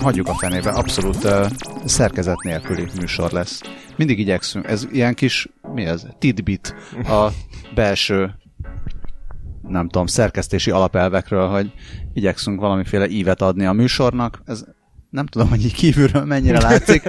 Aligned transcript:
hagyjuk 0.00 0.28
a 0.28 0.34
fenébe, 0.34 0.70
abszolút 0.70 1.24
uh, 1.24 1.46
szerkezet 1.84 2.42
nélküli 2.42 2.86
műsor 3.00 3.32
lesz. 3.32 3.60
Mindig 3.96 4.18
igyekszünk, 4.18 4.66
ez 4.66 4.86
ilyen 4.92 5.14
kis, 5.14 5.48
mi 5.74 5.84
ez, 5.84 6.06
tidbit 6.18 6.74
a 7.04 7.28
belső 7.74 8.34
nem 9.62 9.88
tudom, 9.88 10.06
szerkesztési 10.06 10.70
alapelvekről, 10.70 11.48
hogy 11.48 11.72
igyekszünk 12.12 12.60
valamiféle 12.60 13.08
ívet 13.08 13.42
adni 13.42 13.66
a 13.66 13.72
műsornak. 13.72 14.42
Ez 14.44 14.64
nem 15.10 15.26
tudom, 15.26 15.48
hogy 15.48 15.64
így 15.64 15.74
kívülről 15.74 16.24
mennyire 16.24 16.60
látszik. 16.60 17.02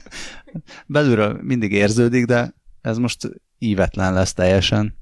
Belülről 0.86 1.38
mindig 1.42 1.72
érződik, 1.72 2.24
de 2.24 2.54
ez 2.80 2.98
most 2.98 3.30
ívetlen 3.58 4.12
lesz 4.12 4.32
teljesen. 4.32 4.96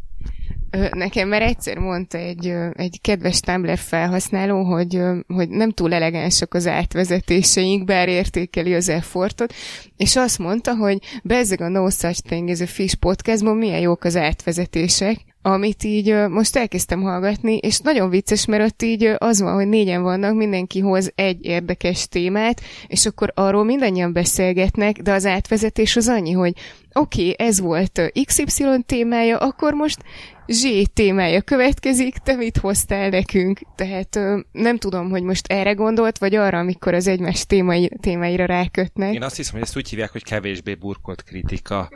Nekem 0.91 1.28
már 1.28 1.42
egyszer 1.42 1.78
mondta 1.78 2.18
egy, 2.18 2.55
egy 2.73 3.00
kedves 3.00 3.41
Tumblr 3.41 3.78
felhasználó, 3.78 4.62
hogy, 4.62 5.00
hogy 5.27 5.48
nem 5.48 5.70
túl 5.70 5.95
elegánsak 5.95 6.55
az 6.55 6.66
átvezetéseink, 6.66 7.84
bár 7.84 8.09
értékeli 8.09 8.74
az 8.74 8.88
effortot, 8.88 9.55
és 9.96 10.16
azt 10.16 10.38
mondta, 10.38 10.74
hogy 10.74 10.98
bezzeg 11.22 11.60
a 11.60 11.69
No 11.69 11.91
Such 11.91 12.20
Thing 12.20 12.48
ez 12.48 12.60
a 12.60 12.66
Fish 12.66 12.95
podcastban 12.95 13.56
milyen 13.56 13.80
jók 13.80 14.05
az 14.05 14.16
átvezetések, 14.16 15.24
amit 15.46 15.84
így 15.84 16.14
most 16.28 16.56
elkezdtem 16.56 17.02
hallgatni, 17.02 17.56
és 17.56 17.78
nagyon 17.78 18.10
vicces, 18.10 18.47
mert 18.47 18.64
ott 18.64 18.83
így 18.83 19.14
az 19.19 19.41
van, 19.41 19.55
hogy 19.55 19.69
négyen 19.69 20.02
vannak, 20.02 20.34
mindenki 20.34 20.80
hoz 20.80 21.12
egy 21.14 21.44
érdekes 21.44 22.08
témát, 22.08 22.60
és 22.86 23.06
akkor 23.06 23.33
arról 23.34 23.64
mindannyian 23.64 24.12
beszélgetnek, 24.12 24.97
de 24.97 25.12
az 25.12 25.27
átvezetés 25.27 25.97
az 25.97 26.08
annyi, 26.08 26.33
hogy 26.33 26.52
oké, 26.92 27.30
okay, 27.30 27.47
ez 27.47 27.60
volt 27.60 28.12
XY 28.24 28.64
témája, 28.86 29.38
akkor 29.38 29.72
most 29.72 29.98
Z 30.47 30.66
témája 30.92 31.42
következik, 31.42 32.16
te 32.16 32.34
mit 32.34 32.56
hoztál 32.56 33.08
nekünk? 33.08 33.61
Tehát 33.75 34.19
nem 34.52 34.78
tudom, 34.78 35.11
hogy 35.11 35.22
most 35.22 35.47
erre 35.47 35.72
gondolt, 35.72 36.19
vagy 36.19 36.34
arra, 36.34 36.58
amikor 36.58 36.94
az 36.94 37.06
egymás 37.06 37.47
témai, 37.47 37.91
témáira 38.00 38.44
rákötnek. 38.44 39.14
Én 39.14 39.22
azt 39.22 39.36
hiszem, 39.36 39.52
hogy 39.52 39.62
ezt 39.62 39.77
úgy 39.77 39.89
hívják, 39.89 40.11
hogy 40.12 40.24
kevésbé 40.24 40.74
burkolt 40.74 41.22
kritika. 41.22 41.91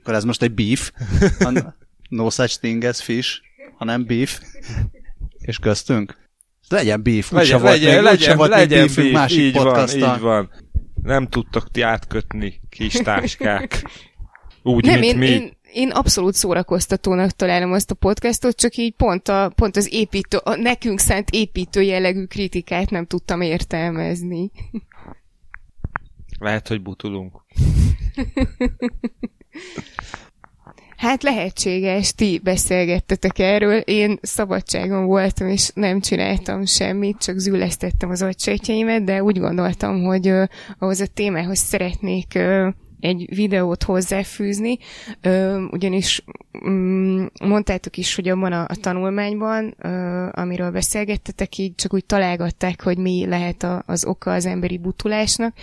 Akkor 0.00 0.14
ez 0.14 0.24
most 0.24 0.42
egy 0.42 0.52
beef. 0.52 0.92
no 2.08 2.30
such 2.30 2.58
thing 2.58 2.84
as 2.84 3.02
fish, 3.02 3.40
hanem 3.76 4.06
beef. 4.06 4.40
És 5.38 5.58
köztünk. 5.58 6.20
Legyen 6.68 7.02
beef, 7.02 7.30
legyen, 7.30 7.60
volt 7.60 7.72
legyen, 7.72 7.94
még, 7.94 8.02
legyen, 8.02 8.36
volt 8.36 8.50
legyen 8.50 8.80
még 8.80 8.94
beef, 8.94 9.12
másik 9.12 9.38
így 9.38 9.52
van, 9.52 9.88
így 9.88 10.20
van. 10.20 10.50
Nem 11.02 11.26
tudtok 11.26 11.70
ti 11.70 11.80
átkötni, 11.80 12.60
kis 12.68 12.92
táskák. 12.92 13.82
Úgy, 14.62 14.84
Nem, 14.84 14.98
mint 14.98 15.12
én, 15.12 15.18
mi. 15.18 15.26
Én, 15.26 15.56
én 15.72 15.90
abszolút 15.90 16.34
szórakoztatónak 16.34 17.30
találom 17.30 17.72
azt 17.72 17.90
a 17.90 17.94
podcastot, 17.94 18.56
csak 18.56 18.76
így 18.76 18.94
pont, 18.94 19.28
a, 19.28 19.52
pont 19.54 19.76
az 19.76 19.92
építő, 19.92 20.36
a 20.36 20.54
nekünk 20.54 20.98
szánt 20.98 21.30
építő 21.30 21.82
jellegű 21.82 22.24
kritikát 22.24 22.90
nem 22.90 23.06
tudtam 23.06 23.40
értelmezni. 23.40 24.50
Lehet, 26.38 26.68
hogy 26.68 26.82
butulunk. 26.82 27.44
Hát 30.96 31.22
lehetséges, 31.22 32.14
ti 32.14 32.40
beszélgettetek 32.44 33.38
erről, 33.38 33.78
én 33.78 34.18
szabadságon 34.20 35.04
voltam, 35.04 35.48
és 35.48 35.70
nem 35.74 36.00
csináltam 36.00 36.64
semmit, 36.64 37.18
csak 37.18 37.38
zülesztettem 37.38 38.10
az 38.10 38.22
agysejtjeimet, 38.22 39.04
de 39.04 39.22
úgy 39.22 39.38
gondoltam, 39.38 40.02
hogy 40.02 40.30
uh, 40.30 40.44
ahhoz 40.78 41.00
a 41.00 41.06
témához 41.06 41.58
szeretnék 41.58 42.32
uh, 42.34 42.72
egy 43.02 43.34
videót 43.34 43.82
hozzáfűzni, 43.82 44.78
ö, 45.20 45.62
ugyanis 45.70 46.24
mm, 46.68 47.24
mondtátok 47.44 47.96
is, 47.96 48.14
hogy 48.14 48.28
abban 48.28 48.52
a, 48.52 48.62
a 48.68 48.76
tanulmányban, 48.80 49.74
ö, 49.78 49.88
amiről 50.32 50.70
beszélgettetek, 50.70 51.58
így 51.58 51.74
csak 51.74 51.94
úgy 51.94 52.04
találgatták, 52.04 52.82
hogy 52.82 52.98
mi 52.98 53.26
lehet 53.26 53.62
a, 53.62 53.82
az 53.86 54.04
oka 54.04 54.32
az 54.32 54.46
emberi 54.46 54.78
butulásnak, 54.78 55.54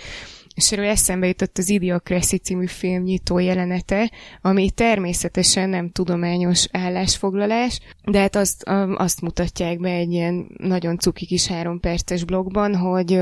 és 0.54 0.72
erről 0.72 0.84
eszembe 0.84 1.26
jutott 1.26 1.58
az 1.58 1.68
Idiocracy 1.68 2.36
című 2.36 2.66
film 2.66 3.02
nyitó 3.02 3.38
jelenete, 3.38 4.10
ami 4.40 4.70
természetesen 4.70 5.68
nem 5.68 5.90
tudományos 5.90 6.66
állásfoglalás, 6.72 7.80
de 8.04 8.20
hát 8.20 8.36
azt, 8.36 8.62
azt 8.94 9.20
mutatják 9.20 9.78
be 9.78 9.90
egy 9.90 10.12
ilyen 10.12 10.46
nagyon 10.56 10.98
cuki 10.98 11.26
kis 11.26 11.46
három 11.46 11.80
perces 11.80 12.24
blogban, 12.24 12.76
hogy, 12.76 13.20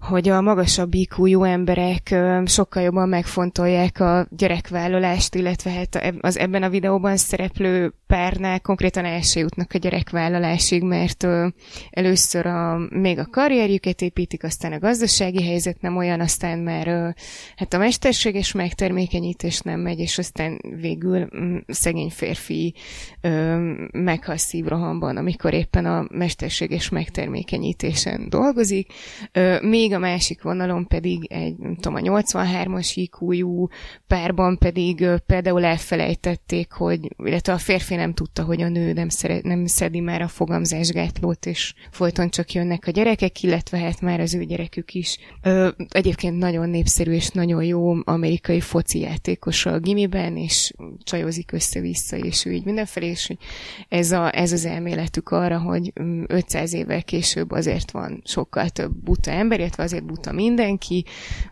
hogy 0.00 0.28
a 0.28 0.40
magasabb 0.40 0.94
iq 0.94 1.44
emberek 1.44 2.14
sokkal 2.44 2.82
jobban 2.82 3.08
megfontolják 3.08 4.00
a 4.00 4.26
gyerekvállalást, 4.30 5.34
illetve 5.34 5.70
hát 5.70 6.14
az 6.20 6.38
ebben 6.38 6.62
a 6.62 6.68
videóban 6.68 7.16
szereplő 7.16 7.94
párnál 8.06 8.60
konkrétan 8.60 9.04
el 9.04 9.20
jutnak 9.34 9.72
a 9.74 9.78
gyerekvállalásig, 9.78 10.82
mert 10.82 11.26
először 11.90 12.46
a, 12.46 12.78
még 12.90 13.18
a 13.18 13.26
karrierjüket 13.30 14.02
építik, 14.02 14.44
aztán 14.44 14.72
a 14.72 14.78
gazdasági 14.78 15.44
helyzet 15.44 15.80
nem 15.80 15.96
olyan, 15.96 16.20
aztán 16.20 16.59
mert 16.60 17.18
hát 17.56 17.74
a 17.74 17.78
mesterséges 17.78 18.52
megtermékenyítés 18.52 19.60
nem 19.60 19.80
megy, 19.80 19.98
és 19.98 20.18
aztán 20.18 20.60
végül 20.80 21.28
mm, 21.36 21.56
szegény 21.66 22.10
férfi 22.10 22.74
meghal 23.92 24.36
szívrohamban, 24.36 25.16
amikor 25.16 25.52
éppen 25.54 25.86
a 25.86 26.06
mesterséges 26.10 26.88
megtermékenyítésen 26.88 28.28
dolgozik. 28.28 28.92
Még 29.60 29.92
a 29.92 29.98
másik 29.98 30.42
vonalon 30.42 30.86
pedig 30.86 31.32
egy, 31.32 31.56
nem 31.58 31.74
tudom, 31.74 31.94
a 31.94 32.00
83-as 32.00 32.90
iq 32.94 33.68
párban 34.06 34.58
pedig 34.58 35.06
például 35.26 35.64
elfelejtették, 35.64 36.72
hogy, 36.72 37.14
illetve 37.24 37.52
a 37.52 37.58
férfi 37.58 37.94
nem 37.94 38.14
tudta, 38.14 38.42
hogy 38.42 38.62
a 38.62 38.68
nő 38.68 38.92
nem, 38.92 39.08
szeret, 39.08 39.42
nem 39.42 39.66
szedi 39.66 40.00
már 40.00 40.22
a 40.22 40.28
fogamzásgátlót, 40.28 41.46
és 41.46 41.74
folyton 41.90 42.30
csak 42.30 42.52
jönnek 42.52 42.86
a 42.86 42.90
gyerekek, 42.90 43.42
illetve 43.42 43.78
hát 43.78 44.00
már 44.00 44.20
az 44.20 44.34
ő 44.34 44.44
gyerekük 44.44 44.94
is. 44.94 45.18
Egyébként 45.88 46.38
nagyon 46.40 46.68
népszerű 46.68 47.12
és 47.12 47.28
nagyon 47.28 47.64
jó 47.64 47.94
amerikai 48.04 48.60
foci 48.60 49.00
játékos 49.00 49.66
a 49.66 49.78
gimiben, 49.78 50.36
és 50.36 50.72
csajozik 51.02 51.52
össze-vissza, 51.52 52.16
és 52.16 52.44
ő 52.44 52.52
így 52.52 52.64
mindenfelé, 52.64 53.06
és 53.06 53.32
ez, 53.88 54.12
a, 54.12 54.36
ez 54.36 54.52
az 54.52 54.64
elméletük 54.64 55.28
arra, 55.28 55.58
hogy 55.58 55.92
500 56.26 56.74
mm, 56.74 56.78
évvel 56.78 57.02
később 57.02 57.50
azért 57.50 57.90
van 57.90 58.22
sokkal 58.24 58.68
több 58.68 58.92
buta 58.92 59.30
ember, 59.30 59.58
illetve 59.58 59.82
azért 59.82 60.04
buta 60.04 60.32
mindenki, 60.32 61.04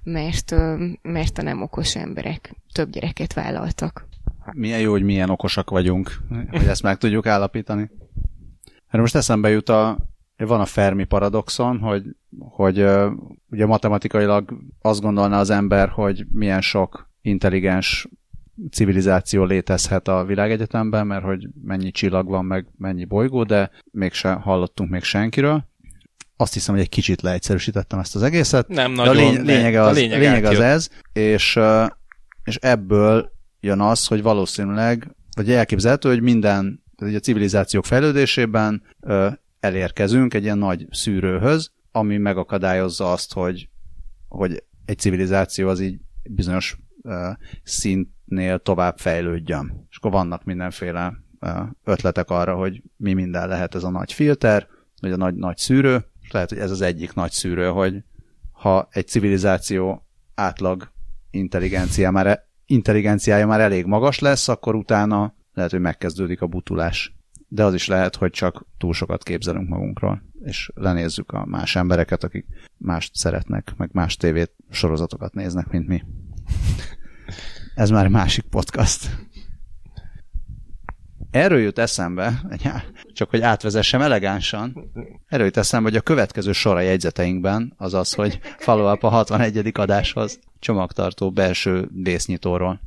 mert, 0.02 0.54
mert 1.02 1.38
a 1.38 1.42
nem 1.42 1.62
okos 1.62 1.96
emberek 1.96 2.54
több 2.72 2.90
gyereket 2.90 3.32
vállaltak. 3.32 4.06
Milyen 4.52 4.80
jó, 4.80 4.90
hogy 4.90 5.02
milyen 5.02 5.30
okosak 5.30 5.70
vagyunk, 5.70 6.18
hogy 6.50 6.66
ezt 6.66 6.82
meg 6.82 6.98
tudjuk 6.98 7.26
állapítani. 7.26 7.90
Erre 8.88 9.00
most 9.00 9.14
eszembe 9.14 9.48
jut 9.48 9.68
a, 9.68 9.98
van 10.46 10.60
a 10.60 10.64
Fermi 10.64 11.04
paradoxon, 11.04 11.78
hogy, 11.78 12.02
hogy 12.38 12.84
ugye 13.50 13.66
matematikailag 13.66 14.58
azt 14.82 15.00
gondolná 15.00 15.40
az 15.40 15.50
ember, 15.50 15.88
hogy 15.88 16.26
milyen 16.32 16.60
sok 16.60 17.10
intelligens 17.22 18.08
civilizáció 18.70 19.44
létezhet 19.44 20.08
a 20.08 20.24
világegyetemben, 20.24 21.06
mert 21.06 21.24
hogy 21.24 21.48
mennyi 21.62 21.90
csillag 21.90 22.28
van, 22.28 22.44
meg 22.44 22.66
mennyi 22.76 23.04
bolygó, 23.04 23.42
de 23.42 23.70
mégse 23.90 24.32
hallottunk 24.32 24.90
még 24.90 25.02
senkiről. 25.02 25.64
Azt 26.36 26.52
hiszem, 26.52 26.74
hogy 26.74 26.82
egy 26.82 26.88
kicsit 26.88 27.22
leegyszerűsítettem 27.22 27.98
ezt 27.98 28.14
az 28.14 28.22
egészet. 28.22 28.68
Nem 28.68 28.92
nagyon, 28.92 29.14
de 29.14 29.20
a 29.20 29.24
lény- 29.24 29.44
lényege 29.44 29.82
az, 29.82 29.96
a 29.96 30.00
lényeg, 30.00 30.18
lényeg 30.18 30.44
az 30.44 30.60
ez, 30.60 30.88
és, 31.12 31.58
és 32.44 32.56
ebből 32.56 33.30
jön 33.60 33.80
az, 33.80 34.06
hogy 34.06 34.22
valószínűleg, 34.22 35.14
vagy 35.36 35.50
elképzelhető, 35.50 36.08
hogy 36.08 36.20
minden, 36.20 36.82
tehát 36.96 37.14
a 37.14 37.18
civilizációk 37.18 37.84
fejlődésében 37.84 38.82
elérkezünk 39.60 40.34
egy 40.34 40.42
ilyen 40.42 40.58
nagy 40.58 40.86
szűrőhöz, 40.90 41.72
ami 41.92 42.16
megakadályozza 42.16 43.12
azt, 43.12 43.32
hogy, 43.32 43.68
hogy 44.28 44.64
egy 44.84 44.98
civilizáció 44.98 45.68
az 45.68 45.80
így 45.80 46.00
bizonyos 46.30 46.78
uh, 47.02 47.14
szintnél 47.62 48.58
tovább 48.58 48.98
fejlődjön. 48.98 49.86
És 49.90 49.96
akkor 49.96 50.10
vannak 50.10 50.44
mindenféle 50.44 51.12
uh, 51.40 51.58
ötletek 51.84 52.30
arra, 52.30 52.54
hogy 52.54 52.82
mi 52.96 53.12
minden 53.12 53.48
lehet 53.48 53.74
ez 53.74 53.84
a 53.84 53.90
nagy 53.90 54.12
filter, 54.12 54.66
vagy 55.00 55.12
a 55.12 55.16
nagy, 55.16 55.34
nagy 55.34 55.56
szűrő, 55.56 56.04
és 56.20 56.30
lehet, 56.30 56.48
hogy 56.48 56.58
ez 56.58 56.70
az 56.70 56.80
egyik 56.80 57.14
nagy 57.14 57.30
szűrő, 57.30 57.68
hogy 57.68 58.02
ha 58.52 58.88
egy 58.90 59.08
civilizáció 59.08 60.06
átlag 60.34 60.92
intelligencia 61.30 62.10
már, 62.10 62.26
e, 62.26 62.48
intelligenciája 62.66 63.46
már 63.46 63.60
elég 63.60 63.86
magas 63.86 64.18
lesz, 64.18 64.48
akkor 64.48 64.74
utána 64.74 65.34
lehet, 65.52 65.70
hogy 65.70 65.80
megkezdődik 65.80 66.42
a 66.42 66.46
butulás 66.46 67.17
de 67.48 67.64
az 67.64 67.74
is 67.74 67.86
lehet, 67.86 68.16
hogy 68.16 68.30
csak 68.30 68.66
túl 68.78 68.92
sokat 68.92 69.22
képzelünk 69.22 69.68
magunkról, 69.68 70.22
és 70.44 70.70
lenézzük 70.74 71.32
a 71.32 71.44
más 71.44 71.76
embereket, 71.76 72.24
akik 72.24 72.46
mást 72.76 73.14
szeretnek, 73.14 73.74
meg 73.76 73.88
más 73.92 74.16
tévét 74.16 74.52
sorozatokat 74.70 75.34
néznek, 75.34 75.68
mint 75.68 75.86
mi. 75.88 76.02
Ez 77.74 77.90
már 77.90 78.08
másik 78.08 78.44
podcast. 78.44 79.16
Erről 81.30 81.58
jut 81.58 81.78
eszembe, 81.78 82.42
csak 83.12 83.30
hogy 83.30 83.40
átvezessem 83.40 84.00
elegánsan, 84.00 84.90
erről 85.26 85.46
jut 85.46 85.56
eszembe, 85.56 85.88
hogy 85.88 85.98
a 85.98 86.02
következő 86.02 86.52
sor 86.52 86.76
a 86.76 86.80
jegyzeteinkben 86.80 87.74
az 87.76 87.94
az, 87.94 88.12
hogy 88.12 88.40
follow 88.58 88.92
up 88.92 89.02
a 89.02 89.08
61. 89.08 89.70
adáshoz 89.72 90.38
csomagtartó 90.58 91.30
belső 91.30 91.90
résznyitóról. 92.04 92.80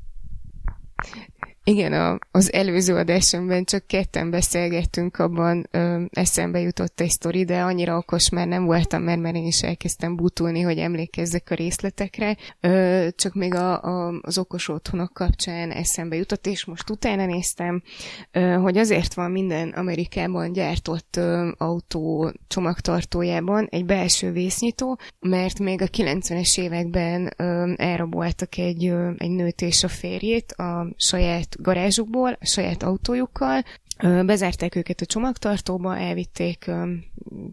Igen, 1.63 1.93
a, 1.93 2.17
az 2.31 2.53
előző 2.53 2.95
adásomban 2.95 3.63
csak 3.63 3.87
ketten 3.87 4.29
beszélgettünk, 4.29 5.17
abban 5.17 5.67
ö, 5.71 6.03
eszembe 6.09 6.59
jutott 6.59 6.99
egy 6.99 7.09
sztori, 7.09 7.45
de 7.45 7.61
annyira 7.61 7.97
okos 7.97 8.29
már 8.29 8.47
nem 8.47 8.65
voltam, 8.65 9.03
mert, 9.03 9.19
mert 9.19 9.35
én 9.35 9.45
is 9.45 9.61
elkezdtem 9.63 10.15
butulni, 10.15 10.61
hogy 10.61 10.77
emlékezzek 10.77 11.47
a 11.49 11.55
részletekre. 11.55 12.37
Ö, 12.59 13.07
csak 13.15 13.33
még 13.33 13.55
a, 13.55 13.81
a, 13.83 14.19
az 14.21 14.37
okos 14.37 14.69
otthonok 14.69 15.13
kapcsán 15.13 15.71
eszembe 15.71 16.15
jutott, 16.15 16.47
és 16.47 16.65
most 16.65 16.89
utána 16.89 17.25
néztem, 17.25 17.83
ö, 18.31 18.53
hogy 18.53 18.77
azért 18.77 19.13
van 19.13 19.31
minden 19.31 19.69
Amerikában 19.69 20.51
gyártott 20.51 21.15
ö, 21.15 21.51
autó 21.57 22.31
csomagtartójában 22.47 23.67
egy 23.69 23.85
belső 23.85 24.31
vésznyitó, 24.31 24.99
mert 25.19 25.59
még 25.59 25.81
a 25.81 25.87
90-es 25.87 26.59
években 26.59 27.33
ö, 27.37 27.73
elraboltak 27.75 28.57
egy, 28.57 28.87
ö, 28.87 29.11
egy 29.17 29.31
nőt 29.31 29.61
és 29.61 29.83
a 29.83 29.87
férjét 29.87 30.51
a 30.51 30.87
saját 30.97 31.49
garázsukból, 31.59 32.37
a 32.39 32.45
saját 32.45 32.83
autójukkal, 32.83 33.63
bezárták 34.01 34.75
őket 34.75 35.01
a 35.01 35.05
csomagtartóba, 35.05 35.97
elvitték 35.97 36.71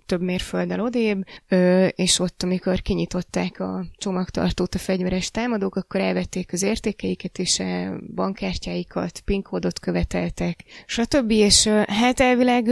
több 0.07 0.23
mérfölddel 0.23 0.81
odébb, 0.81 1.25
és 1.95 2.19
ott, 2.19 2.43
amikor 2.43 2.83
kinyitották 2.83 3.61
a 3.61 3.85
csomagtartót 3.97 4.75
a 4.75 4.79
fegyveres 4.79 5.31
támadók, 5.31 5.77
akkor 5.77 6.01
elvették 6.01 6.53
az 6.53 6.63
értékeiket 6.63 7.39
és 7.39 7.59
a 7.61 7.99
bankkártyáikat, 8.15 9.21
PIN 9.21 9.43
kódot 9.43 9.79
követeltek, 9.79 10.65
stb. 10.87 11.31
És 11.31 11.67
hát 11.87 12.21
elvileg 12.21 12.67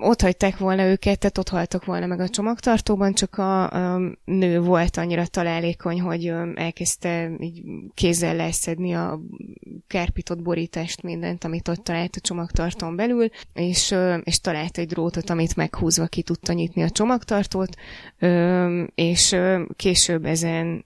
ott 0.00 0.20
hagyták 0.20 0.58
volna 0.58 0.84
őket, 0.84 1.18
tehát 1.18 1.38
ott 1.38 1.48
haltak 1.48 1.84
volna 1.84 2.06
meg 2.06 2.20
a 2.20 2.28
csomagtartóban, 2.28 3.12
csak 3.12 3.38
a, 3.38 3.70
a 3.70 4.00
nő 4.24 4.60
volt 4.60 4.96
annyira 4.96 5.26
találékony, 5.26 6.00
hogy 6.00 6.32
elkezdte 6.54 7.30
így 7.38 7.62
kézzel 7.94 8.36
leszedni 8.36 8.92
a 8.92 9.20
kárpitott 9.86 10.42
borítást, 10.42 11.02
mindent, 11.02 11.44
amit 11.44 11.68
ott 11.68 11.84
talált 11.84 12.16
a 12.16 12.20
csomagtartón 12.84 12.96
belül, 12.96 13.28
és, 13.52 13.94
és 14.24 14.40
talált 14.40 14.78
egy 14.78 14.86
drótot, 14.86 15.30
amit 15.30 15.56
meghúzva 15.56 16.06
ki 16.06 16.22
tudta 16.22 16.52
nyitni 16.52 16.82
a 16.82 16.90
csomagtartót, 16.90 17.76
és 18.94 19.36
később 19.76 20.24
ezen 20.24 20.84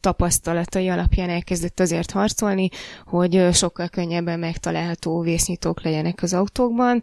tapasztalatai 0.00 0.88
alapján 0.88 1.30
elkezdett 1.30 1.80
azért 1.80 2.10
harcolni, 2.10 2.68
hogy 3.04 3.48
sokkal 3.52 3.88
könnyebben 3.88 4.38
megtalálható 4.38 5.20
vésznyitók 5.20 5.82
legyenek 5.82 6.22
az 6.22 6.34
autókban, 6.34 7.02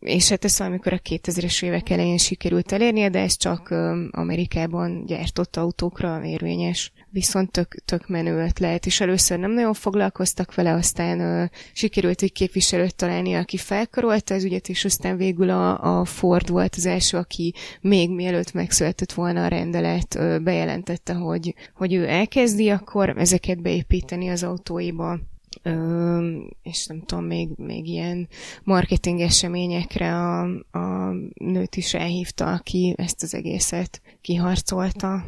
és 0.00 0.28
hát 0.28 0.44
ezt 0.44 0.58
valamikor 0.58 0.92
a 0.92 0.98
2000-es 0.98 1.64
évek 1.64 1.90
elején 1.90 2.18
sikerült 2.18 2.72
elérnie, 2.72 3.08
de 3.08 3.20
ez 3.20 3.36
csak 3.36 3.70
Amerikában 4.10 5.04
gyártott 5.06 5.56
autókra 5.56 6.24
érvényes 6.24 6.92
viszont 7.12 7.50
tök, 7.50 7.74
tök 7.84 8.08
menő 8.08 8.44
ötlet, 8.44 8.86
és 8.86 9.00
először 9.00 9.38
nem 9.38 9.50
nagyon 9.50 9.74
foglalkoztak 9.74 10.54
vele, 10.54 10.72
aztán 10.72 11.20
ö, 11.20 11.44
sikerült 11.72 12.22
egy 12.22 12.32
képviselőt 12.32 12.94
találni, 12.94 13.34
aki 13.34 13.56
felkarolta 13.56 14.34
az 14.34 14.44
ügyet, 14.44 14.68
és 14.68 14.84
aztán 14.84 15.16
végül 15.16 15.50
a, 15.50 15.98
a 15.98 16.04
Ford 16.04 16.48
volt 16.48 16.74
az 16.76 16.86
első, 16.86 17.16
aki 17.16 17.54
még 17.80 18.10
mielőtt 18.10 18.52
megszületett 18.52 19.12
volna 19.12 19.44
a 19.44 19.48
rendelet, 19.48 20.14
ö, 20.14 20.38
bejelentette, 20.38 21.12
hogy, 21.12 21.54
hogy 21.74 21.92
ő 21.92 22.08
elkezdi 22.08 22.70
akkor 22.70 23.08
ezeket 23.18 23.62
beépíteni 23.62 24.28
az 24.28 24.42
autóiba. 24.42 25.18
Ö, 25.62 26.36
és 26.62 26.86
nem 26.86 27.02
tudom, 27.02 27.24
még, 27.24 27.48
még 27.56 27.88
ilyen 27.88 28.28
marketing 28.64 29.20
eseményekre 29.20 30.14
a, 30.14 30.42
a 30.70 31.12
nőt 31.34 31.76
is 31.76 31.94
elhívta, 31.94 32.52
aki 32.52 32.94
ezt 32.96 33.22
az 33.22 33.34
egészet 33.34 34.00
kiharcolta 34.20 35.24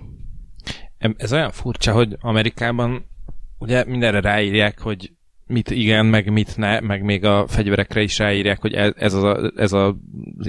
ez 1.16 1.32
olyan 1.32 1.50
furcsa, 1.50 1.92
hogy 1.92 2.16
Amerikában 2.20 3.06
ugye 3.58 3.84
mindenre 3.84 4.20
ráírják, 4.20 4.80
hogy 4.80 5.12
mit 5.46 5.70
igen, 5.70 6.06
meg 6.06 6.32
mit 6.32 6.56
ne, 6.56 6.80
meg 6.80 7.02
még 7.02 7.24
a 7.24 7.46
fegyverekre 7.48 8.02
is 8.02 8.18
ráírják, 8.18 8.60
hogy 8.60 8.74
ez, 8.96 9.14
a, 9.14 9.52
ez 9.56 9.72
a 9.72 9.96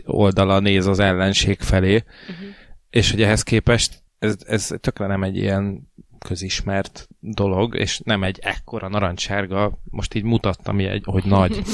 oldala 0.05 0.59
néz 0.59 0.87
az 0.87 0.99
ellenség 0.99 1.59
felé, 1.59 1.95
uh-huh. 1.95 2.47
és 2.89 3.11
hogy 3.11 3.21
ehhez 3.21 3.43
képest 3.43 4.03
ez, 4.19 4.35
ez 4.47 4.71
tökre 4.79 5.07
nem 5.07 5.23
egy 5.23 5.37
ilyen 5.37 5.91
közismert 6.19 7.07
dolog, 7.19 7.75
és 7.75 7.99
nem 8.03 8.23
egy 8.23 8.39
ekkora 8.41 8.87
narancsárga, 8.87 9.79
most 9.83 10.13
így 10.13 10.23
mutattam, 10.23 10.79
hogy 11.03 11.25
nagy. 11.25 11.61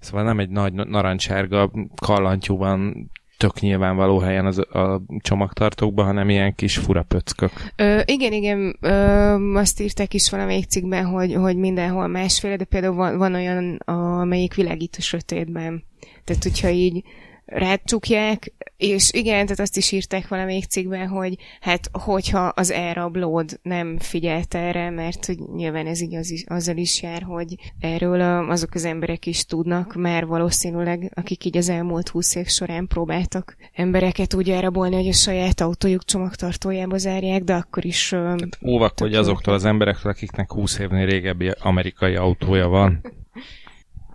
Szóval 0.00 0.24
nem 0.24 0.38
egy 0.38 0.48
nagy 0.48 0.72
narancsárga 0.72 1.70
kallantyú 1.96 2.56
van 2.56 3.10
tök 3.36 3.60
nyilvánvaló 3.60 4.18
helyen 4.18 4.46
az, 4.46 4.58
a 4.58 5.02
csomagtartókban, 5.18 6.04
hanem 6.04 6.28
ilyen 6.28 6.54
kis 6.54 6.76
fura 6.76 7.02
pöckök. 7.02 7.50
Ö, 7.76 8.00
igen, 8.04 8.32
igen, 8.32 8.76
ö, 8.80 9.58
azt 9.58 9.80
írták 9.80 10.14
is 10.14 10.30
valamelyik 10.30 10.64
cikkben, 10.64 11.04
hogy, 11.04 11.34
hogy 11.34 11.56
mindenhol 11.56 12.06
másféle, 12.06 12.56
de 12.56 12.64
például 12.64 12.94
van, 12.94 13.18
van 13.18 13.34
olyan, 13.34 13.76
amelyik 13.84 14.54
világít 14.54 14.96
a 14.98 15.02
sötétben. 15.02 15.84
Tehát, 16.24 16.42
hogyha 16.42 16.68
így 16.68 17.04
rácsukják, 17.46 18.52
és 18.76 19.12
igen, 19.12 19.42
tehát 19.42 19.60
azt 19.60 19.76
is 19.76 19.92
írták 19.92 20.28
valamelyik 20.28 20.64
cikkben, 20.64 21.08
hogy 21.08 21.36
hát 21.60 21.88
hogyha 21.92 22.46
az 22.46 22.70
elrablód 22.70 23.60
nem 23.62 23.98
figyelt 23.98 24.54
erre, 24.54 24.90
mert 24.90 25.26
hogy 25.26 25.38
nyilván 25.54 25.86
ez 25.86 26.00
így 26.00 26.14
az 26.14 26.30
is, 26.30 26.44
azzal 26.46 26.76
is 26.76 27.02
jár, 27.02 27.22
hogy 27.22 27.54
erről 27.80 28.20
azok 28.50 28.74
az 28.74 28.84
emberek 28.84 29.26
is 29.26 29.44
tudnak, 29.44 29.94
már 29.94 30.26
valószínűleg, 30.26 31.10
akik 31.14 31.44
így 31.44 31.56
az 31.56 31.68
elmúlt 31.68 32.08
húsz 32.08 32.34
év 32.34 32.46
során 32.46 32.86
próbáltak 32.86 33.56
embereket 33.72 34.34
úgy 34.34 34.50
elrabolni, 34.50 34.94
hogy 34.94 35.08
a 35.08 35.12
saját 35.12 35.60
autójuk 35.60 36.04
csomagtartójába 36.04 36.98
zárják, 36.98 37.42
de 37.42 37.54
akkor 37.54 37.84
is... 37.84 38.10
Hát 38.10 38.58
óvakodj 38.66 39.16
azoktól 39.16 39.54
az 39.54 39.64
emberektől, 39.64 40.12
akiknek 40.12 40.52
20 40.52 40.78
évnél 40.78 41.06
régebbi 41.06 41.50
amerikai 41.60 42.14
autója 42.14 42.68
van. 42.68 43.00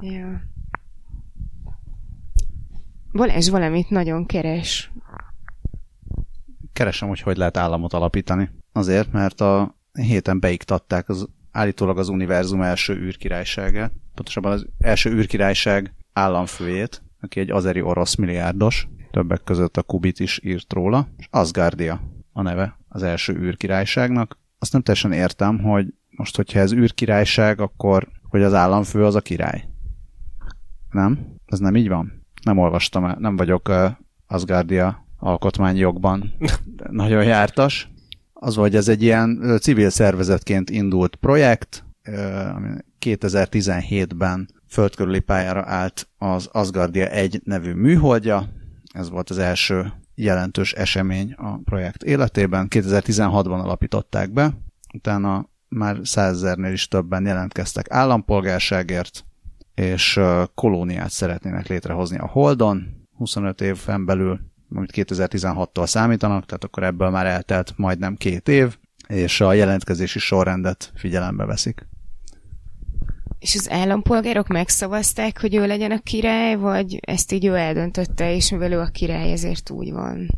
ja. 0.01 0.41
Balázs 3.19 3.49
valamit 3.49 3.89
nagyon 3.89 4.25
keres. 4.25 4.91
Keresem, 6.73 7.07
hogy 7.07 7.19
hogy 7.19 7.37
lehet 7.37 7.57
államot 7.57 7.93
alapítani. 7.93 8.49
Azért, 8.71 9.11
mert 9.11 9.41
a 9.41 9.75
héten 9.91 10.39
beiktatták 10.39 11.09
az, 11.09 11.27
állítólag 11.51 11.97
az 11.97 12.09
univerzum 12.09 12.61
első 12.61 12.93
űrkirályságát, 12.93 13.91
pontosabban 14.15 14.51
az 14.51 14.65
első 14.77 15.11
űrkirályság 15.11 15.93
államfőjét, 16.13 17.03
aki 17.21 17.39
egy 17.39 17.51
azeri 17.51 17.81
orosz 17.81 18.15
milliárdos, 18.15 18.87
többek 19.11 19.43
között 19.43 19.77
a 19.77 19.83
Kubit 19.83 20.19
is 20.19 20.39
írt 20.43 20.73
róla, 20.73 21.07
és 21.17 21.27
Asgardia 21.29 22.01
a 22.33 22.41
neve 22.41 22.79
az 22.87 23.03
első 23.03 23.33
űrkirályságnak. 23.33 24.39
Azt 24.59 24.71
nem 24.71 24.81
teljesen 24.81 25.11
értem, 25.11 25.59
hogy 25.59 25.93
most, 26.09 26.35
hogyha 26.35 26.59
ez 26.59 26.73
űrkirályság, 26.73 27.61
akkor 27.61 28.07
hogy 28.29 28.43
az 28.43 28.53
államfő 28.53 29.05
az 29.05 29.15
a 29.15 29.21
király. 29.21 29.67
Nem? 30.91 31.35
Ez 31.45 31.59
nem 31.59 31.75
így 31.75 31.87
van? 31.87 32.18
Nem 32.43 32.57
olvastam, 32.57 33.15
nem 33.17 33.35
vagyok 33.35 33.71
Asgardia 34.27 35.05
alkotmányjogban 35.17 36.33
nagyon 36.89 37.23
jártas. 37.23 37.91
Az, 38.33 38.55
hogy 38.55 38.75
ez 38.75 38.87
egy 38.87 39.03
ilyen 39.03 39.57
civil 39.61 39.89
szervezetként 39.89 40.69
indult 40.69 41.15
projekt, 41.15 41.83
ami 42.55 42.69
2017-ben 43.05 44.49
földkörüli 44.67 45.19
pályára 45.19 45.63
állt 45.65 46.07
az 46.17 46.49
Asgardia 46.51 47.07
1 47.07 47.41
nevű 47.43 47.73
műholdja. 47.73 48.49
Ez 48.93 49.09
volt 49.09 49.29
az 49.29 49.37
első 49.37 49.93
jelentős 50.15 50.73
esemény 50.73 51.33
a 51.33 51.57
projekt 51.57 52.03
életében. 52.03 52.67
2016-ban 52.69 53.63
alapították 53.63 54.31
be, 54.31 54.53
utána 54.93 55.49
már 55.67 55.99
százezernél 56.03 56.71
is 56.71 56.87
többen 56.87 57.25
jelentkeztek 57.25 57.91
állampolgárságért, 57.91 59.25
és 59.79 60.19
kolóniát 60.55 61.09
szeretnének 61.09 61.67
létrehozni 61.67 62.17
a 62.17 62.27
Holdon, 62.27 63.07
25 63.17 63.61
éven 63.61 64.05
belül, 64.05 64.39
amit 64.75 64.91
2016-tól 64.95 65.85
számítanak, 65.85 66.45
tehát 66.45 66.63
akkor 66.63 66.83
ebből 66.83 67.09
már 67.09 67.25
eltelt 67.25 67.73
majdnem 67.75 68.15
két 68.15 68.47
év, 68.47 68.77
és 69.07 69.41
a 69.41 69.53
jelentkezési 69.53 70.19
sorrendet 70.19 70.91
figyelembe 70.95 71.45
veszik. 71.45 71.87
És 73.39 73.55
az 73.55 73.69
állampolgárok 73.69 74.47
megszavazták, 74.47 75.41
hogy 75.41 75.55
ő 75.55 75.67
legyen 75.67 75.91
a 75.91 75.99
király, 75.99 76.55
vagy 76.55 76.99
ezt 77.01 77.31
így 77.31 77.45
ő 77.45 77.55
eldöntötte, 77.55 78.35
és 78.35 78.51
mivel 78.51 78.71
ő 78.71 78.79
a 78.79 78.89
király, 78.91 79.31
ezért 79.31 79.69
úgy 79.69 79.91
van? 79.91 80.29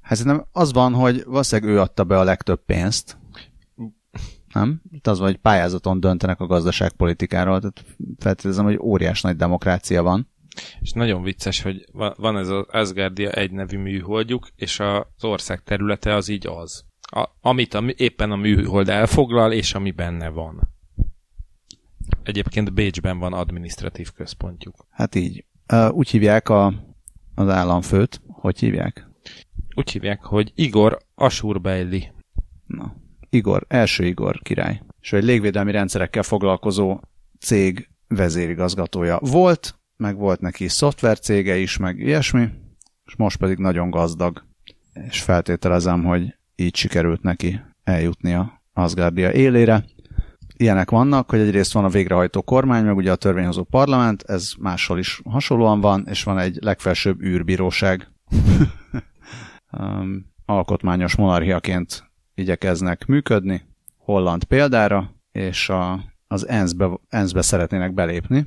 Hát 0.00 0.18
szerintem 0.18 0.46
az 0.52 0.72
van, 0.72 0.92
hogy 0.92 1.24
valószínűleg 1.26 1.74
ő 1.74 1.80
adta 1.80 2.04
be 2.04 2.18
a 2.18 2.24
legtöbb 2.24 2.64
pénzt, 2.64 3.18
nem? 4.52 4.82
Itt 4.90 5.06
az 5.06 5.18
van, 5.18 5.28
hogy 5.28 5.36
pályázaton 5.36 6.00
döntenek 6.00 6.40
a 6.40 6.46
gazdaságpolitikáról, 6.46 7.58
tehát 7.58 7.84
feltételezem, 8.18 8.64
hogy 8.64 8.78
óriás 8.80 9.20
nagy 9.20 9.36
demokrácia 9.36 10.02
van. 10.02 10.28
És 10.80 10.92
nagyon 10.92 11.22
vicces, 11.22 11.62
hogy 11.62 11.84
van 12.16 12.38
ez 12.38 12.48
az 12.48 12.66
Asgardia 12.70 13.30
egy 13.30 13.50
nevű 13.50 13.78
műholdjuk, 13.78 14.48
és 14.56 14.80
az 14.80 15.24
ország 15.24 15.62
területe 15.62 16.14
az 16.14 16.28
így 16.28 16.46
az. 16.46 16.84
A, 17.00 17.28
amit 17.40 17.74
a, 17.74 17.84
éppen 17.96 18.30
a 18.30 18.36
műhold 18.36 18.88
elfoglal, 18.88 19.52
és 19.52 19.74
ami 19.74 19.90
benne 19.90 20.28
van. 20.28 20.76
Egyébként 22.22 22.72
Bécsben 22.72 23.18
van 23.18 23.32
administratív 23.32 24.12
központjuk. 24.12 24.86
Hát 24.90 25.14
így. 25.14 25.44
Úgy 25.90 26.08
hívják 26.08 26.48
a, 26.48 26.74
az 27.34 27.48
államfőt. 27.48 28.20
Hogy 28.26 28.58
hívják? 28.58 29.08
Úgy 29.74 29.90
hívják, 29.90 30.24
hogy 30.24 30.52
Igor 30.54 30.98
Ashurbeili. 31.14 32.12
Na, 32.66 32.96
Igor, 33.30 33.64
első 33.68 34.04
Igor 34.04 34.38
király. 34.42 34.80
és 35.00 35.12
egy 35.12 35.24
légvédelmi 35.24 35.72
rendszerekkel 35.72 36.22
foglalkozó 36.22 37.00
cég 37.40 37.88
vezérigazgatója 38.08 39.18
volt, 39.20 39.78
meg 39.96 40.16
volt 40.16 40.40
neki 40.40 40.68
szoftvercége 40.68 41.56
is, 41.56 41.76
meg 41.76 41.98
ilyesmi, 41.98 42.48
és 43.04 43.16
most 43.16 43.36
pedig 43.36 43.58
nagyon 43.58 43.90
gazdag. 43.90 44.44
És 44.92 45.22
feltételezem, 45.22 46.04
hogy 46.04 46.34
így 46.56 46.76
sikerült 46.76 47.22
neki 47.22 47.60
eljutni 47.84 48.34
a 48.34 48.62
Asgardia 48.72 49.32
élére. 49.32 49.84
Ilyenek 50.56 50.90
vannak, 50.90 51.30
hogy 51.30 51.40
egyrészt 51.40 51.72
van 51.72 51.84
a 51.84 51.88
végrehajtó 51.88 52.42
kormány, 52.42 52.84
meg 52.84 52.96
ugye 52.96 53.12
a 53.12 53.16
törvényhozó 53.16 53.64
parlament, 53.64 54.22
ez 54.22 54.52
máshol 54.58 54.98
is 54.98 55.20
hasonlóan 55.24 55.80
van, 55.80 56.06
és 56.08 56.22
van 56.22 56.38
egy 56.38 56.58
legfelsőbb 56.60 57.22
űrbíróság. 57.22 58.08
um, 59.78 60.26
alkotmányos 60.44 61.16
monarchiaként 61.16 62.07
igyekeznek 62.38 63.06
működni, 63.06 63.62
holland 63.96 64.44
példára, 64.44 65.14
és 65.32 65.68
a, 65.68 66.04
az 66.26 66.48
ENSZ-be, 66.48 66.90
ENSZ-be 67.08 67.42
szeretnének 67.42 67.94
belépni, 67.94 68.46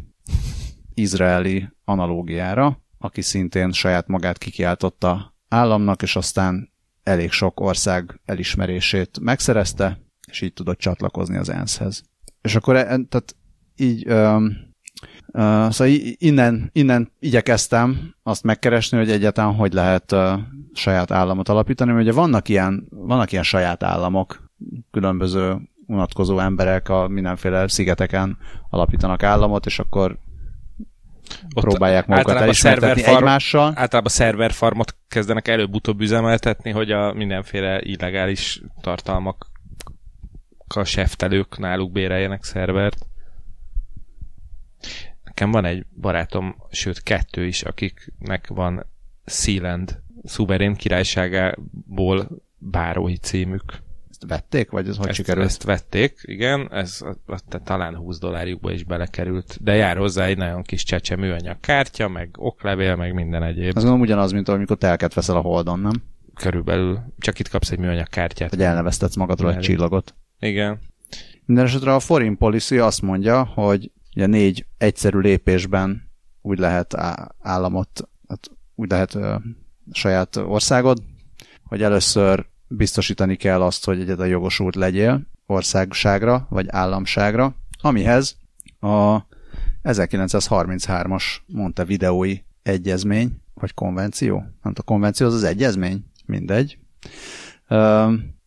izraeli 0.94 1.70
analógiára, 1.86 2.82
aki 2.98 3.22
szintén 3.22 3.72
saját 3.72 4.08
magát 4.08 4.38
kikiáltotta 4.38 5.36
államnak, 5.48 6.02
és 6.02 6.16
aztán 6.16 6.72
elég 7.04 7.32
sok 7.32 7.60
ország 7.60 8.20
elismerését 8.26 9.20
megszerezte, 9.20 10.00
és 10.28 10.42
így 10.42 10.54
tudott 10.54 10.78
csatlakozni 10.78 11.38
az 11.38 11.50
ENSZ-hez. 11.50 12.04
És 12.42 12.56
akkor 12.56 12.76
e, 12.76 12.84
tehát 12.84 13.36
így, 13.76 14.08
um, 14.08 14.46
uh, 15.28 15.70
szóval 15.70 15.94
innen, 16.18 16.70
innen 16.74 17.12
igyekeztem 17.20 18.16
azt 18.24 18.44
megkeresni, 18.44 18.98
hogy 18.98 19.12
egyáltalán 19.12 19.54
hogy 19.54 19.74
lehet 19.74 20.12
uh, 20.12 20.40
saját 20.74 21.12
államot 21.12 21.50
alapítani, 21.50 21.92
mert 21.92 22.04
ugye 22.04 22.14
vannak 22.14 22.50
ilyen, 22.50 22.88
vannak 22.90 23.32
ilyen 23.32 23.44
saját 23.44 23.84
államok, 23.84 24.44
különböző 24.92 25.58
unatkozó 25.88 26.40
emberek 26.40 26.90
a 26.90 27.08
mindenféle 27.08 27.68
szigeteken 27.68 28.38
alapítanak 28.70 29.24
államot, 29.24 29.66
és 29.66 29.80
akkor 29.80 30.18
ott 31.56 31.64
próbálják 31.64 32.08
magukat 32.08 32.38
elismertetni 32.38 33.02
farm, 33.02 33.16
egymással. 33.18 33.74
Általában 33.76 34.12
szerverfarmot 34.12 34.96
kezdenek 35.08 35.48
előbb-utóbb 35.48 36.02
üzemeltetni, 36.02 36.72
hogy 36.72 36.92
a 36.92 37.14
mindenféle 37.14 37.82
illegális 37.82 38.62
tartalmak 38.82 39.50
a 40.76 40.84
seftelők 40.84 41.58
náluk 41.58 41.92
béreljenek 41.92 42.44
szervert. 42.44 43.06
Nekem 45.24 45.52
van 45.52 45.66
egy 45.66 45.86
barátom, 46.02 46.56
sőt 46.70 47.04
kettő 47.04 47.46
is, 47.46 47.64
akiknek 47.64 48.48
van 48.48 48.86
Sealand 49.26 50.02
szuverén 50.24 50.76
királyságából 50.76 52.28
bárói 52.58 53.18
címük. 53.18 53.64
Ezt 54.10 54.26
vették, 54.28 54.70
vagy 54.70 54.88
ez 54.88 54.98
hogy 54.98 55.08
ezt, 55.08 55.18
sikerült? 55.18 55.46
Ezt 55.46 55.64
vették, 55.64 56.20
igen, 56.22 56.72
ez 56.72 57.02
talán 57.64 57.96
20 57.96 58.20
dollárjukba 58.20 58.72
is 58.72 58.84
belekerült, 58.84 59.58
de 59.62 59.76
jár 59.76 59.98
hozzá 59.98 60.26
egy 60.26 60.38
nagyon 60.38 60.62
kis 60.62 60.84
csecse 60.84 61.16
műanyag 61.16 61.60
kártya, 61.60 62.08
meg 62.08 62.30
oklevél, 62.38 62.96
meg 62.96 63.14
minden 63.14 63.44
egyéb. 63.44 63.68
Az 63.68 63.74
gondolom 63.74 64.02
ugyanaz, 64.02 64.32
mint 64.32 64.48
amikor 64.48 64.78
telket 64.78 65.14
veszel 65.14 65.36
a 65.36 65.42
holdon, 65.42 65.80
nem? 65.80 66.04
Körülbelül. 66.36 67.00
Csak 67.18 67.40
itt 67.40 67.50
kapsz 67.50 67.72
egy 67.72 67.80
műanyag 67.80 68.08
kártyát. 68.08 68.50
Hogy 68.50 68.62
elneveztetsz 68.62 69.16
magadról 69.16 69.54
egy 69.54 69.60
csillagot. 69.60 70.16
Igen. 70.40 70.80
Minden 71.46 71.66
esetre 71.66 71.94
a 71.94 72.00
foreign 72.00 72.38
policy 72.38 72.78
azt 72.78 73.02
mondja, 73.02 73.44
hogy 73.44 73.92
ugye 74.16 74.26
négy 74.26 74.66
egyszerű 74.78 75.20
lépésben 75.20 76.10
úgy 76.42 76.60
lehet 76.60 76.96
államot, 77.40 78.10
hát 78.28 78.52
úgy 78.76 78.90
lehet 78.90 79.18
saját 79.92 80.36
országod, 80.36 80.98
hogy 81.66 81.82
először 81.82 82.46
biztosítani 82.68 83.36
kell 83.36 83.62
azt, 83.62 83.86
hogy 83.86 84.00
egyetlen 84.00 84.28
jogosult 84.28 84.76
legyél 84.76 85.22
országságra 85.46 86.48
vagy 86.50 86.66
államságra, 86.70 87.56
amihez 87.82 88.38
a 88.80 89.18
1933-as 89.84 91.24
mondta 91.46 91.86
videói 91.86 92.38
egyezmény, 92.64 93.42
vagy 93.54 93.74
konvenció, 93.74 94.36
nem 94.62 94.74
a 94.76 94.82
konvenció 94.82 95.28
az 95.28 95.34
az 95.34 95.44
egyezmény, 95.44 96.06
mindegy. 96.26 96.78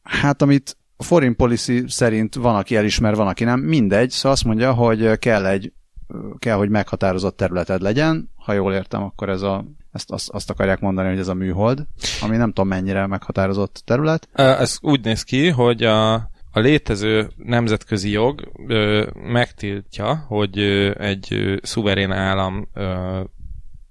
Hát 0.03 0.43
amit 0.43 0.77
a 0.97 1.03
foreign 1.03 1.37
policy 1.37 1.85
szerint 1.87 2.35
van, 2.35 2.57
aki 2.57 2.77
elismer, 2.77 3.15
van, 3.15 3.27
aki 3.27 3.45
nem, 3.45 3.61
mindegy, 3.61 4.11
szóval 4.11 4.33
azt 4.33 4.45
mondja, 4.45 4.73
hogy 4.73 5.19
kell 5.19 5.47
egy 5.47 5.73
kell, 6.39 6.57
hogy 6.57 6.69
meghatározott 6.69 7.37
területed 7.37 7.81
legyen, 7.81 8.31
ha 8.37 8.53
jól 8.53 8.73
értem, 8.73 9.03
akkor 9.03 9.29
ez 9.29 9.43
a 9.43 9.65
ezt 9.95 10.11
azt, 10.11 10.31
azt 10.31 10.51
akarják 10.51 10.81
mondani, 10.81 11.09
hogy 11.09 11.19
ez 11.19 11.29
a 11.29 11.35
műhold, 11.35 11.87
ami 12.21 12.37
nem 12.37 12.49
tudom 12.49 12.69
mennyire 12.69 13.07
meghatározott 13.07 13.83
terület. 13.85 14.29
Ez 14.33 14.79
úgy 14.81 15.05
néz 15.05 15.23
ki, 15.23 15.49
hogy 15.49 15.83
a, 15.83 16.15
a 16.51 16.61
létező 16.61 17.31
nemzetközi 17.37 18.11
jog 18.11 18.53
ö, 18.67 19.07
megtiltja, 19.15 20.25
hogy 20.29 20.59
ö, 20.59 20.91
egy 20.99 21.27
ö, 21.31 21.57
szuverén 21.63 22.13
állam 22.13 22.69
ö, 22.75 23.21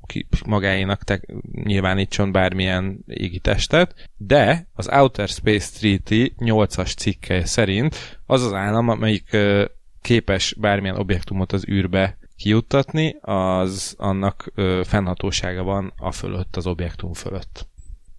ki 0.06 0.28
magáénak 0.46 1.04
te, 1.04 1.22
nyilvánítson 1.64 2.32
bármilyen 2.32 3.04
égitestet, 3.08 4.10
de 4.18 4.68
az 4.74 4.90
Outer 4.90 5.28
Space 5.28 5.80
Treaty 5.80 6.34
8-as 6.40 6.96
cikke 6.96 7.46
szerint 7.46 8.20
az 8.26 8.44
az 8.44 8.54
állam, 8.54 8.90
amelyik 8.90 9.34
ö, 9.34 9.66
képes 10.02 10.56
bármilyen 10.60 10.98
objektumot 10.98 11.52
az 11.52 11.68
űrbe 11.68 12.18
kijuttatni, 12.44 13.16
az 13.22 13.96
annak 13.98 14.52
ö, 14.56 14.82
fennhatósága 14.86 15.64
van 15.64 15.94
a 15.98 16.12
fölött, 16.12 16.56
az 16.56 16.68
objektum 16.68 17.14
fölött. 17.14 17.68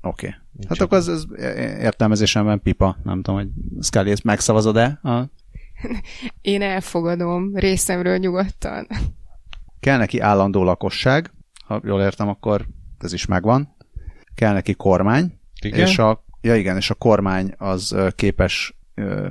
Oké. 0.00 0.26
Okay. 0.26 0.66
Hát 0.68 0.80
akkor 0.80 0.98
ez, 0.98 1.08
ez 1.08 1.24
értelmezésemben 1.80 2.60
pipa. 2.62 2.96
Nem 3.02 3.22
tudom, 3.22 3.40
hogy 3.40 3.48
Scully 3.80 4.10
ezt 4.10 4.24
megszavazod-e? 4.24 4.98
A... 5.02 5.30
Én 6.52 6.62
elfogadom 6.62 7.56
részemről 7.56 8.16
nyugodtan. 8.16 8.86
Kell 9.80 9.98
neki 9.98 10.20
állandó 10.20 10.62
lakosság, 10.62 11.32
ha 11.64 11.80
jól 11.84 12.00
értem, 12.00 12.28
akkor 12.28 12.66
ez 12.98 13.12
is 13.12 13.26
megvan. 13.26 13.76
Kell 14.34 14.52
neki 14.52 14.74
kormány, 14.74 15.38
igen? 15.60 15.86
és 15.86 15.98
a, 15.98 16.24
ja 16.40 16.56
igen, 16.56 16.76
és 16.76 16.90
a 16.90 16.94
kormány 16.94 17.54
az 17.58 17.96
képes, 18.14 18.78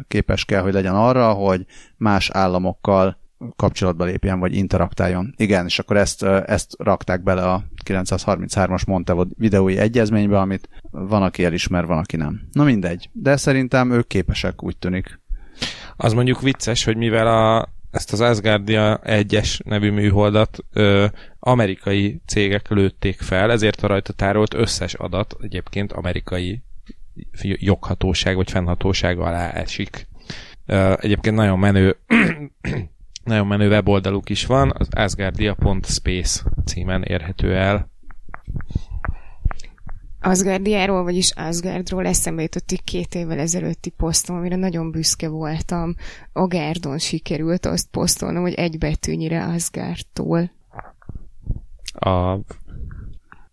képes 0.08 0.46
kell, 0.46 0.62
hogy 0.62 0.74
legyen 0.74 0.96
arra, 0.96 1.34
hogy 1.34 1.66
más 1.98 2.30
államokkal 2.30 3.22
kapcsolatba 3.56 4.06
lépjen, 4.06 4.40
vagy 4.40 4.56
interaktáljon. 4.56 5.34
Igen, 5.38 5.66
és 5.66 5.80
akkor 5.80 5.98
ezt, 5.98 6.24
ezt 6.24 6.76
rakták 6.78 7.24
bele 7.24 7.44
a 7.44 7.64
933-as 7.86 8.88
Montevo 8.88 9.26
videói 9.38 9.78
egyezménybe, 9.78 10.40
amit 10.40 10.70
van, 10.92 11.24
aki 11.24 11.46
elismer, 11.46 11.86
van, 11.86 11.98
aki 11.98 12.16
nem. 12.16 12.42
Na 12.52 12.64
mindegy, 12.64 13.10
de 13.12 13.38
szerintem 13.38 13.92
ők 13.92 14.08
képesek, 14.08 14.64
úgy 14.64 14.78
tűnik. 14.78 15.22
Az 15.96 16.14
mondjuk 16.14 16.42
vicces, 16.42 16.84
hogy 16.84 16.98
mivel 16.98 17.28
a, 17.28 17.74
ezt 17.92 18.14
az 18.14 18.22
Asgardia 18.22 19.00
1-es 19.04 19.64
nevű 19.66 19.92
műholdat 19.92 20.58
ö, 20.74 21.06
amerikai 21.40 22.22
cégek 22.26 22.70
lőtték 22.70 23.22
fel, 23.22 23.52
ezért 23.52 23.82
a 23.82 23.88
rajta 23.88 24.14
tárolt 24.14 24.54
összes 24.54 24.94
adat 24.94 25.36
egyébként 25.42 25.92
amerikai 25.94 26.64
joghatóság 27.42 28.36
vagy 28.36 28.52
fennhatóság 28.52 29.20
alá 29.20 29.50
esik. 29.52 30.08
Ö, 30.66 30.94
egyébként 31.00 31.36
nagyon 31.36 31.60
menő 31.60 31.98
nagyon 33.24 33.48
menő 33.48 33.70
weboldaluk 33.70 34.30
is 34.30 34.46
van, 34.46 34.74
az 34.78 34.88
asgardia.space 34.92 36.44
címen 36.66 37.04
érhető 37.04 37.56
el. 37.56 37.92
Asgardiáról, 40.22 41.04
vagyis 41.04 41.32
Asgardról 41.32 42.06
eszembe 42.06 42.42
jutott 42.42 42.72
egy 42.72 42.84
két 42.84 43.16
évvel 43.16 43.40
ezelőtti 43.40 43.90
posztom, 43.90 44.36
amire 44.36 44.56
nagyon 44.56 44.92
büszke 44.92 45.28
voltam. 45.28 45.96
Agárdon 46.34 46.98
sikerült 46.98 47.66
azt 47.66 47.88
posztolnom, 47.92 48.42
hogy 48.42 48.54
egy 48.54 48.78
betűnyire 48.78 49.46
Asgardtól. 49.46 50.52
A 51.94 52.38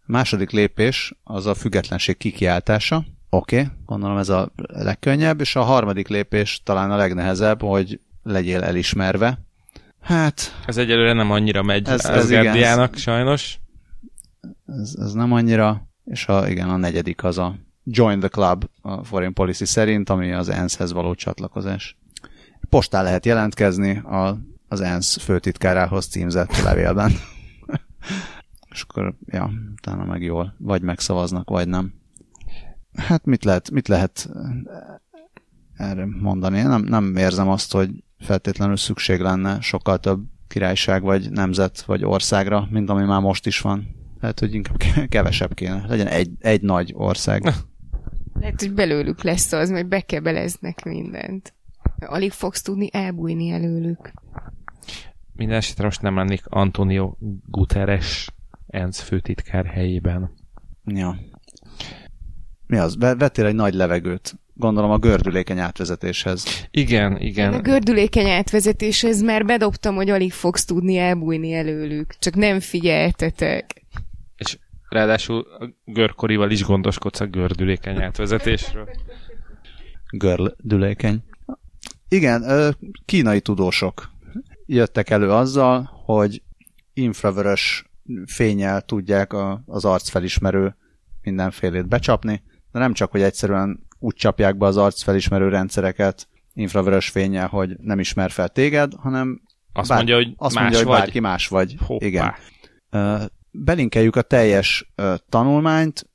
második 0.07 0.51
lépés 0.51 1.15
az 1.25 1.47
a 1.47 1.55
függetlenség 1.55 2.17
kikiáltása. 2.17 3.05
Oké, 3.31 3.61
okay, 3.61 3.71
gondolom 3.87 4.17
ez 4.17 4.29
a 4.29 4.53
legkönnyebb, 4.67 5.41
és 5.41 5.57
a 5.57 5.63
harmadik 5.63 6.09
lépés 6.09 6.61
talán 6.65 6.91
a 6.91 6.97
legnehezebb, 6.97 7.63
hogy 7.63 8.01
legyél 8.23 8.63
elismerve, 8.63 9.39
Hát... 10.01 10.63
Ez 10.67 10.77
egyelőre 10.77 11.13
nem 11.13 11.31
annyira 11.31 11.63
megy 11.63 11.89
ez, 11.89 12.05
ez 12.05 12.31
igen, 12.31 12.91
sajnos. 12.95 13.61
Ez, 14.67 14.95
ez 14.99 15.13
nem 15.13 15.33
annyira, 15.33 15.89
és 16.05 16.27
a, 16.27 16.49
igen, 16.49 16.69
a 16.69 16.77
negyedik 16.77 17.25
az 17.25 17.39
a 17.39 17.55
Join 17.85 18.19
the 18.19 18.29
Club 18.29 18.65
a 18.81 19.05
Foreign 19.05 19.33
Policy 19.33 19.65
szerint, 19.65 20.11
ami 20.11 20.33
az 20.33 20.49
ENSZ-hez 20.49 20.93
való 20.93 21.15
csatlakozás. 21.15 21.99
Postán 22.69 23.05
lehet 23.05 23.27
jelentkezni 23.27 23.97
a, 23.97 24.39
az 24.69 24.81
ENSZ 24.81 25.17
főtitkárához 25.17 26.07
címzett 26.07 26.57
levélben. 26.63 27.13
és 28.73 28.83
akkor, 28.89 29.15
ja, 29.27 29.51
utána 29.73 30.05
meg 30.05 30.23
jól, 30.23 30.55
vagy 30.59 30.83
megszavaznak, 30.83 31.51
vagy 31.51 31.69
nem. 31.69 31.93
Hát 32.95 33.25
mit 33.25 33.45
lehet, 33.45 33.71
mit 33.71 33.89
lehet 33.89 34.31
erre 35.77 36.07
mondani? 36.21 36.63
Nem, 36.63 36.83
nem 36.83 37.17
érzem 37.17 37.49
azt, 37.49 37.73
hogy 37.73 37.91
feltétlenül 38.21 38.77
szükség 38.77 39.21
lenne 39.21 39.61
sokkal 39.61 39.99
több 39.99 40.21
királyság, 40.49 41.03
vagy 41.03 41.31
nemzet, 41.31 41.81
vagy 41.83 42.05
országra, 42.05 42.69
mint 42.71 42.91
ami 42.91 43.05
már 43.05 43.21
most 43.21 43.47
is 43.47 43.61
van. 43.61 43.89
Lehet, 44.21 44.41
hogy 44.41 44.55
inkább 44.55 44.77
kevesebb 45.09 45.55
kéne. 45.55 45.85
Legyen 45.89 46.07
egy, 46.07 46.31
egy 46.39 46.63
nagy 46.63 46.93
ország. 46.97 47.43
Lehet, 48.41 48.61
hogy 48.61 48.73
belőlük 48.73 49.23
lesz 49.23 49.53
az, 49.53 49.71
majd 49.71 49.87
bekebeleznek 49.87 50.85
mindent. 50.85 51.55
Alig 51.99 52.33
fogsz 52.33 52.63
tudni 52.63 52.89
elbújni 52.93 53.51
előlük. 53.51 54.13
Minden 55.33 55.57
esetre 55.57 55.85
most 55.85 56.03
nem 56.03 56.17
lennék 56.17 56.43
Antonio 56.47 57.15
Guterres 57.47 58.31
ENSZ 58.67 59.01
főtitkár 59.01 59.67
helyében. 59.67 60.31
Ja. 60.85 61.19
Mi 62.67 62.77
az? 62.77 62.97
Vettél 62.99 63.47
egy 63.47 63.55
nagy 63.55 63.75
levegőt. 63.75 64.39
Gondolom 64.61 64.91
a 64.91 64.99
gördülékeny 64.99 65.59
átvezetéshez. 65.59 66.45
Igen, 66.71 67.21
igen. 67.21 67.53
A 67.53 67.61
gördülékeny 67.61 68.29
átvezetéshez 68.29 69.23
már 69.23 69.45
bedobtam, 69.45 69.95
hogy 69.95 70.11
alig 70.11 70.33
fogsz 70.33 70.65
tudni 70.65 70.97
elbújni 70.97 71.53
előlük. 71.53 72.15
Csak 72.19 72.35
nem 72.35 72.61
figyeltetek. 72.61 73.85
És 74.37 74.59
ráadásul 74.89 75.47
a 75.59 75.71
görkorival 75.85 76.51
is 76.51 76.65
gondoskodsz 76.65 77.21
a 77.21 77.27
gördülékeny 77.27 78.03
átvezetésről. 78.03 78.89
Gördülékeny. 80.11 81.23
Igen, 82.09 82.45
kínai 83.05 83.41
tudósok 83.41 84.11
jöttek 84.67 85.11
elő 85.11 85.31
azzal, 85.31 85.91
hogy 86.05 86.43
infravörös 86.93 87.85
fényel 88.27 88.81
tudják 88.81 89.33
az 89.67 89.85
arcfelismerő 89.85 90.77
mindenfélét 91.23 91.89
becsapni, 91.89 92.43
de 92.73 92.79
nem 92.79 92.93
csak, 92.93 93.11
hogy 93.11 93.23
egyszerűen 93.23 93.89
úgy 94.01 94.15
csapják 94.15 94.57
be 94.57 94.67
az 94.67 94.77
arcfelismerő 94.77 95.49
rendszereket 95.49 96.29
infravörös 96.55 97.09
fényel, 97.09 97.47
hogy 97.47 97.77
nem 97.81 97.99
ismer 97.99 98.31
fel 98.31 98.49
téged, 98.49 98.93
hanem 98.99 99.41
azt 99.73 99.89
bár, 99.89 99.97
mondja, 99.97 100.17
hogy 100.17 100.35
azt 100.37 100.55
más 100.55 100.63
mondja, 100.63 100.79
hogy 100.79 100.89
vagy. 100.89 100.99
bárki 100.99 101.21
más 101.21 101.49
vagy. 101.49 101.77
Hoppá. 101.87 102.07
Igen. 102.07 102.35
Belinkeljük 103.51 104.17
a 104.17 104.23
teljes 104.23 104.93
tanulmányt, 105.29 106.09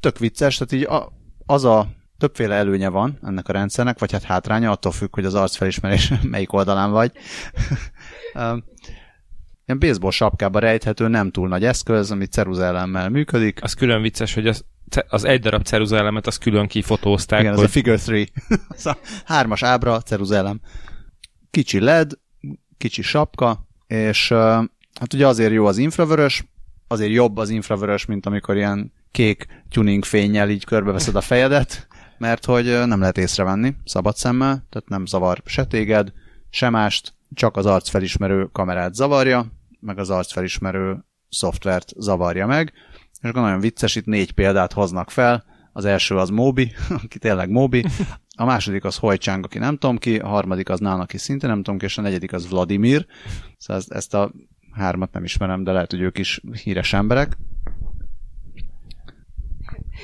tök 0.00 0.18
vicces, 0.18 0.56
tehát 0.56 0.72
így 0.72 0.94
a, 0.94 1.12
az 1.46 1.64
a 1.64 1.86
többféle 2.18 2.54
előnye 2.54 2.88
van 2.88 3.18
ennek 3.22 3.48
a 3.48 3.52
rendszernek, 3.52 3.98
vagy 3.98 4.12
hát 4.12 4.22
hátránya, 4.22 4.70
attól 4.70 4.92
függ, 4.92 5.14
hogy 5.14 5.24
az 5.24 5.34
arcfelismerés 5.34 6.12
melyik 6.22 6.52
oldalán 6.52 6.90
vagy. 6.90 7.12
Ilyen 9.66 9.78
baseball 9.78 10.10
sapkába 10.10 10.58
rejthető, 10.58 11.08
nem 11.08 11.30
túl 11.30 11.48
nagy 11.48 11.64
eszköz, 11.64 12.10
ami 12.10 12.26
ceruzelemmel 12.26 13.08
működik. 13.08 13.62
Az 13.62 13.72
külön 13.72 14.02
vicces, 14.02 14.34
hogy 14.34 14.46
az, 14.46 14.64
az 15.08 15.24
egy 15.24 15.40
darab 15.40 15.62
ceruzellemet 15.64 16.26
az 16.26 16.38
külön 16.38 16.66
kifotózták. 16.66 17.40
Igen, 17.40 17.54
hogy... 17.54 17.62
az 17.62 17.68
a 17.68 17.72
figure 17.72 17.96
three. 17.96 18.26
az 18.68 18.86
a 18.86 18.98
hármas 19.24 19.62
ábra, 19.62 20.00
ceruzellem. 20.00 20.60
Kicsi 21.50 21.80
LED, 21.80 22.12
kicsi 22.78 23.02
sapka, 23.02 23.66
és 23.86 24.28
hát 25.00 25.14
ugye 25.14 25.26
azért 25.26 25.52
jó 25.52 25.66
az 25.66 25.78
infravörös, 25.78 26.44
azért 26.88 27.12
jobb 27.12 27.36
az 27.36 27.50
infravörös, 27.50 28.04
mint 28.04 28.26
amikor 28.26 28.56
ilyen 28.56 28.92
kék 29.10 29.46
tuning 29.70 30.04
fényjel 30.04 30.50
így 30.50 30.64
körbeveszed 30.64 31.14
a 31.14 31.20
fejedet, 31.20 31.86
mert 32.18 32.44
hogy 32.44 32.64
nem 32.64 33.00
lehet 33.00 33.18
észrevenni 33.18 33.74
szabad 33.84 34.16
szemmel, 34.16 34.66
tehát 34.70 34.88
nem 34.88 35.06
zavar 35.06 35.42
se 35.44 35.64
téged, 35.64 36.12
se 36.50 36.70
mást, 36.70 37.14
csak 37.34 37.56
az 37.56 37.66
arcfelismerő 37.66 38.48
kamerát 38.52 38.94
zavarja, 38.94 39.46
meg 39.80 39.98
az 39.98 40.10
arcfelismerő 40.10 41.04
szoftvert 41.28 41.92
zavarja 41.96 42.46
meg, 42.46 42.72
és 43.24 43.30
akkor 43.30 43.42
nagyon 43.42 43.60
vicces, 43.60 43.96
itt 43.96 44.04
négy 44.04 44.32
példát 44.32 44.72
hoznak 44.72 45.10
fel, 45.10 45.44
az 45.72 45.84
első 45.84 46.16
az 46.16 46.28
Mobi, 46.28 46.72
aki 47.04 47.18
tényleg 47.18 47.50
Mobi, 47.50 47.84
a 48.36 48.44
második 48.44 48.84
az 48.84 48.96
Hojcsáng, 48.96 49.44
aki 49.44 49.58
nem 49.58 49.76
tudom 49.76 49.98
ki, 49.98 50.16
a 50.16 50.26
harmadik 50.26 50.68
az 50.68 50.80
Nán, 50.80 51.00
aki 51.00 51.18
szintén 51.18 51.48
nem 51.48 51.62
tudom 51.62 51.78
ki, 51.78 51.84
és 51.84 51.98
a 51.98 52.02
negyedik 52.02 52.32
az 52.32 52.48
Vladimir, 52.48 53.06
szóval 53.58 53.82
ezt, 53.82 53.92
ezt 53.92 54.14
a 54.14 54.32
hármat 54.72 55.12
nem 55.12 55.24
ismerem, 55.24 55.64
de 55.64 55.72
lehet, 55.72 55.90
hogy 55.90 56.00
ők 56.00 56.18
is 56.18 56.40
híres 56.62 56.92
emberek. 56.92 57.36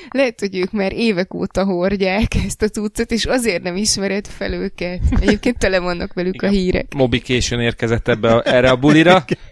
Lehet, 0.09 0.39
hogy 0.39 0.55
ők 0.55 0.71
már 0.71 0.93
évek 0.93 1.33
óta 1.33 1.63
hordják 1.63 2.35
ezt 2.45 2.61
a 2.61 2.67
cuccot, 2.67 3.11
és 3.11 3.25
azért 3.25 3.63
nem 3.63 3.75
ismered 3.75 4.27
fel 4.27 4.53
őket. 4.53 5.01
Egyébként 5.19 5.57
tele 5.57 5.79
vannak 5.79 6.13
velük 6.13 6.35
Igen. 6.35 6.49
a 6.49 6.53
hírek. 6.53 6.93
Mobi 6.93 7.21
későn 7.21 7.59
érkezett 7.59 8.07
ebbe 8.07 8.33
a, 8.33 8.41
erre 8.45 8.69
a 8.69 8.75
bulira. 8.75 9.23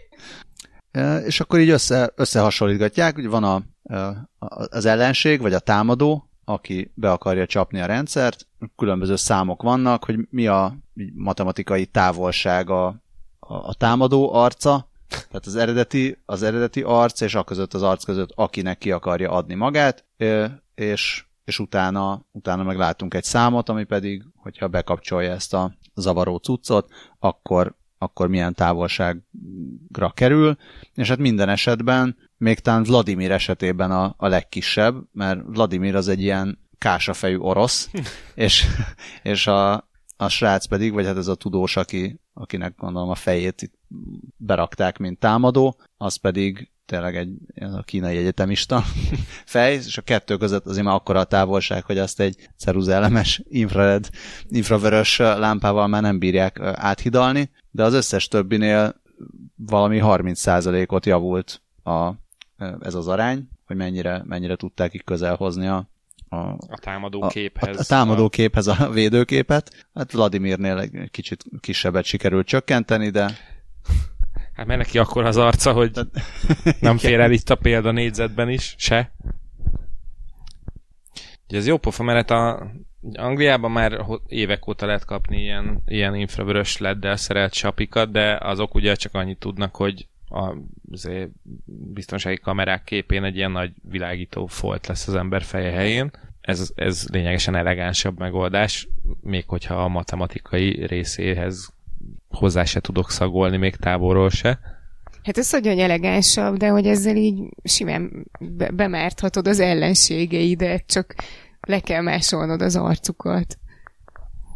és 1.25 1.39
akkor 1.39 1.59
így 1.59 1.69
össze, 1.69 2.11
összehasonlítgatják, 2.15 3.15
hogy 3.15 3.27
van 3.27 3.43
a, 3.43 3.63
az 4.69 4.85
ellenség, 4.85 5.41
vagy 5.41 5.53
a 5.53 5.59
támadó, 5.59 6.29
aki 6.45 6.91
be 6.93 7.11
akarja 7.11 7.45
csapni 7.45 7.81
a 7.81 7.85
rendszert, 7.85 8.47
különböző 8.75 9.15
számok 9.15 9.61
vannak, 9.61 10.03
hogy 10.05 10.27
mi 10.29 10.47
a 10.47 10.77
matematikai 11.13 11.85
távolság 11.85 12.69
a, 12.69 13.03
a, 13.39 13.73
támadó 13.73 14.33
arca, 14.33 14.89
tehát 15.07 15.45
az 15.45 15.55
eredeti, 15.55 16.21
az 16.25 16.43
eredeti 16.43 16.81
arc, 16.81 17.21
és 17.21 17.35
a 17.35 17.43
között 17.43 17.73
az 17.73 17.81
arc 17.81 18.03
között, 18.03 18.31
akinek 18.35 18.77
ki 18.77 18.91
akarja 18.91 19.31
adni 19.31 19.53
magát, 19.53 20.05
és, 20.75 21.25
és 21.43 21.59
utána, 21.59 22.25
utána 22.31 22.63
meg 22.63 22.77
látunk 22.77 23.13
egy 23.13 23.23
számot, 23.23 23.69
ami 23.69 23.83
pedig, 23.83 24.23
hogyha 24.35 24.67
bekapcsolja 24.67 25.31
ezt 25.31 25.53
a 25.53 25.73
zavaró 25.95 26.37
cuccot, 26.37 26.89
akkor, 27.19 27.75
akkor 28.01 28.27
milyen 28.27 28.53
távolságra 28.53 30.11
kerül, 30.13 30.57
és 30.93 31.07
hát 31.07 31.17
minden 31.17 31.49
esetben, 31.49 32.17
még 32.37 32.59
talán 32.59 32.83
Vladimir 32.83 33.31
esetében 33.31 33.91
a, 33.91 34.13
a 34.17 34.27
legkisebb, 34.27 34.95
mert 35.11 35.39
Vladimir 35.45 35.95
az 35.95 36.07
egy 36.07 36.21
ilyen 36.21 36.59
kásafejű 36.77 37.37
orosz, 37.37 37.89
és, 38.35 38.65
és 39.23 39.47
a, 39.47 39.73
a 40.17 40.29
srác 40.29 40.65
pedig, 40.65 40.93
vagy 40.93 41.05
hát 41.05 41.17
ez 41.17 41.27
a 41.27 41.35
tudós, 41.35 41.77
aki, 41.77 42.19
akinek 42.33 42.75
gondolom 42.77 43.09
a 43.09 43.15
fejét 43.15 43.61
itt 43.61 43.73
berakták, 44.37 44.97
mint 44.97 45.19
támadó, 45.19 45.79
az 45.97 46.15
pedig 46.15 46.71
tényleg 46.89 47.15
egy 47.15 47.29
a 47.73 47.83
kínai 47.83 48.17
egyetemista 48.17 48.83
fej, 49.45 49.73
és 49.73 49.97
a 49.97 50.01
kettő 50.01 50.37
között 50.37 50.65
azért 50.65 50.85
már 50.85 50.95
akkora 50.95 51.19
a 51.19 51.23
távolság, 51.23 51.83
hogy 51.83 51.97
azt 51.97 52.19
egy 52.19 52.49
ceruzellemes 52.57 53.41
infrared, 53.49 54.09
infravörös 54.47 55.17
lámpával 55.17 55.87
már 55.87 56.01
nem 56.01 56.19
bírják 56.19 56.59
áthidalni, 56.59 57.51
de 57.71 57.83
az 57.83 57.93
összes 57.93 58.27
többinél 58.27 59.01
valami 59.55 59.99
30%-ot 60.03 61.05
javult 61.05 61.61
a, 61.83 62.11
ez 62.79 62.93
az 62.93 63.07
arány, 63.07 63.49
hogy 63.65 63.75
mennyire, 63.75 64.21
mennyire 64.25 64.55
tudták 64.55 64.93
itt 64.93 65.03
közel 65.03 65.35
hozni 65.35 65.67
a, 65.67 65.89
a, 66.29 66.37
a 66.37 66.77
támadó 66.81 67.27
képhez. 67.27 67.77
A, 67.77 67.79
a 67.79 67.83
támadó 67.83 68.29
képhez 68.29 68.67
a 68.67 68.89
védőképet. 68.89 69.87
Hát 69.93 70.11
Vladimirnél 70.11 70.79
egy 70.79 71.11
kicsit 71.11 71.45
kisebbet 71.59 72.03
sikerült 72.03 72.47
csökkenteni, 72.47 73.09
de 73.09 73.37
Hát 74.59 74.67
mert 74.67 74.79
neki 74.79 74.97
akkor 74.97 75.25
az 75.25 75.37
arca, 75.37 75.73
hogy 75.73 75.91
nem 76.79 76.97
fér 76.97 77.19
el 77.19 77.31
itt 77.31 77.49
a 77.49 77.55
példa 77.55 77.91
négyzetben 77.91 78.49
is, 78.49 78.75
se. 78.77 79.11
Ugye 81.47 81.57
ez 81.57 81.67
jó 81.67 81.77
pofa, 81.77 82.03
mert 82.03 82.29
a 82.29 82.71
Angliában 83.13 83.71
már 83.71 84.05
évek 84.27 84.67
óta 84.67 84.85
lehet 84.85 85.05
kapni 85.05 85.41
ilyen, 85.41 85.81
ilyen 85.85 86.15
infravörös 86.15 86.77
leddel 86.77 87.15
szerelt 87.15 87.53
sapikat, 87.53 88.11
de 88.11 88.37
azok 88.41 88.75
ugye 88.75 88.95
csak 88.95 89.13
annyit 89.13 89.39
tudnak, 89.39 89.75
hogy 89.75 90.07
a 90.29 90.55
biztonsági 91.93 92.37
kamerák 92.37 92.83
képén 92.83 93.23
egy 93.23 93.35
ilyen 93.35 93.51
nagy 93.51 93.71
világító 93.89 94.45
folt 94.45 94.87
lesz 94.87 95.07
az 95.07 95.15
ember 95.15 95.41
feje 95.41 95.71
helyén. 95.71 96.11
Ez, 96.41 96.71
ez 96.75 97.07
lényegesen 97.11 97.55
elegánsabb 97.55 98.19
megoldás, 98.19 98.87
még 99.21 99.43
hogyha 99.47 99.83
a 99.83 99.87
matematikai 99.87 100.85
részéhez 100.85 101.73
hozzá 102.29 102.63
se 102.63 102.79
tudok 102.79 103.11
szagolni 103.11 103.57
még 103.57 103.75
távolról 103.75 104.29
se. 104.29 104.59
Hát 105.23 105.37
ez 105.37 105.51
nagyon 105.51 105.79
elegánsabb, 105.79 106.57
de 106.57 106.69
hogy 106.69 106.87
ezzel 106.87 107.15
így 107.15 107.41
simán 107.63 108.25
be- 108.39 108.71
bemárthatod 108.71 109.47
az 109.47 109.59
ellenségeidet, 109.59 110.83
csak 110.85 111.15
le 111.61 111.79
kell 111.79 112.01
másolnod 112.01 112.61
az 112.61 112.75
arcukat. 112.75 113.57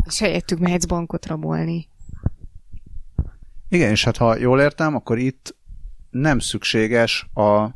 És 0.06 0.20
helyettük 0.20 0.60
mehetsz 0.60 0.86
bankot 0.86 1.26
rabolni. 1.26 1.90
Igen, 3.70 3.90
és 3.90 4.04
hát 4.04 4.18
ha 4.18 4.38
jól 4.38 4.62
értem, 4.62 4.96
akkor 4.96 5.18
itt 5.18 5.56
nem 6.10 6.40
szükséges 6.40 7.30
a 7.34 7.68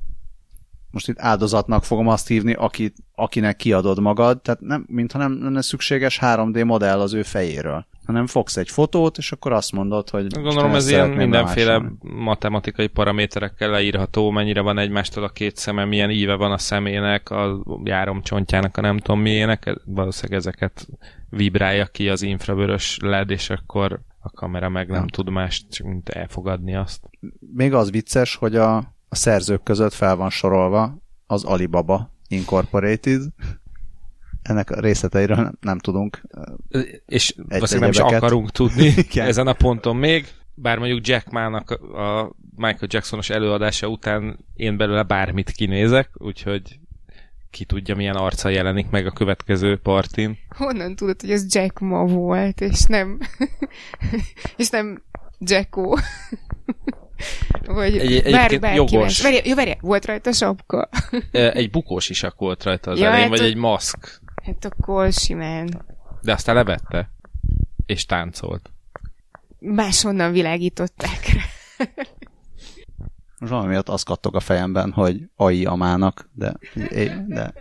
most 0.92 1.08
itt 1.08 1.20
áldozatnak 1.20 1.84
fogom 1.84 2.08
azt 2.08 2.28
hívni, 2.28 2.54
akit, 2.54 2.96
akinek 3.16 3.56
kiadod 3.56 4.00
magad, 4.00 4.42
tehát 4.42 4.60
nem, 4.60 4.86
mintha 4.88 5.18
nem 5.18 5.44
lenne 5.44 5.62
szükséges 5.62 6.20
3D 6.22 6.66
modell 6.66 7.00
az 7.00 7.14
ő 7.14 7.24
fejéről 7.24 7.86
hanem 8.08 8.28
fogsz 8.28 8.58
egy 8.58 8.70
fotót, 8.70 9.18
és 9.18 9.32
akkor 9.32 9.52
azt 9.52 9.72
mondod, 9.72 10.10
hogy... 10.10 10.28
Gondolom 10.28 10.76
ez 10.76 10.90
ilyen 10.90 11.10
mindenféle 11.10 11.80
másolni. 11.80 11.98
matematikai 12.02 12.88
paraméterekkel 12.88 13.70
leírható, 13.70 14.30
mennyire 14.30 14.62
van 14.62 14.78
egymástól 14.78 15.24
a 15.24 15.30
két 15.30 15.56
szeme, 15.56 15.86
milyen 15.86 16.10
íve 16.10 16.36
van 16.36 16.52
a 16.52 16.58
szemének, 16.58 17.30
a 17.30 17.64
járomcsontjának, 17.84 18.78
a 18.78 18.82
nem 18.82 18.98
tudom 18.98 19.22
miének, 19.22 19.80
valószínűleg 19.86 20.40
ezeket 20.40 20.88
vibrálja 21.30 21.86
ki 21.86 22.10
az 22.10 22.22
infravörös 22.22 22.98
LED, 23.02 23.30
és 23.30 23.50
akkor 23.50 24.00
a 24.20 24.30
kamera 24.30 24.70
meg 24.70 24.90
nem 24.90 25.02
ja. 25.02 25.06
tud 25.12 25.30
más, 25.30 25.66
csak 25.70 25.88
mint 25.88 26.10
elfogadni 26.10 26.76
azt. 26.76 27.10
Még 27.54 27.74
az 27.74 27.92
vicces, 27.92 28.36
hogy 28.36 28.56
a, 28.56 28.78
a 29.10 29.16
szerzők 29.16 29.64
között 29.64 29.94
fel 29.94 30.16
van 30.16 30.30
sorolva 30.30 30.98
az 31.26 31.44
Alibaba 31.44 32.16
Incorporated, 32.28 33.22
ennek 34.50 34.70
a 34.70 34.80
részleteiről 34.80 35.36
nem, 35.36 35.58
nem 35.62 35.80
tudunk. 35.80 36.22
És 37.06 37.36
valószínűleg 37.48 37.94
nem 37.94 38.08
is 38.08 38.14
akarunk 38.16 38.52
tudni 38.52 38.94
ezen 39.16 39.48
a 39.48 39.54
ponton 39.54 39.96
még, 39.96 40.28
bár 40.54 40.78
mondjuk 40.78 41.08
Jack 41.08 41.30
Mának 41.30 41.72
a 41.72 42.36
Michael 42.56 42.88
Jacksonos 42.88 43.30
előadása 43.30 43.88
után 43.88 44.46
én 44.54 44.78
belőle 44.78 45.04
bármit 45.04 45.52
kinézek, 45.52 46.10
úgyhogy 46.14 46.80
ki 47.50 47.66
tudja, 47.66 47.96
milyen 47.96 48.16
arca 48.16 48.50
jelenik 48.50 48.90
meg 48.90 49.06
a 49.06 49.12
következő 49.12 49.78
partin. 49.78 50.38
Honnan 50.58 50.96
tudod, 50.96 51.22
hogy 51.22 51.32
ez 51.32 51.56
Jack 51.56 51.80
Ma 51.80 52.06
volt, 52.06 52.62
és 52.62 52.86
nem 52.86 53.20
és 54.58 54.70
nem 54.70 55.04
Jacko? 55.40 55.96
Vagy 57.66 57.98
egy, 57.98 58.32
bár, 58.32 58.60
bár 58.60 58.76
jogos. 58.76 59.22
Várj, 59.22 59.40
jó, 59.44 59.56
várj, 59.56 59.72
volt 59.82 60.06
rajta 60.06 60.32
sapka. 60.32 60.90
egy 61.32 61.70
bukós 61.70 62.10
isak 62.10 62.40
volt 62.40 62.64
rajta 62.64 62.92
az 62.92 63.00
ja, 63.00 63.06
elején, 63.06 63.22
hát 63.22 63.38
vagy 63.38 63.48
a... 63.48 63.50
egy 63.50 63.56
maszk. 63.56 64.22
Hát 64.48 64.66
akkor 64.66 65.12
simán. 65.12 65.86
De 66.22 66.32
aztán 66.32 66.56
levette. 66.56 67.12
És 67.86 68.06
táncolt. 68.06 68.72
Máshonnan 69.60 70.32
világították. 70.32 71.20
Most 73.40 73.52
valami 73.52 73.70
miatt 73.70 73.90
azt 73.90 74.06
kattog 74.06 74.36
a 74.36 74.40
fejemben, 74.40 74.92
hogy 74.92 75.30
AI 75.36 75.66
Amának, 75.66 76.30
de, 76.34 76.54
de... 77.28 77.54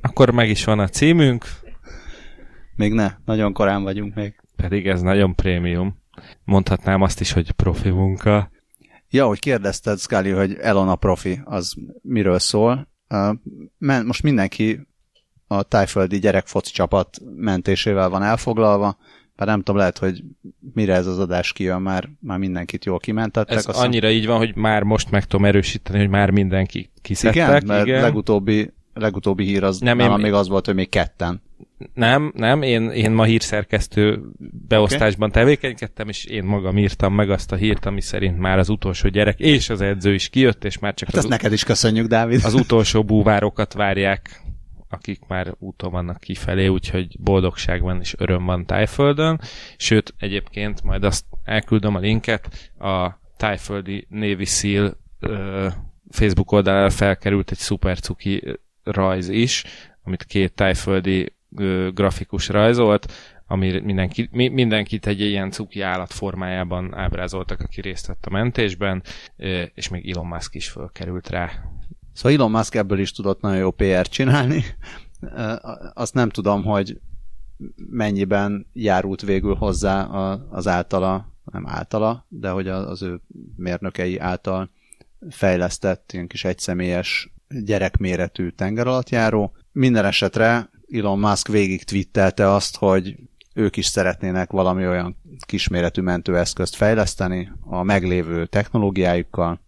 Akkor 0.00 0.30
meg 0.30 0.48
is 0.48 0.64
van 0.64 0.78
a 0.78 0.88
címünk. 0.88 1.46
Még 2.76 2.92
ne, 2.92 3.12
nagyon 3.24 3.52
korán 3.52 3.82
vagyunk 3.82 4.14
még. 4.14 4.40
Pedig 4.56 4.86
ez 4.86 5.00
nagyon 5.00 5.34
prémium. 5.34 6.02
Mondhatnám 6.44 7.02
azt 7.02 7.20
is, 7.20 7.32
hogy 7.32 7.50
profi 7.50 7.90
munka. 7.90 8.50
Ja, 9.10 9.26
hogy 9.26 9.38
kérdezted, 9.38 9.98
Scully, 9.98 10.30
hogy 10.30 10.54
Elona 10.60 10.96
profi, 10.96 11.40
az 11.44 11.74
miről 12.02 12.38
szól. 12.38 12.90
Most 13.78 14.22
mindenki 14.22 14.86
a 15.46 15.62
tájföldi 15.62 16.18
gyerekfoci 16.18 16.72
csapat 16.72 17.18
mentésével 17.36 18.08
van 18.08 18.22
elfoglalva, 18.22 18.96
bár 19.36 19.46
nem 19.46 19.58
tudom, 19.58 19.76
lehet, 19.76 19.98
hogy 19.98 20.22
mire 20.74 20.94
ez 20.94 21.06
az 21.06 21.18
adás 21.18 21.52
kijön, 21.52 21.82
már, 21.82 22.08
már 22.20 22.38
mindenkit 22.38 22.84
jól 22.84 22.98
kimentettek. 22.98 23.56
Ez 23.56 23.66
Aztán... 23.66 23.84
annyira 23.84 24.10
így 24.10 24.26
van, 24.26 24.38
hogy 24.38 24.56
már 24.56 24.82
most 24.82 25.10
meg 25.10 25.24
tudom 25.24 25.46
erősíteni, 25.46 25.98
hogy 25.98 26.08
már 26.08 26.30
mindenki 26.30 26.90
kiszedtek. 27.02 27.34
Igen, 27.34 27.66
mert 27.66 27.86
igen. 27.86 28.02
legutóbbi, 28.02 28.72
legutóbbi 28.94 29.44
hír 29.44 29.64
az 29.64 29.78
nem, 29.78 29.98
én... 29.98 30.10
még 30.10 30.32
az 30.32 30.48
volt, 30.48 30.66
hogy 30.66 30.74
még 30.74 30.88
ketten. 30.88 31.42
Nem, 31.94 32.32
nem, 32.36 32.62
én, 32.62 32.90
én 32.90 33.10
ma 33.10 33.24
hírszerkesztő 33.24 34.22
beosztásban 34.68 35.28
okay. 35.28 35.42
tevékenykedtem, 35.42 36.08
és 36.08 36.24
én 36.24 36.44
magam 36.44 36.78
írtam 36.78 37.14
meg 37.14 37.30
azt 37.30 37.52
a 37.52 37.56
hírt, 37.56 37.86
ami 37.86 38.00
szerint 38.00 38.38
már 38.38 38.58
az 38.58 38.68
utolsó 38.68 39.08
gyerek 39.08 39.40
és 39.40 39.68
az 39.68 39.80
edző 39.80 40.14
is 40.14 40.28
kijött, 40.28 40.64
és 40.64 40.78
már 40.78 40.94
csak 40.94 41.08
hát 41.08 41.16
az, 41.16 41.24
neked 41.24 41.52
is 41.52 41.64
köszönjük, 41.64 42.06
Dávid. 42.06 42.40
Az 42.44 42.54
utolsó 42.54 43.04
búvárokat 43.04 43.72
várják 43.72 44.40
akik 44.92 45.20
már 45.28 45.54
úton 45.58 45.90
vannak 45.90 46.20
kifelé, 46.20 46.66
úgyhogy 46.66 47.16
boldogság 47.20 47.82
van 47.82 48.00
és 48.00 48.14
öröm 48.18 48.44
van 48.44 48.66
Tájföldön. 48.66 49.40
Sőt, 49.76 50.14
egyébként 50.18 50.82
majd 50.82 51.04
azt 51.04 51.24
elküldöm 51.44 51.94
a 51.94 51.98
linket, 51.98 52.70
a 52.78 53.20
Tájföldi 53.36 54.06
Navy 54.08 54.44
SEAL 54.44 54.96
uh, 55.20 55.72
Facebook 56.10 56.52
oldalára 56.52 56.90
felkerült 56.90 57.50
egy 57.50 57.58
szuper 57.58 57.98
cuki 57.98 58.58
rajz 58.82 59.28
is, 59.28 59.64
amit 60.04 60.24
két 60.24 60.52
tájföldi 60.52 61.32
grafikus 61.94 62.48
rajzolt, 62.48 63.12
ami 63.46 63.80
mindenki, 63.80 64.28
mi, 64.32 64.48
mindenkit 64.48 65.06
egy 65.06 65.20
ilyen 65.20 65.50
cuki 65.50 65.80
állat 65.80 66.12
formájában 66.12 66.94
ábrázoltak, 66.94 67.60
aki 67.60 67.80
részt 67.80 68.06
vett 68.06 68.26
a 68.26 68.30
mentésben, 68.30 69.02
és 69.74 69.88
még 69.88 70.10
Elon 70.10 70.26
Musk 70.26 70.54
is 70.54 70.68
fölkerült 70.68 71.28
rá 71.28 71.50
Szóval 72.12 72.38
Elon 72.38 72.50
Musk 72.50 72.74
ebből 72.74 72.98
is 72.98 73.12
tudott 73.12 73.40
nagyon 73.40 73.58
jó 73.58 73.70
PR 73.70 74.08
csinálni. 74.08 74.64
Azt 75.94 76.14
nem 76.14 76.28
tudom, 76.28 76.64
hogy 76.64 77.00
mennyiben 77.76 78.66
járult 78.72 79.22
végül 79.22 79.54
hozzá 79.54 80.02
az 80.50 80.66
általa, 80.66 81.32
nem 81.44 81.66
általa, 81.66 82.26
de 82.28 82.50
hogy 82.50 82.68
az 82.68 83.02
ő 83.02 83.20
mérnökei 83.56 84.18
által 84.18 84.70
fejlesztett 85.30 86.12
ilyen 86.12 86.26
kis 86.26 86.44
egyszemélyes 86.44 87.32
gyerekméretű 87.48 88.48
tengeralattjáró. 88.48 89.56
Minden 89.72 90.04
esetre 90.04 90.70
Elon 90.92 91.18
Musk 91.18 91.48
végig 91.48 91.84
twittelte 91.84 92.50
azt, 92.50 92.76
hogy 92.76 93.16
ők 93.54 93.76
is 93.76 93.86
szeretnének 93.86 94.50
valami 94.50 94.86
olyan 94.86 95.16
kisméretű 95.46 96.02
mentőeszközt 96.02 96.74
fejleszteni 96.74 97.52
a 97.60 97.82
meglévő 97.82 98.46
technológiájukkal, 98.46 99.60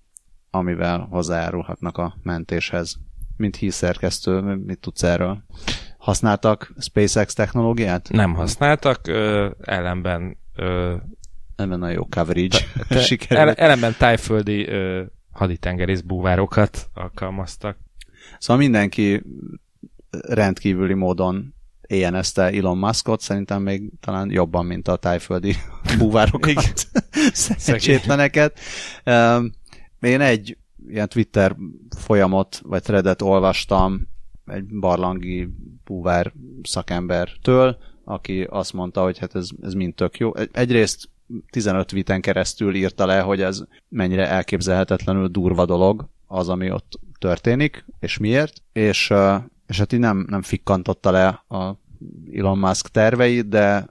amivel 0.50 1.06
hozzájárulhatnak 1.10 1.98
a 1.98 2.16
mentéshez. 2.22 2.96
Mint 3.36 3.56
hírszerkesztő, 3.56 4.40
mit 4.40 4.78
tudsz 4.78 5.02
erről? 5.02 5.44
Használtak 5.98 6.72
SpaceX 6.78 7.34
technológiát? 7.34 8.08
Nem 8.10 8.34
használtak, 8.34 9.06
ö, 9.06 9.50
ellenben 9.60 10.36
ö, 10.56 10.94
Ellenben 11.56 11.82
a 11.82 11.90
jó 11.90 12.06
coverage 12.06 12.58
te, 12.88 13.00
sikerült. 13.10 13.58
Ellenben 13.58 13.94
tájföldi 13.98 14.66
ö, 14.68 15.02
haditengerész 15.32 16.00
búvárokat 16.00 16.90
alkalmaztak. 16.94 17.78
Szóval 18.38 18.62
mindenki 18.62 19.22
rendkívüli 20.20 20.94
módon 20.94 21.54
éjjenezte 21.86 22.42
Elon 22.42 22.78
Muskot, 22.78 23.20
szerintem 23.20 23.62
még 23.62 23.92
talán 24.00 24.30
jobban, 24.30 24.66
mint 24.66 24.88
a 24.88 24.96
tájföldi 24.96 25.54
búvárokat, 25.98 26.88
szerencsétleneket. 27.32 28.58
Én 30.00 30.20
egy 30.20 30.58
ilyen 30.88 31.08
Twitter 31.08 31.56
folyamot, 31.96 32.60
vagy 32.62 32.82
threadet 32.82 33.22
olvastam 33.22 34.08
egy 34.46 34.64
barlangi 34.64 35.48
búvár 35.84 36.32
szakembertől, 36.62 37.76
aki 38.04 38.42
azt 38.42 38.72
mondta, 38.72 39.02
hogy 39.02 39.18
hát 39.18 39.34
ez, 39.34 39.48
ez 39.62 39.72
mind 39.72 39.94
tök 39.94 40.18
jó. 40.18 40.32
Egyrészt 40.52 41.08
15 41.50 41.90
viten 41.90 42.20
keresztül 42.20 42.74
írta 42.74 43.06
le, 43.06 43.20
hogy 43.20 43.40
ez 43.40 43.64
mennyire 43.88 44.28
elképzelhetetlenül 44.28 45.28
durva 45.28 45.64
dolog 45.64 46.08
az, 46.26 46.48
ami 46.48 46.70
ott 46.70 47.00
történik, 47.18 47.84
és 48.00 48.18
miért, 48.18 48.62
és, 48.72 49.12
és 49.74 49.80
hát 49.80 49.92
így 49.92 50.00
nem, 50.00 50.26
nem 50.28 50.42
fikkantotta 50.42 51.10
le 51.10 51.26
a 51.48 51.78
Elon 52.32 52.58
Musk 52.58 52.88
terveit, 52.88 53.48
de, 53.48 53.88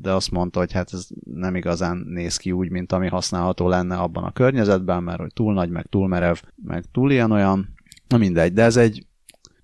de 0.00 0.12
azt 0.12 0.30
mondta, 0.30 0.58
hogy 0.58 0.72
hát 0.72 0.92
ez 0.92 1.06
nem 1.24 1.54
igazán 1.54 1.96
néz 1.96 2.36
ki 2.36 2.52
úgy, 2.52 2.70
mint 2.70 2.92
ami 2.92 3.08
használható 3.08 3.68
lenne 3.68 3.96
abban 3.96 4.24
a 4.24 4.32
környezetben, 4.32 5.02
mert 5.02 5.20
hogy 5.20 5.32
túl 5.32 5.52
nagy, 5.54 5.70
meg 5.70 5.86
túl 5.86 6.08
merev, 6.08 6.36
meg 6.64 6.84
túl 6.92 7.10
ilyen-olyan. 7.10 7.74
Na 8.08 8.16
mindegy, 8.16 8.52
de 8.52 8.62
ez 8.62 8.76
egy 8.76 9.06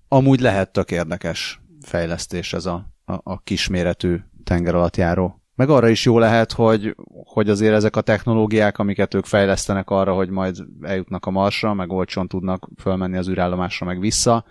amúgy 0.07 0.39
lehet 0.39 0.71
tök 0.71 0.91
érdekes 0.91 1.61
fejlesztés 1.81 2.53
ez 2.53 2.65
a, 2.65 2.93
a, 3.05 3.13
a 3.23 3.39
kisméretű 3.39 4.17
tengeralattjáró. 4.43 5.41
Meg 5.55 5.69
arra 5.69 5.89
is 5.89 6.05
jó 6.05 6.19
lehet, 6.19 6.51
hogy, 6.51 6.95
hogy 7.25 7.49
azért 7.49 7.73
ezek 7.73 7.95
a 7.95 8.01
technológiák, 8.01 8.77
amiket 8.77 9.13
ők 9.13 9.25
fejlesztenek 9.25 9.89
arra, 9.89 10.13
hogy 10.13 10.29
majd 10.29 10.57
eljutnak 10.81 11.25
a 11.25 11.31
Marsra, 11.31 11.73
meg 11.73 11.91
olcsón 11.91 12.27
tudnak 12.27 12.69
fölmenni 12.81 13.17
az 13.17 13.29
űrállomásra, 13.29 13.85
meg 13.85 13.99
vissza, 13.99 14.45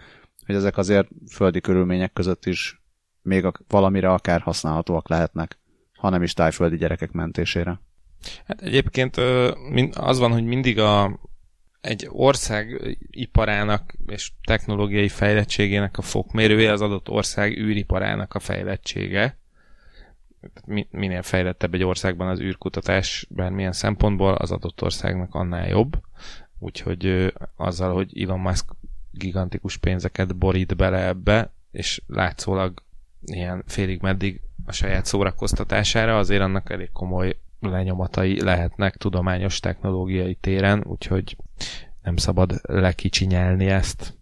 hogy 0.47 0.55
ezek 0.55 0.77
azért 0.77 1.09
földi 1.31 1.61
körülmények 1.61 2.13
között 2.13 2.47
is 2.47 2.83
még 3.23 3.47
valamire 3.69 4.13
akár 4.13 4.41
használhatóak 4.41 5.09
lehetnek, 5.09 5.59
hanem 5.93 6.23
is 6.23 6.33
tájföldi 6.33 6.77
gyerekek 6.77 7.13
mentésére. 7.13 7.81
Hát 8.47 8.63
egyébként 8.63 9.17
az 9.93 10.19
van, 10.19 10.33
hogy 10.33 10.45
mindig 10.45 10.79
a, 10.79 11.21
egy 11.81 12.09
ország 12.11 12.97
iparának 13.11 13.95
és 14.07 14.33
technológiai 14.45 15.09
fejlettségének 15.09 15.99
a 15.99 16.03
fokmérője 16.03 16.73
az 16.73 16.81
adott 16.81 17.09
ország 17.09 17.59
űriparának 17.59 18.35
a 18.35 18.39
fejlettsége. 18.39 19.37
Minél 20.91 21.23
fejlettebb 21.23 21.75
egy 21.75 21.85
országban 21.85 22.29
az 22.29 22.41
űrkutatás 22.41 23.27
bármilyen 23.31 23.73
szempontból, 23.73 24.35
az 24.35 24.51
adott 24.51 24.83
országnak 24.83 25.35
annál 25.35 25.69
jobb. 25.69 26.01
Úgyhogy 26.59 27.33
azzal, 27.57 27.95
hogy 27.95 28.23
Elon 28.23 28.41
Musk 28.41 28.65
gigantikus 29.13 29.77
pénzeket 29.77 30.37
borít 30.37 30.77
bele 30.77 31.07
ebbe, 31.07 31.53
és 31.71 32.03
látszólag 32.07 32.83
ilyen 33.25 33.63
félig 33.67 34.01
meddig 34.01 34.41
a 34.65 34.73
saját 34.73 35.07
szórakoztatására, 35.07 36.19
azért 36.19 36.43
annak 36.43 36.71
elég 36.71 36.93
komoly 36.93 37.37
lenyomatai 37.61 38.43
lehetnek 38.43 38.97
tudományos 38.97 39.61
technológiai 39.61 40.35
téren, 40.35 40.85
úgyhogy 40.87 41.37
nem 42.03 42.17
szabad 42.17 42.61
lekicsinyelni 42.63 43.67
ezt. 43.67 44.15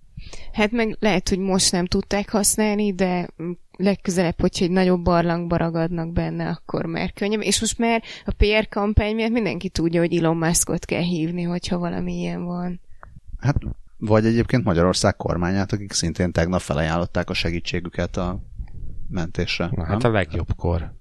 Hát 0.52 0.70
meg 0.70 0.96
lehet, 1.00 1.28
hogy 1.28 1.38
most 1.38 1.72
nem 1.72 1.86
tudták 1.86 2.30
használni, 2.30 2.94
de 2.94 3.28
legközelebb, 3.76 4.40
hogyha 4.40 4.64
egy 4.64 4.70
nagyobb 4.70 5.02
barlangba 5.02 5.56
ragadnak 5.56 6.12
benne, 6.12 6.48
akkor 6.48 6.86
már 6.86 7.12
könnyebb. 7.12 7.42
És 7.42 7.60
most 7.60 7.78
már 7.78 8.02
a 8.24 8.32
PR 8.36 8.68
kampány 8.68 9.14
miatt 9.14 9.30
mindenki 9.30 9.68
tudja, 9.68 10.00
hogy 10.00 10.16
Elon 10.16 10.36
Muskot 10.36 10.84
kell 10.84 11.02
hívni, 11.02 11.42
hogyha 11.42 11.78
valami 11.78 12.12
ilyen 12.18 12.44
van. 12.44 12.80
Hát, 13.38 13.56
vagy 14.00 14.26
egyébként 14.26 14.64
Magyarország 14.64 15.16
kormányát, 15.16 15.72
akik 15.72 15.92
szintén 15.92 16.32
tegnap 16.32 16.60
felajánlották 16.60 17.30
a 17.30 17.34
segítségüket 17.34 18.16
a 18.16 18.42
mentésre. 19.08 19.70
Na, 19.72 19.84
hát 19.84 20.04
a 20.04 20.10
legjobb 20.10 20.54
kor. 20.56 20.94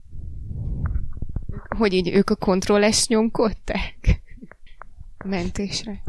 Hogy 1.78 1.94
így 1.94 2.08
ők 2.08 2.30
a 2.30 2.36
kontrolles 2.36 3.08
nyomkodták? 3.08 4.22
Mentésre. 5.26 6.04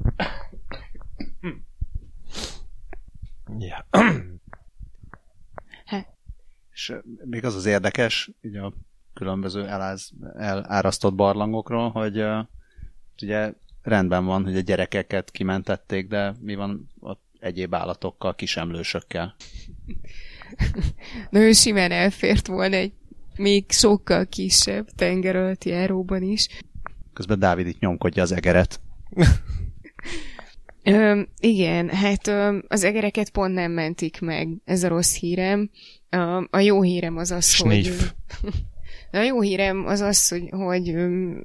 Ja. 3.59 3.87
hát. 5.85 6.07
És 6.73 6.95
még 7.25 7.45
az 7.45 7.55
az 7.55 7.67
érdekes, 7.67 8.31
így 8.43 8.57
a 8.57 8.73
különböző 9.15 9.67
eláz, 9.67 10.11
elárasztott 10.37 11.15
barlangokról, 11.15 11.91
hogy 11.91 12.21
uh, 12.21 12.39
ugye 13.23 13.53
rendben 13.83 14.25
van, 14.25 14.45
hogy 14.45 14.57
a 14.57 14.61
gyerekeket 14.61 15.31
kimentették, 15.31 16.09
de 16.09 16.35
mi 16.41 16.55
van 16.55 16.91
a 17.01 17.17
egyéb 17.41 17.75
állatokkal, 17.75 18.35
kisemlősökkel. 18.35 19.35
Nagyon 21.31 21.53
simán 21.53 21.91
elfért 21.91 22.47
volna 22.47 22.77
egy 22.77 22.93
még 23.37 23.65
sokkal 23.69 24.27
kisebb 24.27 24.89
tenger 24.91 25.37
alatt 25.37 25.65
járóban 25.65 26.23
is. 26.23 26.49
Közben 27.13 27.39
Dávid 27.39 27.67
itt 27.67 27.81
nyomkodja 27.81 28.23
az 28.23 28.33
egeret. 28.33 28.81
Ö, 30.83 31.21
igen, 31.41 31.89
hát 31.89 32.27
ö, 32.27 32.59
az 32.69 32.85
egereket 32.85 33.31
pont 33.31 33.55
nem 33.55 33.73
mentik 33.73 34.21
meg, 34.21 34.49
ez 34.65 34.83
a 34.83 34.89
rossz 34.89 35.17
hírem. 35.17 35.71
A, 36.11 36.47
a 36.51 36.59
jó 36.59 36.83
hírem 36.83 37.17
az 37.17 37.31
az, 37.31 37.45
Sniff. 37.45 38.13
hogy... 38.41 38.53
A 39.13 39.19
jó 39.19 39.41
hírem 39.41 39.87
az 39.87 40.01
az, 40.01 40.29
hogy, 40.29 40.49
hogy 40.51 40.89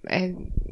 e, 0.03 0.29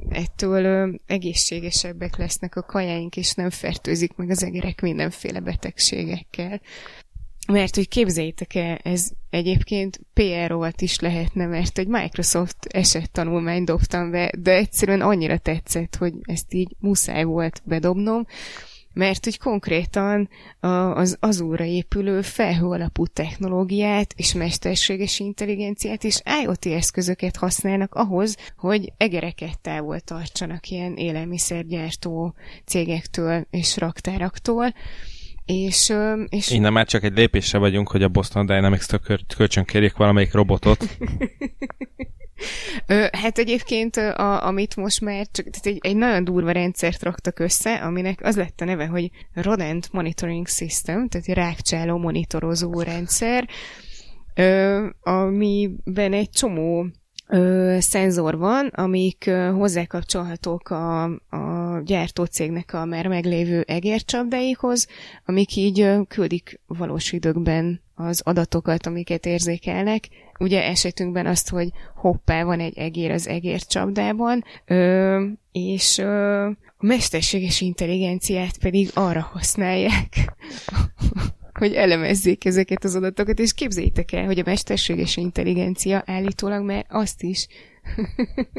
ettől 0.10 0.96
egészségesebbek 1.06 2.18
lesznek 2.18 2.56
a 2.56 2.64
kajáink, 2.64 3.18
és 3.18 3.34
nem 3.34 3.50
fertőzik 3.50 4.16
meg 4.16 4.30
az 4.30 4.44
egerek 4.44 4.82
mindenféle 4.82 5.40
betegségekkel. 5.40 6.62
Mert 7.48 7.76
hogy 7.76 7.88
képzeljétek 7.88 8.56
el, 8.56 8.78
ez 8.84 9.10
egyébként 9.30 10.00
PR 10.14 10.54
volt 10.54 10.82
is 10.82 11.00
lehetne, 11.00 11.46
mert 11.46 11.78
egy 11.78 11.88
Microsoft 11.88 12.66
esettanulmányt 12.66 13.66
dobtam 13.66 14.12
be, 14.12 14.32
de 14.38 14.52
egyszerűen 14.52 15.02
annyira 15.02 15.38
tetszett, 15.38 15.96
hogy 15.96 16.14
ezt 16.22 16.54
így 16.54 16.76
muszáj 16.80 17.24
volt 17.24 17.62
bedobnom, 17.66 18.26
mert 18.94 19.24
hogy 19.24 19.38
konkrétan 19.38 20.30
az 20.94 21.18
azóra 21.20 21.64
épülő 21.64 22.22
felhő 22.22 22.66
alapú 22.66 23.06
technológiát 23.06 24.14
és 24.16 24.34
mesterséges 24.34 25.20
intelligenciát 25.20 26.04
és 26.04 26.22
IoT 26.42 26.66
eszközöket 26.66 27.36
használnak 27.36 27.94
ahhoz, 27.94 28.38
hogy 28.58 28.94
egereket 28.98 29.60
távol 29.60 30.00
tartsanak 30.00 30.70
ilyen 30.70 30.96
élelmiszergyártó 30.96 32.36
cégektől 32.66 33.48
és 33.50 33.78
raktáraktól, 33.78 34.74
és, 35.46 35.94
és... 36.30 36.52
Innen 36.52 36.74
már 36.74 36.88
csak 36.88 37.04
egy 37.04 37.14
lépésre 37.14 37.58
vagyunk, 37.58 37.90
hogy 37.90 38.04
a 38.04 38.08
Boston 38.08 38.46
Dynamics-től 38.46 39.00
kölcsön 39.38 39.66
kérjék 39.66 39.96
valamelyik 39.96 40.34
robotot. 40.34 40.88
hát 43.12 43.38
egyébként, 43.38 43.96
a, 43.98 44.46
amit 44.46 44.76
most 44.76 45.02
már 45.02 45.26
csak 45.32 45.50
tehát 45.50 45.66
egy, 45.66 45.80
egy 45.82 45.96
nagyon 45.96 46.24
durva 46.24 46.52
rendszert 46.52 47.04
raktak 47.04 47.40
össze, 47.40 47.74
aminek 47.74 48.20
az 48.24 48.36
lett 48.36 48.62
a 48.62 48.66
neve, 48.66 48.86
hogy 48.86 49.12
Rodent 49.34 49.92
Monitoring 49.92 50.48
System, 50.48 51.08
tehát 51.08 51.28
egy 51.28 51.36
rákcsáló 51.36 51.98
monitorozó 51.98 52.82
rendszer, 52.82 53.50
amiben 55.02 56.14
egy 56.14 56.30
csomó 56.30 56.86
szenzor 57.80 58.38
van, 58.38 58.68
amik 58.68 59.24
ö, 59.28 59.52
hozzákapcsolhatók 59.52 60.70
a, 60.70 61.04
a 61.30 61.82
gyártócégnek 61.86 62.74
a 62.74 62.86
már 62.86 63.08
meglévő 63.08 63.62
egércsapdáikhoz, 63.68 64.88
amik 65.26 65.56
így 65.56 65.90
küldik 66.08 66.60
valós 66.68 67.12
időkben 67.12 67.82
az 67.96 68.22
adatokat, 68.26 68.86
amiket 68.86 69.26
érzékelnek. 69.26 70.08
Ugye 70.40 70.64
esetünkben 70.64 71.26
azt, 71.26 71.50
hogy 71.50 71.70
hoppá, 71.96 72.44
van 72.44 72.60
egy 72.60 72.78
egér 72.78 73.12
az 73.12 73.28
egércsapdában, 73.28 74.44
ö, 74.66 75.26
és 75.52 75.98
ö, 75.98 76.46
a 76.78 76.86
mesterséges 76.86 77.62
intelligenciát 77.62 78.58
pedig 78.58 78.90
arra 78.94 79.22
használják, 79.22 80.08
hogy 81.54 81.74
elemezzék 81.74 82.46
ezeket 82.46 82.84
az 82.84 82.96
adatokat, 82.96 83.40
és 83.40 83.54
képzeljétek 83.54 84.12
el, 84.12 84.26
hogy 84.26 84.40
a 84.40 84.44
mesterséges 84.46 85.18
intelligencia 85.18 86.04
állítólag 86.06 86.64
már 86.66 86.86
azt 86.90 87.24
is 87.24 87.48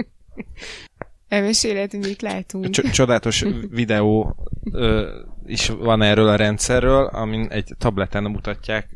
elmesélet, 1.29 1.91
hogy 1.91 2.01
mit 2.01 2.23
látunk. 2.23 2.71
Cs- 2.71 2.91
csodálatos 2.91 3.45
videó 3.71 4.37
ö, 4.73 5.19
is 5.47 5.69
van 5.69 6.03
erről 6.03 6.29
a 6.29 6.37
rendszerről, 6.37 7.05
amin 7.05 7.47
egy 7.51 7.75
tableten 7.79 8.23
mutatják 8.23 8.89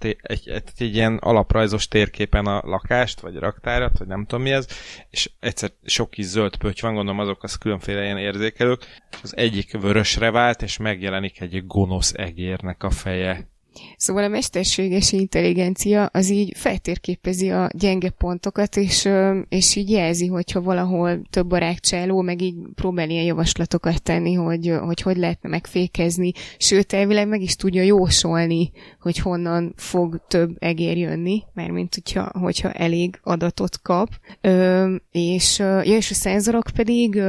egy, 0.00 0.16
egy, 0.22 0.62
egy 0.78 0.94
ilyen 0.94 1.16
alaprajzos 1.16 1.88
térképen 1.88 2.46
a 2.46 2.62
lakást, 2.64 3.20
vagy 3.20 3.36
a 3.36 3.40
raktárat, 3.40 3.98
vagy 3.98 4.06
nem 4.06 4.24
tudom 4.24 4.42
mi 4.42 4.50
ez, 4.50 4.66
és 5.10 5.30
egyszer 5.40 5.70
sok 5.84 6.10
kis 6.10 6.24
zöld 6.24 6.56
pöty 6.56 6.80
van, 6.80 6.94
gondolom 6.94 7.20
azok 7.20 7.42
az 7.42 7.54
különféle 7.54 8.02
ilyen 8.02 8.18
érzékelők, 8.18 8.84
az 9.22 9.36
egyik 9.36 9.80
vörösre 9.80 10.30
vált, 10.30 10.62
és 10.62 10.76
megjelenik 10.76 11.40
egy 11.40 11.66
gonosz 11.66 12.12
egérnek 12.16 12.82
a 12.82 12.90
feje. 12.90 13.48
Szóval 13.96 14.24
a 14.24 14.28
mesterséges 14.28 15.12
intelligencia 15.12 16.04
az 16.04 16.30
így 16.30 16.52
feltérképezi 16.56 17.50
a 17.50 17.68
gyenge 17.72 18.10
pontokat, 18.10 18.76
és, 18.76 19.08
és 19.48 19.76
így 19.76 19.90
jelzi, 19.90 20.26
hogyha 20.26 20.60
valahol 20.60 21.22
több 21.30 21.46
barákcsáló, 21.46 22.20
meg 22.20 22.42
így 22.42 22.54
próbál 22.74 23.10
ilyen 23.10 23.24
javaslatokat 23.24 24.02
tenni, 24.02 24.32
hogy, 24.32 24.74
hogy 24.80 25.00
hogy 25.00 25.16
lehetne 25.16 25.48
megfékezni, 25.48 26.32
sőt, 26.58 26.92
elvileg 26.92 27.28
meg 27.28 27.42
is 27.42 27.56
tudja 27.56 27.82
jósolni, 27.82 28.70
hogy 29.00 29.18
honnan 29.18 29.72
fog 29.76 30.20
több 30.28 30.56
egér 30.58 30.96
jönni, 30.96 31.42
mármint 31.54 31.94
hogyha, 31.94 32.30
hogyha 32.40 32.72
elég 32.72 33.18
adatot 33.22 33.82
kap. 33.82 34.08
Ö, 34.40 34.94
és, 35.10 35.58
ja, 35.58 35.82
és 35.82 36.10
a 36.10 36.14
szenzorok 36.14 36.70
pedig 36.74 37.22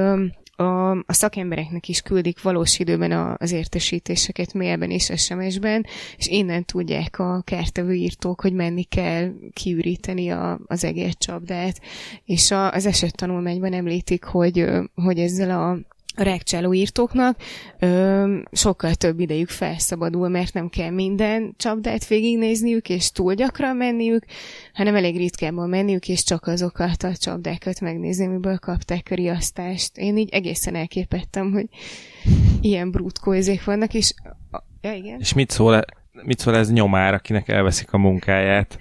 a, 0.63 0.91
a 0.91 1.13
szakembereknek 1.13 1.87
is 1.87 2.01
küldik 2.01 2.41
valós 2.41 2.79
időben 2.79 3.35
az 3.37 3.51
értesítéseket 3.51 4.53
mailben 4.53 4.89
és 4.89 5.11
SMS-ben, 5.15 5.85
és 6.17 6.27
innen 6.27 6.65
tudják 6.65 7.19
a 7.19 7.41
kártevő 7.45 7.93
írtók, 7.93 8.41
hogy 8.41 8.53
menni 8.53 8.83
kell 8.83 9.31
kiüríteni 9.53 10.29
a, 10.29 10.59
az 10.65 10.83
egércsapdát. 10.83 11.81
És 12.25 12.51
a, 12.51 12.71
az 12.71 12.85
esettanulmányban 12.85 13.73
említik, 13.73 14.23
hogy, 14.23 14.65
hogy 14.95 15.19
ezzel 15.19 15.49
a 15.49 15.79
rákcsáló 16.15 16.73
írtóknak 16.73 17.37
ö, 17.79 18.37
sokkal 18.51 18.95
több 18.95 19.19
idejük 19.19 19.49
felszabadul, 19.49 20.29
mert 20.29 20.53
nem 20.53 20.69
kell 20.69 20.89
minden 20.89 21.53
csapdát 21.57 22.07
végignézniük, 22.07 22.89
és 22.89 23.11
túl 23.11 23.33
gyakran 23.33 23.75
menniük, 23.75 24.25
hanem 24.73 24.95
elég 24.95 25.17
ritkában 25.17 25.69
menniük, 25.69 26.07
és 26.07 26.23
csak 26.23 26.47
azokat 26.47 27.03
a 27.03 27.15
csapdákat 27.15 27.79
megnézni, 27.79 28.25
amiből 28.25 28.57
kapták 28.57 29.07
a 29.11 29.15
riasztást. 29.15 29.97
Én 29.97 30.17
így 30.17 30.29
egészen 30.29 30.75
elképettem, 30.75 31.51
hogy 31.51 31.67
ilyen 32.61 32.91
brutkóizék 32.91 33.63
vannak, 33.63 33.93
és 33.93 34.13
ja, 34.81 34.93
igen. 34.93 35.19
És 35.19 35.33
mit 35.33 35.49
szól, 35.49 35.85
mit 36.23 36.39
szól 36.39 36.55
ez 36.55 36.71
nyomár, 36.71 37.13
akinek 37.13 37.47
elveszik 37.47 37.93
a 37.93 37.97
munkáját? 37.97 38.77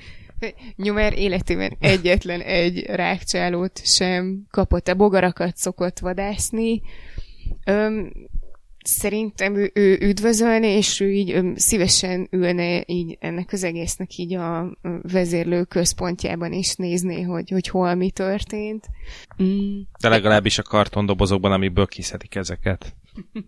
Nyomár 0.77 1.19
életében 1.19 1.77
egyetlen 1.81 2.41
egy 2.41 2.87
rákcsálót 2.87 3.81
sem 3.85 4.47
kapott. 4.51 4.89
A 4.89 4.95
bogarakat 4.95 5.57
szokott 5.57 5.99
vadászni, 5.99 6.83
Öm, 7.65 8.13
szerintem 8.85 9.57
ő, 9.57 9.71
ő 9.75 9.99
üdvözölne, 10.01 10.77
és 10.77 11.01
ő 11.01 11.13
így 11.13 11.31
öm, 11.31 11.55
szívesen 11.57 12.29
ülne 12.31 12.83
így 12.87 13.17
ennek 13.21 13.53
az 13.53 13.65
egésznek 13.65 14.17
így 14.17 14.35
a 14.35 14.77
vezérlő 15.03 15.65
központjában 15.65 16.53
is 16.53 16.75
nézni, 16.75 17.23
hogy, 17.23 17.51
hogy 17.51 17.69
hol 17.69 17.95
mi 17.95 18.11
történt. 18.11 18.87
Mm. 19.43 19.81
De 20.01 20.09
legalábbis 20.09 20.59
a 20.59 20.63
kartondobozokban, 20.63 21.53
amiből 21.53 21.87
kiszedik 21.87 22.35
ezeket. 22.35 22.95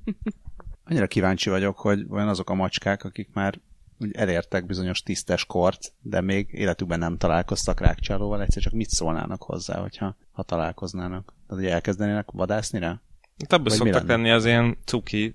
Annyira 0.85 1.07
kíváncsi 1.07 1.51
vagyok, 1.51 1.79
hogy 1.79 2.07
olyan 2.11 2.29
azok 2.29 2.51
a 2.51 2.55
macskák, 2.55 3.05
akik 3.05 3.29
már 3.33 3.61
úgy 3.99 4.13
elértek 4.15 4.67
bizonyos 4.67 5.03
tisztes 5.03 5.45
kort, 5.45 5.93
de 6.01 6.21
még 6.21 6.49
életükben 6.51 6.99
nem 6.99 7.17
találkoztak 7.17 7.81
rákcsálóval, 7.81 8.43
egyszer 8.43 8.63
csak 8.63 8.73
mit 8.73 8.89
szólnának 8.89 9.43
hozzá, 9.43 9.81
hogyha 9.81 10.17
ha 10.33 10.43
találkoznának? 10.43 11.35
Tehát, 11.47 11.63
hogy 11.63 11.73
elkezdenének 11.73 12.31
vadászni 12.31 12.79
rá? 12.79 13.01
Hát 13.43 13.53
ebből 13.53 13.73
szoktak 13.73 14.09
lenni 14.09 14.31
az 14.31 14.45
ilyen 14.45 14.77
cuki 14.85 15.35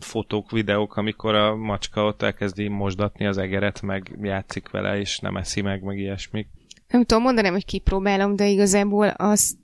fotók, 0.00 0.50
videók, 0.50 0.96
amikor 0.96 1.34
a 1.34 1.56
macska 1.56 2.04
ott 2.04 2.22
elkezdi 2.22 2.68
mosdatni 2.68 3.26
az 3.26 3.38
egeret, 3.38 3.82
meg 3.82 4.18
játszik 4.22 4.70
vele, 4.70 4.98
és 4.98 5.18
nem 5.18 5.36
eszi 5.36 5.60
meg, 5.60 5.82
meg 5.82 5.98
ilyesmik. 5.98 6.48
Nem 6.88 7.04
tudom, 7.04 7.22
mondanám, 7.22 7.52
hogy 7.52 7.64
kipróbálom, 7.64 8.36
de 8.36 8.48
igazából 8.48 9.08
azt, 9.08 9.56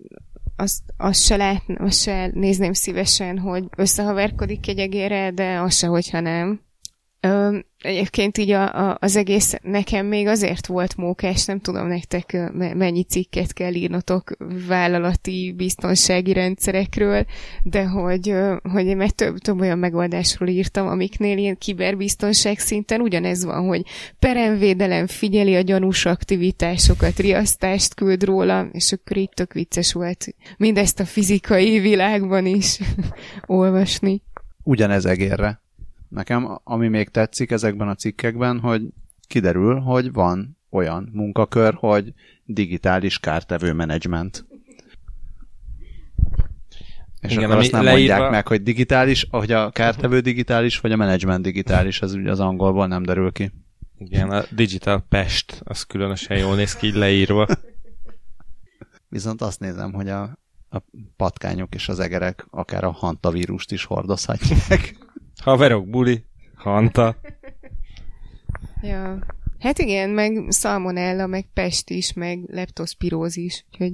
azt, 0.56 0.82
azt, 0.96 1.24
se 1.24 1.36
lát, 1.36 1.62
azt 1.78 2.00
se 2.00 2.30
nézném 2.34 2.72
szívesen, 2.72 3.38
hogy 3.38 3.64
összehaverkodik 3.76 4.68
egy 4.68 4.78
egére, 4.78 5.30
de 5.30 5.60
az 5.60 5.74
se, 5.74 5.86
hogyha 5.86 6.20
nem. 6.20 6.60
Ö, 7.20 7.58
egyébként 7.78 8.38
így 8.38 8.50
a, 8.50 8.88
a, 8.88 8.96
az 9.00 9.16
egész 9.16 9.54
nekem 9.62 10.06
még 10.06 10.26
azért 10.26 10.66
volt 10.66 10.96
mókás, 10.96 11.44
nem 11.44 11.60
tudom 11.60 11.86
nektek 11.86 12.52
mennyi 12.52 13.02
cikket 13.02 13.52
kell 13.52 13.74
írnotok 13.74 14.30
vállalati 14.68 15.54
biztonsági 15.56 16.32
rendszerekről, 16.32 17.24
de 17.62 17.86
hogy, 17.86 18.34
hogy 18.72 18.86
én 18.86 18.96
meg 18.96 19.10
több, 19.10 19.38
több 19.38 19.60
olyan 19.60 19.78
megoldásról 19.78 20.48
írtam, 20.48 20.86
amiknél 20.86 21.38
ilyen 21.38 21.58
kiberbiztonság 21.58 22.58
szinten 22.58 23.00
ugyanez 23.00 23.44
van, 23.44 23.66
hogy 23.66 23.82
peremvédelem 24.18 25.06
figyeli 25.06 25.54
a 25.54 25.60
gyanús 25.60 26.04
aktivitásokat, 26.06 27.18
riasztást 27.18 27.94
küld 27.94 28.22
róla, 28.22 28.68
és 28.72 28.92
akkor 28.92 29.16
itt 29.16 29.32
tök 29.32 29.52
vicces 29.52 29.92
volt 29.92 30.34
mindezt 30.56 31.00
a 31.00 31.04
fizikai 31.04 31.78
világban 31.78 32.46
is 32.46 32.78
olvasni. 33.46 34.22
Ugyanez 34.62 35.04
egérre. 35.04 35.66
Nekem, 36.08 36.60
ami 36.64 36.88
még 36.88 37.08
tetszik 37.08 37.50
ezekben 37.50 37.88
a 37.88 37.94
cikkekben, 37.94 38.60
hogy 38.60 38.82
kiderül, 39.26 39.80
hogy 39.80 40.12
van 40.12 40.58
olyan 40.70 41.10
munkakör, 41.12 41.74
hogy 41.74 42.12
digitális 42.44 43.18
kártevő 43.18 43.72
menedzsment. 43.72 44.46
És 47.20 47.32
Igen, 47.32 47.44
akkor 47.44 47.56
azt 47.56 47.72
nem 47.72 47.82
leírva... 47.82 48.12
mondják 48.12 48.30
meg, 48.30 48.46
hogy 48.46 48.62
digitális, 48.62 49.26
hogy 49.30 49.52
a 49.52 49.70
kártevő 49.70 50.20
digitális, 50.20 50.80
vagy 50.80 50.92
a 50.92 50.96
menedzsment 50.96 51.42
digitális, 51.42 52.02
az 52.02 52.12
ugye 52.12 52.30
az 52.30 52.40
angolból 52.40 52.86
nem 52.86 53.02
derül 53.02 53.32
ki. 53.32 53.52
Igen, 53.98 54.30
a 54.30 54.44
Digital 54.50 55.04
Pest, 55.08 55.60
az 55.64 55.82
különösen 55.82 56.38
jól 56.38 56.56
néz 56.56 56.76
ki 56.76 56.86
így 56.86 56.94
leírva. 56.94 57.46
Viszont 59.08 59.42
azt 59.42 59.60
nézem, 59.60 59.92
hogy 59.92 60.08
a, 60.08 60.22
a 60.68 60.82
patkányok 61.16 61.74
és 61.74 61.88
az 61.88 62.00
egerek 62.00 62.46
akár 62.50 62.84
a 62.84 62.90
hantavírust 62.90 63.72
is 63.72 63.84
hordozhatják. 63.84 64.96
Haverok, 65.48 65.88
buli, 65.88 66.24
hanta. 66.54 67.16
Ja. 68.82 69.18
Hát 69.58 69.78
igen, 69.78 70.10
meg 70.10 70.46
szalmonella, 70.48 71.26
meg 71.26 71.46
pest 71.52 71.90
is, 71.90 72.12
meg 72.12 72.44
leptospirózis, 72.46 73.64
úgyhogy... 73.70 73.92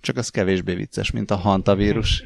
Csak 0.00 0.16
az 0.16 0.28
kevésbé 0.28 0.74
vicces, 0.74 1.10
mint 1.10 1.30
a 1.30 1.36
hantavírus. 1.36 2.22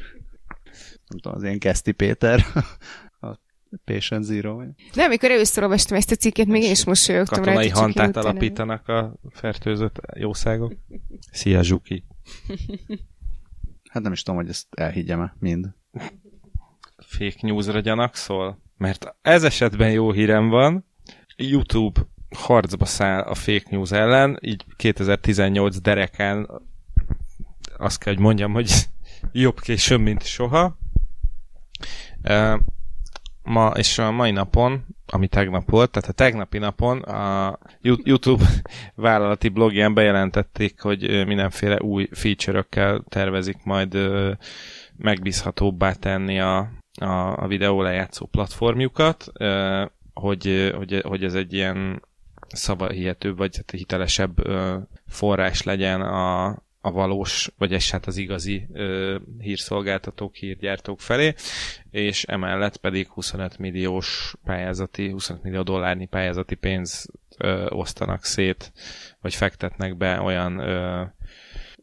Nem 1.07 1.19
tudom, 1.19 1.37
az 1.37 1.43
én 1.43 1.59
Keszti 1.59 1.91
Péter. 1.91 2.45
Patient 3.85 4.23
Zero. 4.23 4.55
Vagy? 4.55 4.69
De 4.93 5.03
amikor 5.03 5.31
először 5.31 5.63
olvastam 5.63 5.97
ezt 5.97 6.11
a 6.11 6.15
cikket, 6.15 6.47
még 6.47 6.63
én 6.63 6.71
is 6.71 6.85
mosolyogtam 6.85 7.43
rá. 7.43 7.53
Katonai 7.53 7.69
hantát 7.69 8.17
alapítanak 8.17 8.87
a 8.87 9.19
fertőzött 9.29 9.99
jószágok. 10.13 10.73
Szia, 11.31 11.63
Zsuki! 11.63 12.05
Hát 13.89 14.03
nem 14.03 14.11
is 14.11 14.23
tudom, 14.23 14.39
hogy 14.39 14.49
ezt 14.49 14.67
elhiggyem-e 14.69 15.35
mind. 15.39 15.67
Fake 17.09 17.37
newsra 17.41 17.79
gyanakszol? 17.79 18.61
Mert 18.77 19.15
ez 19.21 19.43
esetben 19.43 19.91
jó 19.91 20.11
hírem 20.11 20.49
van. 20.49 20.85
YouTube 21.35 22.01
harcba 22.35 22.85
száll 22.85 23.21
a 23.21 23.33
fake 23.33 23.65
news 23.69 23.91
ellen, 23.91 24.37
így 24.41 24.65
2018 24.75 25.79
derekán 25.79 26.49
azt 27.77 27.99
kell, 27.99 28.13
hogy 28.13 28.21
mondjam, 28.21 28.53
hogy 28.53 28.71
jobb 29.31 29.59
később, 29.59 29.99
mint 29.99 30.23
soha 30.23 30.77
ma 33.43 33.71
és 33.75 33.97
a 33.97 34.11
mai 34.11 34.31
napon, 34.31 34.85
ami 35.05 35.27
tegnap 35.27 35.69
volt, 35.69 35.91
tehát 35.91 36.09
a 36.09 36.13
tegnapi 36.13 36.57
napon 36.57 37.01
a 37.01 37.57
YouTube 37.81 38.45
vállalati 38.95 39.49
blogján 39.49 39.93
bejelentették, 39.93 40.81
hogy 40.81 41.25
mindenféle 41.25 41.81
új 41.81 42.07
feature-ökkel 42.11 43.03
tervezik 43.09 43.63
majd 43.63 43.97
megbízhatóbbá 44.97 45.93
tenni 45.93 46.39
a, 46.39 46.71
a, 46.99 47.37
a 47.43 47.47
videó 47.47 47.81
lejátszó 47.81 48.25
platformjukat, 48.25 49.31
hogy, 50.13 50.73
hogy, 50.75 51.01
hogy 51.03 51.23
ez 51.23 51.33
egy 51.33 51.53
ilyen 51.53 52.01
szavahihetőbb, 52.47 53.37
vagy 53.37 53.63
hitelesebb 53.71 54.41
forrás 55.07 55.63
legyen 55.63 56.01
a, 56.01 56.45
a 56.81 56.91
valós, 56.91 57.51
vagy 57.57 57.89
hát 57.89 58.05
az 58.05 58.17
igazi 58.17 58.67
ö, 58.73 59.17
hírszolgáltatók, 59.39 60.35
hírgyártók 60.35 60.99
felé, 60.99 61.33
és 61.91 62.23
emellett 62.23 62.77
pedig 62.77 63.07
25 63.07 63.57
milliós 63.57 64.35
pályázati, 64.43 65.09
25 65.09 65.43
millió 65.43 65.61
dollárnyi 65.61 66.05
pályázati 66.05 66.55
pénz 66.55 67.09
ö, 67.37 67.65
osztanak 67.69 68.23
szét, 68.23 68.71
vagy 69.21 69.35
fektetnek 69.35 69.97
be 69.97 70.21
olyan 70.21 70.59
ö, 70.59 71.03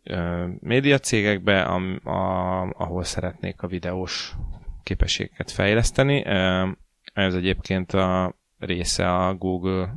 ö, 0.03 0.47
médiacégekbe, 0.61 1.63
am, 1.63 2.01
a, 2.05 2.61
ahol 2.71 3.05
szeretnék 3.05 3.63
a 3.63 3.67
videós 3.67 4.35
képességeket 4.87 5.51
fejleszteni. 5.51 6.25
Ez 7.13 7.35
egyébként 7.35 7.93
a 7.93 8.35
része 8.59 9.15
a 9.15 9.35
Google 9.35 9.95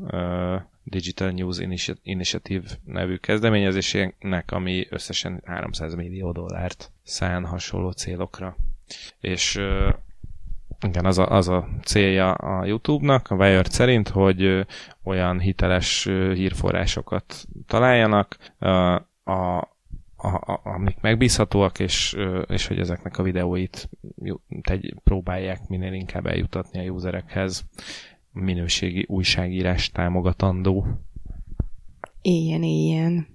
Digital 0.83 1.29
News 1.29 1.57
Initiative 2.01 2.69
nevű 2.85 3.15
kezdeményezésének, 3.15 4.51
ami 4.51 4.87
összesen 4.89 5.41
300 5.45 5.95
millió 5.95 6.31
dollárt 6.31 6.91
szán 7.03 7.45
hasonló 7.45 7.91
célokra. 7.91 8.55
És 9.19 9.61
igen, 10.87 11.05
az 11.05 11.17
a, 11.17 11.29
az 11.31 11.47
a 11.47 11.67
célja 11.83 12.31
a 12.31 12.65
YouTube-nak, 12.65 13.29
a 13.29 13.35
Wired 13.35 13.71
szerint, 13.71 14.07
hogy 14.07 14.65
olyan 15.03 15.39
hiteles 15.39 16.03
hírforrásokat 16.33 17.45
találjanak, 17.67 18.37
a, 19.23 19.77
a, 20.21 20.27
a, 20.27 20.61
amik 20.63 20.97
megbízhatóak, 21.01 21.79
és, 21.79 22.17
és 22.47 22.67
hogy 22.67 22.79
ezeknek 22.79 23.17
a 23.17 23.23
videóit 23.23 23.89
tegy, 24.61 24.95
próbálják 25.03 25.67
minél 25.67 25.93
inkább 25.93 26.25
eljutatni 26.25 26.87
a 26.87 26.91
userekhez 26.91 27.65
minőségi 28.31 29.05
újságírás 29.07 29.89
támogatandó. 29.91 30.85
Éljen, 32.21 32.63
éljen. 32.63 33.27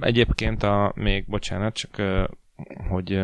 Egyébként 0.00 0.62
a, 0.62 0.92
még, 0.96 1.24
bocsánat, 1.26 1.74
csak 1.74 2.02
hogy 2.88 3.20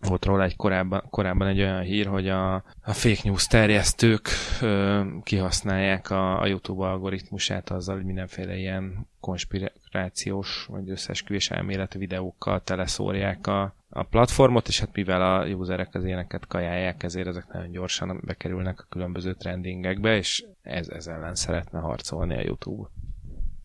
volt 0.00 0.24
róla 0.24 0.44
egy 0.44 0.56
korábban, 0.56 1.02
korábban 1.10 1.48
egy 1.48 1.60
olyan 1.60 1.82
hír, 1.82 2.06
hogy 2.06 2.28
a, 2.28 2.54
a 2.54 2.92
fake 2.92 3.20
news 3.24 3.46
terjesztők 3.46 4.28
ö, 4.60 5.04
kihasználják 5.22 6.10
a, 6.10 6.40
a 6.40 6.46
YouTube 6.46 6.86
algoritmusát 6.86 7.70
azzal, 7.70 7.96
hogy 7.96 8.04
mindenféle 8.04 8.56
ilyen 8.56 9.08
konspirációs 9.20 10.66
vagy 10.70 10.90
összesküvés 10.90 11.50
elméletű 11.50 11.98
videókkal 11.98 12.62
teleszórják 12.62 13.46
a, 13.46 13.74
a 13.88 14.02
platformot, 14.02 14.68
és 14.68 14.80
hát 14.80 14.94
mivel 14.94 15.22
a 15.22 15.46
userek 15.46 15.94
az 15.94 16.04
ilyeneket 16.04 16.46
kajálják, 16.46 17.02
ezért 17.02 17.26
ezek 17.26 17.46
nagyon 17.52 17.70
gyorsan 17.70 18.20
bekerülnek 18.24 18.80
a 18.80 18.86
különböző 18.88 19.34
trendingekbe, 19.34 20.16
és 20.16 20.44
ez, 20.62 20.88
ez 20.88 21.06
ellen 21.06 21.34
szeretne 21.34 21.78
harcolni 21.78 22.34
a 22.34 22.42
YouTube. 22.42 22.88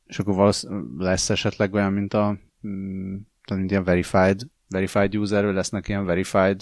És 0.06 0.20
akkor 0.20 0.54
lesz 0.98 1.30
esetleg 1.30 1.74
olyan, 1.74 1.94
mint 1.94 2.14
a 2.14 2.38
mm, 2.68 3.16
mint 3.54 3.72
ilyen 3.72 3.84
verified, 3.84 4.42
verified 4.70 5.16
userről 5.16 5.54
lesznek 5.54 5.88
ilyen 5.88 6.06
verified 6.06 6.62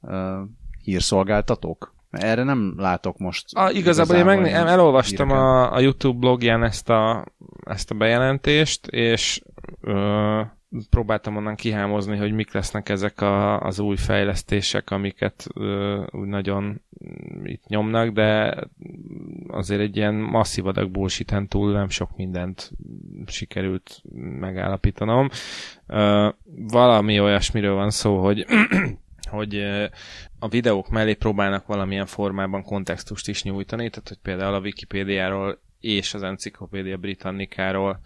uh, 0.00 0.38
hírszolgáltatók? 0.82 1.94
Erre 2.10 2.42
nem 2.42 2.74
látok 2.76 3.18
most. 3.18 3.44
A, 3.52 3.70
igazából 3.70 4.16
én 4.16 4.24
meg, 4.24 4.46
elolvastam 4.46 5.30
a, 5.30 5.72
a 5.72 5.80
YouTube 5.80 6.18
blogján 6.18 6.62
ezt 6.62 6.88
a, 6.88 7.24
ezt 7.64 7.90
a 7.90 7.94
bejelentést, 7.94 8.86
és 8.86 9.42
uh, 9.80 10.40
próbáltam 10.90 11.36
onnan 11.36 11.54
kihámozni, 11.54 12.16
hogy 12.16 12.32
mik 12.32 12.52
lesznek 12.52 12.88
ezek 12.88 13.20
a, 13.20 13.60
az 13.60 13.78
új 13.78 13.96
fejlesztések, 13.96 14.90
amiket 14.90 15.46
ö, 15.54 16.02
úgy 16.10 16.26
nagyon 16.26 16.80
itt 17.44 17.66
nyomnak, 17.66 18.08
de 18.08 18.56
azért 19.48 19.80
egy 19.80 19.96
ilyen 19.96 20.14
masszív 20.14 20.66
adag 20.66 20.90
bullshit 20.90 21.34
túl 21.48 21.72
nem 21.72 21.88
sok 21.88 22.16
mindent 22.16 22.70
sikerült 23.26 24.02
megállapítanom. 24.40 25.28
Ö, 25.86 26.28
valami 26.56 27.20
olyasmiről 27.20 27.74
van 27.74 27.90
szó, 27.90 28.22
hogy 28.22 28.46
hogy 29.30 29.58
a 30.38 30.48
videók 30.48 30.88
mellé 30.88 31.14
próbálnak 31.14 31.66
valamilyen 31.66 32.06
formában 32.06 32.62
kontextust 32.62 33.28
is 33.28 33.42
nyújtani, 33.42 33.90
tehát 33.90 34.08
hogy 34.08 34.18
például 34.22 34.54
a 34.54 34.60
Wikipédiáról 34.60 35.58
és 35.84 36.14
az 36.14 36.22
Enciklopédia 36.22 36.96
Britannikáról 36.96 38.00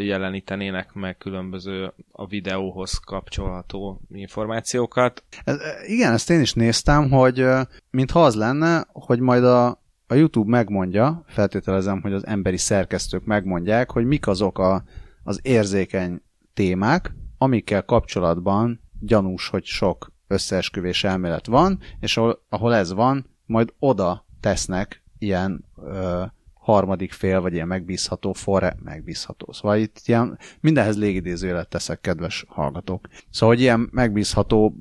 jelenítenének 0.00 0.92
meg 0.92 1.16
különböző 1.16 1.92
a 2.12 2.26
videóhoz 2.26 2.92
kapcsolható 2.92 4.00
információkat. 4.12 5.24
Ez, 5.44 5.56
igen, 5.86 6.12
ezt 6.12 6.30
én 6.30 6.40
is 6.40 6.52
néztem, 6.52 7.10
hogy 7.10 7.46
mintha 7.90 8.24
az 8.24 8.34
lenne, 8.34 8.86
hogy 8.92 9.20
majd 9.20 9.44
a, 9.44 9.66
a 10.06 10.14
YouTube 10.14 10.50
megmondja, 10.50 11.24
feltételezem, 11.26 12.00
hogy 12.00 12.12
az 12.12 12.26
emberi 12.26 12.56
szerkesztők 12.56 13.24
megmondják, 13.24 13.90
hogy 13.90 14.04
mik 14.04 14.26
azok 14.26 14.58
a, 14.58 14.84
az 15.22 15.40
érzékeny 15.42 16.22
témák, 16.54 17.14
amikkel 17.38 17.84
kapcsolatban 17.84 18.80
gyanús, 19.00 19.48
hogy 19.48 19.64
sok 19.64 20.12
összeesküvés 20.26 21.04
elmélet 21.04 21.46
van, 21.46 21.78
és 22.00 22.16
ahol, 22.16 22.44
ahol 22.48 22.74
ez 22.74 22.92
van, 22.92 23.26
majd 23.46 23.72
oda 23.78 24.26
tesznek 24.40 25.02
ilyen 25.18 25.64
ö, 25.76 26.22
harmadik 26.60 27.12
fél, 27.12 27.40
vagy 27.40 27.52
ilyen 27.52 27.66
megbízható 27.66 28.32
forrá, 28.32 28.74
megbízható. 28.84 29.52
Szóval 29.52 29.76
itt 29.76 30.00
ilyen 30.04 30.38
mindenhez 30.60 30.98
légidézőjelet 30.98 31.68
teszek, 31.68 32.00
kedves 32.00 32.44
hallgatók. 32.48 33.08
Szóval, 33.30 33.54
hogy 33.54 33.64
ilyen 33.64 33.88
megbízható 33.92 34.74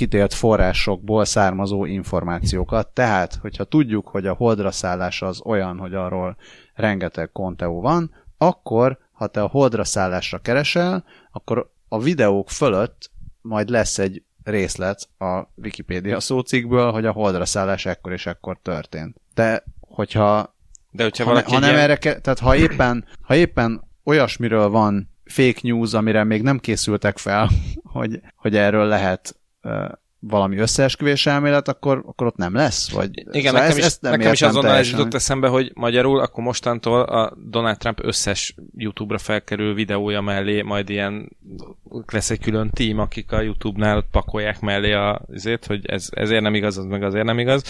ítélt 0.00 0.34
forrásokból 0.34 1.24
származó 1.24 1.84
információkat. 1.84 2.88
Tehát, 2.88 3.34
hogyha 3.34 3.64
tudjuk, 3.64 4.08
hogy 4.08 4.26
a 4.26 4.34
holdra 4.34 4.70
szállás 4.70 5.22
az 5.22 5.40
olyan, 5.44 5.78
hogy 5.78 5.94
arról 5.94 6.36
rengeteg 6.74 7.32
konteó 7.32 7.80
van, 7.80 8.10
akkor, 8.38 8.98
ha 9.12 9.26
te 9.26 9.42
a 9.42 9.48
holdra 9.48 9.84
szállásra 9.84 10.38
keresel, 10.38 11.04
akkor 11.32 11.70
a 11.88 11.98
videók 11.98 12.50
fölött 12.50 13.10
majd 13.40 13.68
lesz 13.68 13.98
egy 13.98 14.22
részlet 14.44 15.08
a 15.18 15.42
Wikipédia 15.56 16.20
szócikkből, 16.20 16.92
hogy 16.92 17.06
a 17.06 17.12
holdra 17.12 17.44
szállás 17.44 17.86
ekkor 17.86 18.12
és 18.12 18.26
ekkor 18.26 18.58
történt. 18.62 19.16
De 19.34 19.64
hogyha 19.80 20.54
de 20.90 21.02
hogyha 21.02 21.24
ha, 21.24 21.30
valaki 21.30 21.52
ha 21.52 21.58
nem 21.58 21.70
ilyen... 21.70 21.82
erre, 21.82 21.96
tehát 21.96 22.38
ha 22.38 22.56
éppen, 22.56 23.04
ha 23.20 23.34
éppen 23.34 23.88
olyasmiről 24.04 24.68
van 24.68 25.10
fake 25.24 25.58
news, 25.62 25.92
amire 25.94 26.24
még 26.24 26.42
nem 26.42 26.58
készültek 26.58 27.18
fel, 27.18 27.50
hogy, 27.92 28.20
hogy 28.36 28.56
erről 28.56 28.86
lehet 28.86 29.36
valami 30.20 30.56
összeesküvés 30.56 31.26
elmélet, 31.26 31.68
akkor, 31.68 32.02
akkor 32.06 32.26
ott 32.26 32.36
nem 32.36 32.54
lesz? 32.54 32.90
Vagy, 32.90 33.10
Igen, 33.18 33.32
szóval 33.32 33.52
nekem, 33.52 33.68
ezt, 33.68 33.78
is, 33.78 33.84
ezt 33.84 34.02
nem 34.02 34.12
nekem 34.12 34.32
is 34.32 34.42
azonnal 34.42 34.76
ez 34.76 34.90
jutott 34.90 35.14
eszembe, 35.14 35.48
hogy 35.48 35.70
magyarul 35.74 36.20
akkor 36.20 36.44
mostantól 36.44 37.00
a 37.00 37.36
Donald 37.48 37.78
Trump 37.78 37.98
összes 38.02 38.54
YouTube-ra 38.76 39.18
felkerül 39.18 39.74
videója 39.74 40.20
mellé 40.20 40.62
majd 40.62 40.90
ilyen 40.90 41.36
lesz 42.12 42.30
egy 42.30 42.40
külön 42.40 42.70
tím, 42.70 42.98
akik 42.98 43.32
a 43.32 43.40
YouTube-nál 43.40 44.06
pakolják 44.10 44.60
mellé 44.60 44.92
a, 44.92 45.22
azért, 45.32 45.66
hogy 45.66 45.86
ez, 45.86 46.08
ezért 46.10 46.42
nem 46.42 46.54
igaz, 46.54 46.78
az 46.78 46.84
meg 46.84 47.02
azért 47.02 47.24
nem 47.24 47.38
igaz, 47.38 47.62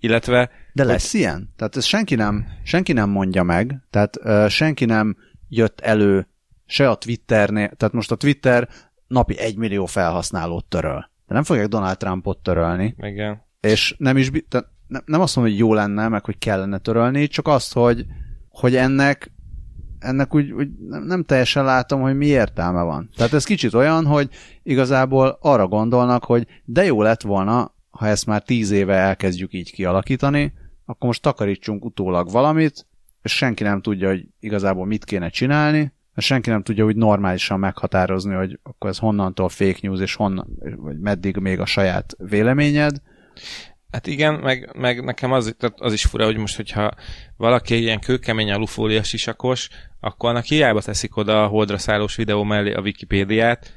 illetve... 0.00 0.50
De 0.72 0.84
lesz 0.84 1.10
hogy... 1.10 1.20
ilyen? 1.20 1.52
Tehát 1.56 1.76
ez 1.76 1.84
senki 1.84 2.14
nem, 2.14 2.46
senki 2.62 2.92
nem 2.92 3.10
mondja 3.10 3.42
meg, 3.42 3.76
tehát 3.90 4.16
uh, 4.22 4.48
senki 4.48 4.84
nem 4.84 5.16
jött 5.48 5.80
elő 5.80 6.28
se 6.66 6.90
a 6.90 6.94
Twitternél, 6.94 7.70
tehát 7.76 7.94
most 7.94 8.10
a 8.10 8.16
Twitter 8.16 8.68
napi 9.06 9.38
egy 9.38 9.56
millió 9.56 9.86
felhasználót 9.86 10.64
töröl. 10.64 11.12
De 11.34 11.40
nem 11.40 11.48
fogják 11.48 11.68
Donald 11.68 11.96
Trumpot 11.96 12.38
törölni. 12.38 12.94
Igen. 12.98 13.42
És 13.60 13.94
nem 13.98 14.16
is, 14.16 14.30
tehát 14.48 14.68
nem 15.04 15.20
azt 15.20 15.36
mondom, 15.36 15.54
hogy 15.54 15.62
jó 15.62 15.74
lenne, 15.74 16.08
meg 16.08 16.24
hogy 16.24 16.38
kellene 16.38 16.78
törölni, 16.78 17.26
csak 17.26 17.48
azt, 17.48 17.72
hogy, 17.72 18.06
hogy 18.48 18.76
ennek 18.76 19.32
ennek 19.98 20.34
úgy, 20.34 20.52
úgy 20.52 20.68
nem 21.04 21.22
teljesen 21.24 21.64
látom, 21.64 22.00
hogy 22.00 22.16
mi 22.16 22.26
értelme 22.26 22.82
van. 22.82 23.08
Tehát 23.16 23.32
ez 23.32 23.44
kicsit 23.44 23.74
olyan, 23.74 24.06
hogy 24.06 24.28
igazából 24.62 25.38
arra 25.40 25.68
gondolnak, 25.68 26.24
hogy 26.24 26.46
de 26.64 26.84
jó 26.84 27.02
lett 27.02 27.22
volna, 27.22 27.74
ha 27.90 28.06
ezt 28.06 28.26
már 28.26 28.42
tíz 28.42 28.70
éve 28.70 28.94
elkezdjük 28.94 29.52
így 29.52 29.72
kialakítani, 29.72 30.52
akkor 30.84 31.06
most 31.06 31.22
takarítsunk 31.22 31.84
utólag 31.84 32.30
valamit, 32.30 32.86
és 33.22 33.36
senki 33.36 33.62
nem 33.62 33.80
tudja, 33.80 34.08
hogy 34.08 34.26
igazából 34.40 34.86
mit 34.86 35.04
kéne 35.04 35.28
csinálni, 35.28 35.92
és 36.14 36.24
senki 36.24 36.50
nem 36.50 36.62
tudja 36.62 36.84
úgy 36.84 36.96
normálisan 36.96 37.58
meghatározni, 37.58 38.34
hogy 38.34 38.58
akkor 38.62 38.90
ez 38.90 38.98
honnantól 38.98 39.48
fake 39.48 39.78
news, 39.80 40.00
és 40.00 40.14
honnan, 40.14 40.58
vagy 40.76 40.98
meddig 40.98 41.36
még 41.36 41.60
a 41.60 41.66
saját 41.66 42.14
véleményed. 42.18 42.96
Hát 43.90 44.06
igen, 44.06 44.34
meg, 44.34 44.70
meg 44.76 45.04
nekem 45.04 45.32
az, 45.32 45.56
az 45.76 45.92
is 45.92 46.04
fura, 46.04 46.24
hogy 46.24 46.36
most, 46.36 46.56
hogyha 46.56 46.90
valaki 47.36 47.80
ilyen 47.80 48.00
kőkemény 48.00 48.50
alufólia 48.50 49.02
sisakos, 49.02 49.68
akkor 50.00 50.30
annak 50.30 50.44
hiába 50.44 50.82
teszik 50.82 51.16
oda 51.16 51.42
a 51.42 51.46
holdra 51.46 51.78
szállós 51.78 52.16
videó 52.16 52.42
mellé 52.42 52.72
a 52.72 52.80
Wikipédiát, 52.80 53.72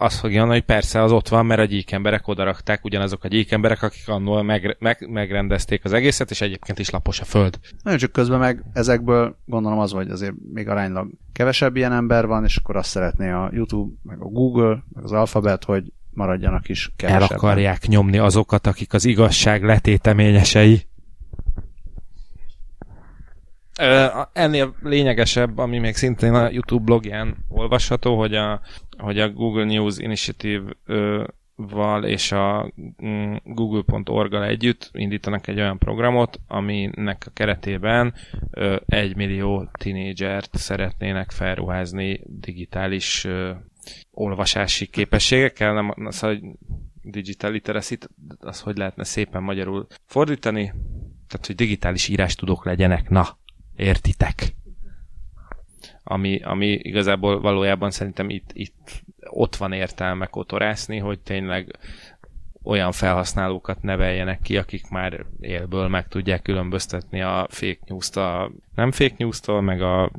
azt 0.00 0.18
fogja 0.18 0.38
mondani, 0.38 0.58
hogy 0.58 0.68
persze 0.68 1.02
az 1.02 1.12
ott 1.12 1.28
van, 1.28 1.46
mert 1.46 1.60
a 1.60 1.64
gyík 1.64 1.92
emberek 1.92 2.28
odarakták, 2.28 2.84
ugyanazok 2.84 3.24
a 3.24 3.28
gyík 3.28 3.52
emberek, 3.52 3.82
akik 3.82 4.08
annól 4.08 4.42
meg, 4.42 4.76
meg, 4.78 5.08
megrendezték 5.10 5.84
az 5.84 5.92
egészet, 5.92 6.30
és 6.30 6.40
egyébként 6.40 6.78
is 6.78 6.90
lapos 6.90 7.20
a 7.20 7.24
föld. 7.24 7.58
Nagyon 7.82 7.98
csak 7.98 8.12
közben 8.12 8.38
meg 8.38 8.64
ezekből 8.72 9.36
gondolom 9.46 9.78
az, 9.78 9.92
hogy 9.92 10.10
azért 10.10 10.34
még 10.52 10.68
aránylag 10.68 11.10
kevesebb 11.32 11.76
ilyen 11.76 11.92
ember 11.92 12.26
van, 12.26 12.44
és 12.44 12.56
akkor 12.56 12.76
azt 12.76 12.90
szeretné 12.90 13.30
a 13.30 13.50
YouTube, 13.52 13.94
meg 14.02 14.20
a 14.20 14.26
Google, 14.26 14.82
meg 14.92 15.04
az 15.04 15.12
Alphabet, 15.12 15.64
hogy 15.64 15.92
maradjanak 16.10 16.68
is 16.68 16.92
kevesebben. 16.96 17.28
El 17.30 17.36
akarják 17.36 17.86
nyomni 17.86 18.18
azokat, 18.18 18.66
akik 18.66 18.92
az 18.92 19.04
igazság 19.04 19.64
letéteményesei. 19.64 20.82
Ennél 24.32 24.74
lényegesebb, 24.82 25.58
ami 25.58 25.78
még 25.78 25.94
szintén 25.94 26.34
a 26.34 26.50
YouTube 26.50 26.84
blogján 26.84 27.36
olvasható, 27.48 28.18
hogy 28.18 28.34
a, 28.34 28.60
hogy 28.98 29.18
a 29.18 29.30
Google 29.30 29.64
News 29.64 29.98
Initiative 29.98 30.72
val 31.68 32.04
és 32.04 32.32
a 32.32 32.72
mm, 33.04 33.34
google.org-gal 33.44 34.44
együtt 34.44 34.90
indítanak 34.92 35.46
egy 35.46 35.58
olyan 35.60 35.78
programot, 35.78 36.40
aminek 36.46 37.24
a 37.26 37.30
keretében 37.34 38.14
egy 38.86 39.16
millió 39.16 39.68
tinédzsert 39.72 40.56
szeretnének 40.56 41.30
felruházni 41.30 42.20
digitális 42.26 43.26
olvasási 44.10 44.86
képességekkel, 44.86 45.74
nem 45.74 45.94
az, 46.06 46.20
hogy 46.20 46.40
digital 47.02 47.50
literacy 47.50 47.98
az 48.38 48.60
hogy 48.60 48.76
lehetne 48.76 49.04
szépen 49.04 49.42
magyarul 49.42 49.86
fordítani, 50.06 50.72
tehát, 51.28 51.46
hogy 51.46 51.54
digitális 51.54 52.08
írás 52.08 52.34
tudók 52.34 52.64
legyenek, 52.64 53.08
na, 53.08 53.38
értitek? 53.80 54.54
Ami, 56.02 56.40
ami 56.42 56.66
igazából 56.66 57.40
valójában 57.40 57.90
szerintem 57.90 58.30
itt, 58.30 58.50
itt 58.52 59.02
ott 59.20 59.56
van 59.56 59.72
értelme 59.72 60.26
kotorászni, 60.26 60.98
hogy 60.98 61.20
tényleg 61.20 61.78
olyan 62.62 62.92
felhasználókat 62.92 63.82
neveljenek 63.82 64.40
ki, 64.40 64.56
akik 64.56 64.88
már 64.88 65.26
élből 65.40 65.88
meg 65.88 66.08
tudják 66.08 66.42
különböztetni 66.42 67.22
a 67.22 67.46
fake 67.50 67.78
news-t 67.86 68.16
a 68.16 68.52
nem 68.74 68.90
fake 68.90 69.14
news-tól, 69.18 69.60
meg 69.60 69.82
a 69.82 70.10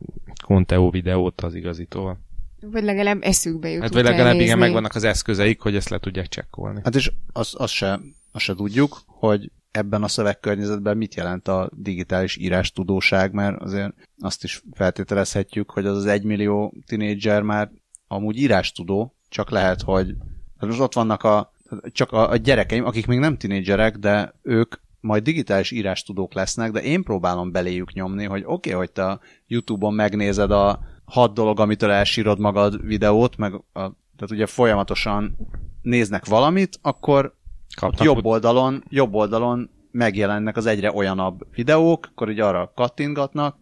Conteo 0.44 0.90
videót 0.90 1.42
az 1.42 1.56
igazitól. 1.56 2.20
Vagy 2.62 2.84
legalább 2.84 3.22
eszükbe 3.22 3.70
jut. 3.70 3.82
Hát 3.82 3.94
vagy 3.94 4.04
legalább 4.04 4.40
igen, 4.40 4.58
megvannak 4.58 4.96
az 4.96 5.04
eszközeik, 5.04 5.60
hogy 5.60 5.76
ezt 5.76 5.90
le 5.90 6.00
tudják 6.00 6.28
csekkolni. 6.28 6.82
Hát 6.84 6.96
és 6.96 7.12
azt 7.32 7.56
az 7.56 7.72
se, 7.72 8.00
azt 8.32 8.44
se 8.44 8.56
tudjuk, 8.56 9.02
hogy 9.06 9.52
ebben 9.72 10.04
a 10.04 10.08
szövegkörnyezetben 10.08 10.98
mit 10.98 11.16
jelent 11.16 11.48
a 11.48 11.70
digitális 11.74 12.38
írás 12.38 12.72
tudóság, 12.72 13.34
mert 13.34 13.62
azért 13.62 13.94
azt 14.20 14.44
is 14.44 14.64
feltételezhetjük, 14.74 15.72
hogy 15.72 15.86
az 15.86 15.98
az 15.98 16.06
egymillió 16.06 16.74
tinédzser 16.86 17.42
már 17.42 17.72
amúgy 18.08 18.38
írás 18.38 18.72
tudó, 18.72 19.16
csak 19.30 19.50
lehet, 19.50 19.82
hogy 19.82 20.16
hát 20.58 20.70
most 20.70 20.82
ott 20.82 20.94
vannak 20.94 21.24
a, 21.24 21.54
csak 21.92 22.12
a, 22.12 22.30
a 22.30 22.36
gyerekeim, 22.36 22.86
akik 22.86 23.08
még 23.08 23.20
nem 23.20 23.38
tinédzserek, 23.38 23.98
de 23.98 24.34
ők 24.42 24.76
majd 25.00 25.24
digitális 25.24 25.72
írás 25.72 26.04
tudók 26.04 26.34
lesznek, 26.34 26.72
de 26.72 26.82
én 26.82 27.04
próbálom 27.04 27.52
beléjük 27.52 27.94
nyomni, 27.94 28.26
hogy 28.26 28.42
oké, 28.46 28.52
okay, 28.52 28.72
hogy 28.72 28.92
te 28.92 29.06
a 29.06 29.20
YouTube-on 29.48 29.94
megnézed 29.94 30.52
a 30.52 30.80
hat 31.06 31.34
dolog, 31.34 31.60
amitől 31.60 31.92
elsírod 31.92 32.40
magad 32.40 32.86
videót, 32.86 33.38
meg 33.38 33.54
a, 33.54 33.62
tehát 33.74 34.32
ugye 34.32 34.46
folyamatosan 34.46 35.38
néznek 35.82 36.26
valamit, 36.26 36.80
akkor 36.82 37.36
Kapnak 37.76 38.06
jobb 38.06 38.26
oldalon, 38.26 38.84
jobb 38.90 39.14
oldalon 39.14 39.70
megjelennek 39.92 40.58
az 40.58 40.66
egyre 40.66 40.92
olyanabb 40.94 41.48
videók, 41.56 42.08
akkor 42.12 42.30
így 42.30 42.40
arra 42.40 42.72
kattingatnak, 42.76 43.58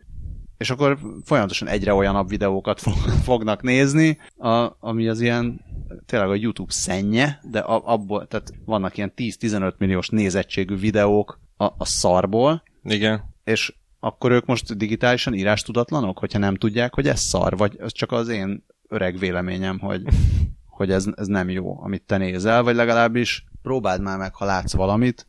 és 0.57 0.69
akkor 0.69 0.97
folyamatosan 1.23 1.67
egyre 1.67 1.93
olyanabb 1.93 2.29
videókat 2.29 2.81
fognak 3.27 3.61
nézni, 3.61 4.17
a, 4.37 4.75
ami 4.79 5.07
az 5.07 5.21
ilyen 5.21 5.61
tényleg 6.05 6.29
a 6.29 6.35
YouTube 6.35 6.71
szennye, 6.71 7.39
de 7.51 7.59
abból, 7.59 8.27
tehát 8.27 8.53
vannak 8.65 8.97
ilyen 8.97 9.13
10-15 9.15 9.77
milliós 9.77 10.09
nézettségű 10.09 10.75
videók 10.75 11.39
a, 11.57 11.63
a 11.63 11.85
szarból. 11.85 12.63
Igen. 12.83 13.23
És 13.43 13.73
akkor 13.99 14.31
ők 14.31 14.45
most 14.45 14.77
digitálisan 14.77 15.33
írás 15.33 15.61
tudatlanok, 15.61 16.19
hogyha 16.19 16.39
nem 16.39 16.55
tudják, 16.55 16.93
hogy 16.93 17.07
ez 17.07 17.19
szar, 17.19 17.57
vagy 17.57 17.77
ez 17.79 17.91
csak 17.91 18.11
az 18.11 18.27
én 18.27 18.65
öreg 18.87 19.17
véleményem, 19.17 19.79
hogy, 19.79 20.01
hogy 20.77 20.91
ez, 20.91 21.05
ez 21.15 21.27
nem 21.27 21.49
jó, 21.49 21.83
amit 21.83 22.03
te 22.03 22.17
nézel, 22.17 22.63
vagy 22.63 22.75
legalábbis 22.75 23.45
próbáld 23.61 24.01
már 24.01 24.17
meg, 24.17 24.35
ha 24.35 24.45
látsz 24.45 24.73
valamit, 24.73 25.27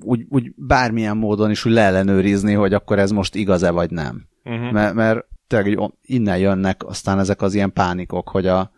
úgy, 0.00 0.26
úgy 0.28 0.52
bármilyen 0.56 1.16
módon 1.16 1.50
is 1.50 1.64
úgy 1.64 1.72
leellenőrizni, 1.72 2.52
hogy 2.52 2.74
akkor 2.74 2.98
ez 2.98 3.10
most 3.10 3.34
igaz-e 3.34 3.70
vagy 3.70 3.90
nem. 3.90 4.26
Uh-huh. 4.44 4.72
Mert, 4.72 4.94
mert 4.94 5.26
tényleg 5.46 5.92
innen 6.02 6.38
jönnek 6.38 6.86
aztán 6.86 7.18
ezek 7.18 7.42
az 7.42 7.54
ilyen 7.54 7.72
pánikok, 7.72 8.28
hogy 8.28 8.46
a 8.46 8.70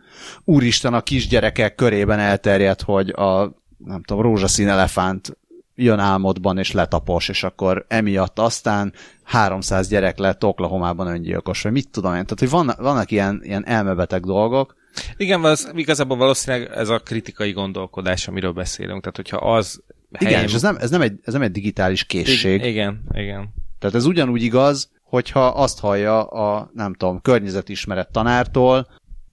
úristen 0.45 0.95
a 0.95 1.01
kisgyerekek 1.01 1.75
körében 1.75 2.19
elterjedt, 2.19 2.83
hogy 2.83 3.09
a 3.09 3.55
nem 3.79 4.03
tudom, 4.03 4.23
rózsaszín 4.23 4.69
elefánt 4.69 5.39
jön 5.75 5.99
álmodban 5.99 6.59
és 6.59 6.73
letapos, 6.73 7.29
és 7.29 7.45
akkor 7.45 7.85
emiatt 7.89 8.39
aztán 8.39 8.93
300 9.23 9.89
gyerek 9.89 10.19
lett 10.19 10.45
Oklahomában 10.45 11.07
öngyilkos, 11.07 11.63
vagy 11.63 11.73
mit 11.73 11.91
tudom 11.91 12.15
én. 12.15 12.23
Tehát, 12.23 12.39
hogy 12.39 12.51
vannak, 12.51 12.81
vannak 12.81 13.11
ilyen, 13.11 13.41
ilyen 13.43 13.67
elmebeteg 13.67 14.25
dolgok. 14.25 14.77
Igen, 15.17 15.45
az, 15.45 15.73
igazából 15.75 16.17
valószínűleg 16.17 16.71
ez 16.75 16.89
a 16.89 16.99
kritikai 16.99 17.53
gondolkodás, 17.53 18.29
amiről 18.29 18.53
beszélünk. 18.53 19.01
Tehát, 19.01 19.17
hogyha 19.17 19.37
az 19.37 19.83
igen, 20.19 20.43
és 20.43 20.55
ez 20.55 20.63
nem, 20.63 20.77
ez, 20.81 20.91
nem 20.91 21.01
egy, 21.01 21.19
ez 21.23 21.33
nem 21.33 21.43
egy 21.43 21.51
digitális 21.51 22.05
készség. 22.05 22.65
Igen, 22.65 23.01
igen. 23.13 23.55
Tehát 23.79 23.95
ez 23.95 24.05
ugyanúgy 24.05 24.43
igaz, 24.43 24.91
hogyha 25.03 25.47
azt 25.47 25.81
hallja 25.81 26.25
a, 26.25 26.71
nem 26.75 26.95
tudom, 26.95 27.21
környezetismeret 27.21 28.13
tanártól, 28.13 28.87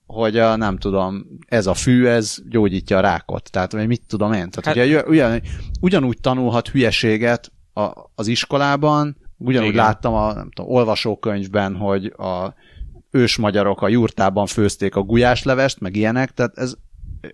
hogy 0.05 0.37
a, 0.37 0.55
nem 0.55 0.77
tudom, 0.77 1.25
ez 1.47 1.67
a 1.67 1.73
fű, 1.73 2.05
ez 2.05 2.37
gyógyítja 2.49 2.97
a 2.97 3.01
rákot. 3.01 3.51
Tehát, 3.51 3.71
vagy 3.71 3.87
mit 3.87 4.01
tudom 4.07 4.33
én. 4.33 4.49
Tehát, 4.49 4.65
hát, 4.65 4.85
ugye, 4.85 5.03
ugyan, 5.03 5.41
ugyanúgy 5.81 6.17
tanulhat 6.21 6.67
hülyeséget 6.67 7.51
a, 7.73 7.89
az 8.15 8.27
iskolában, 8.27 9.17
ugyanúgy 9.37 9.69
igen. 9.69 9.83
láttam 9.83 10.13
a 10.13 10.33
nem 10.33 10.51
tudom, 10.51 10.71
olvasókönyvben, 10.71 11.75
hogy 11.75 12.05
a 12.05 12.53
ős 13.15 13.37
magyarok 13.37 13.81
a 13.81 13.87
jurtában 13.87 14.45
főzték 14.45 14.95
a 14.95 15.01
gulyáslevest, 15.01 15.79
meg 15.79 15.95
ilyenek, 15.95 16.31
tehát 16.31 16.57
ez, 16.57 16.73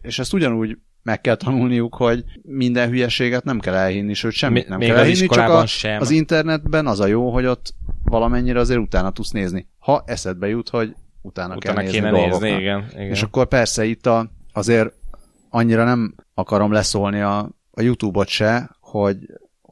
és 0.02 0.20
ezt 0.20 0.34
ugyanúgy 0.34 0.78
meg 1.04 1.22
kell 1.22 1.36
tanulniuk, 1.36 1.96
hogy 1.96 2.24
minden 2.42 2.90
hülyeséget 2.90 3.44
nem 3.44 3.60
kell 3.60 3.74
elhinni, 3.74 4.14
sőt 4.14 4.32
semmit 4.32 4.68
nem 4.68 4.78
Még 4.78 4.88
kell 4.88 4.98
elhinni, 4.98 5.28
csak 5.28 5.50
a, 5.50 5.66
sem. 5.66 6.02
az 6.02 6.10
internetben 6.10 6.88
az 6.88 7.00
a 7.00 7.06
jó, 7.06 7.32
hogy 7.32 7.46
ott 7.46 7.74
valamennyire 8.04 8.60
azért 8.60 8.80
utána 8.80 9.12
tudsz 9.12 9.32
nézni. 9.32 9.68
Ha 9.80 10.04
eszedbe 10.06 10.48
jut, 10.48 10.70
hogy 10.70 10.96
utána, 11.22 11.56
utána 11.56 11.76
kell 11.76 11.84
nézni 11.84 12.00
kéne 12.00 12.12
nézni, 12.12 12.50
igen, 12.50 12.86
igen. 12.94 13.10
És 13.10 13.22
akkor 13.22 13.48
persze 13.48 13.86
itt 13.86 14.06
a, 14.06 14.32
azért 14.54 14.94
annyira 15.50 15.84
nem 15.84 16.16
akarom 16.34 16.72
leszólni 16.72 17.22
a, 17.22 17.38
a 17.72 17.82
YouTube-ot 17.82 18.28
se, 18.28 18.76
hogy 18.80 19.18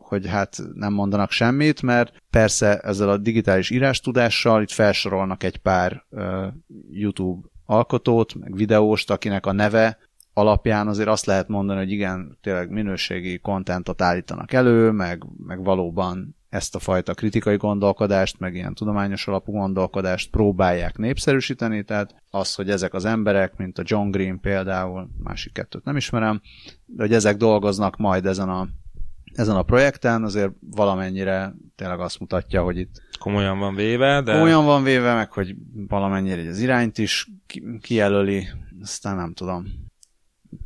hogy 0.08 0.28
hát 0.28 0.58
nem 0.74 0.94
mondanak 0.94 1.32
semmit, 1.32 1.82
mert 1.82 2.14
persze 2.30 2.80
ezzel 2.80 3.10
a 3.10 3.18
digitális 3.18 3.70
írástudással 3.70 4.62
itt 4.62 4.72
felsorolnak 4.72 5.44
egy 5.44 5.58
pár 5.58 6.06
YouTube 6.92 7.48
alkotót, 7.66 8.36
meg 8.36 8.56
videóst, 8.56 9.12
akinek 9.12 9.46
a 9.46 9.52
neve 9.52 9.98
alapján 10.34 10.88
azért 10.88 11.08
azt 11.08 11.26
lehet 11.26 11.48
mondani, 11.48 11.80
hogy 11.80 11.92
igen, 11.92 12.38
tényleg 12.42 12.70
minőségi 12.70 13.40
kontentot 13.40 14.02
állítanak 14.02 14.54
elő, 14.54 14.92
meg, 14.92 15.24
meg 15.48 15.64
valóban 15.64 16.36
ezt 16.50 16.76
a 16.76 16.80
fajta 16.80 17.14
kritikai 17.14 17.56
gondolkodást, 17.58 18.40
meg 18.40 18.56
ilyen 18.56 18.74
tudományos 18.74 19.28
alapú 19.28 19.52
gondolkodást 19.52 20.30
próbálják 20.30 20.98
népszerűsíteni, 20.98 21.84
tehát 21.84 22.16
az, 22.30 22.56
hogy 22.56 22.70
ezek 22.70 22.94
az 22.94 23.06
emberek, 23.06 23.58
mint 23.58 23.78
a 23.78 23.84
John 23.86 24.10
Green 24.10 24.40
például, 24.40 25.10
másik 25.24 25.54
kettőt 25.54 25.84
nem 25.84 25.98
ismerem, 25.98 26.42
de 26.86 27.04
hogy 27.04 27.14
ezek 27.14 27.38
dolgoznak 27.38 27.98
majd 27.98 28.26
ezen 28.26 28.50
a, 28.50 28.68
ezen 29.38 29.56
a 29.56 29.64
projekten, 29.64 30.24
azért 30.24 30.52
valamennyire 30.60 31.54
tényleg 31.76 32.00
azt 32.00 32.20
mutatja, 32.20 32.64
hogy 32.64 32.78
itt 32.78 33.02
komolyan 33.20 33.60
van 33.60 33.76
véve, 33.76 34.22
de... 34.22 34.32
Komolyan 34.34 34.66
van 34.66 34.84
véve, 34.84 35.14
meg 35.14 35.32
hogy 35.32 35.56
valamennyire 35.88 36.50
az 36.50 36.60
irányt 36.60 36.98
is 36.98 37.28
kijelöli, 37.82 38.48
aztán 38.82 39.16
nem 39.16 39.34
tudom. 39.34 39.66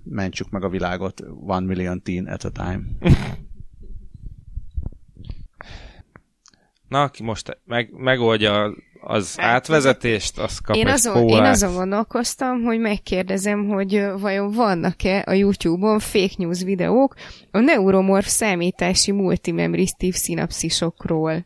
Mentsük 0.03 0.49
meg 0.49 0.63
a 0.63 0.69
világot 0.69 1.21
one 1.45 1.65
million 1.65 2.01
teen 2.01 2.27
at 2.27 2.43
a 2.43 2.49
time. 2.49 2.81
Na, 6.87 7.01
aki 7.01 7.23
most 7.23 7.59
meg, 7.65 7.91
megoldja 7.91 8.73
az 9.03 9.35
átvezetést, 9.37 10.39
az 10.39 10.59
kap 10.59 10.75
én 10.75 10.87
egy 10.87 10.93
azon, 10.93 11.27
én 11.27 11.43
azon 11.43 11.73
gondolkoztam, 11.73 12.61
hogy 12.61 12.79
megkérdezem, 12.79 13.67
hogy 13.67 14.05
vajon 14.19 14.51
vannak-e 14.51 15.23
a 15.27 15.33
YouTube-on 15.33 15.99
fake 15.99 16.33
news 16.37 16.63
videók 16.63 17.15
a 17.51 17.59
neuromorf 17.59 18.27
számítási 18.27 19.11
multimemristív 19.11 20.13
szinapszisokról. 20.13 21.45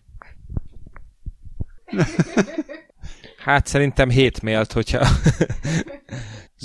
hát 3.46 3.68
szerintem 3.68 4.10
hét 4.10 4.42
mélt, 4.42 4.72
hogyha... 4.72 5.00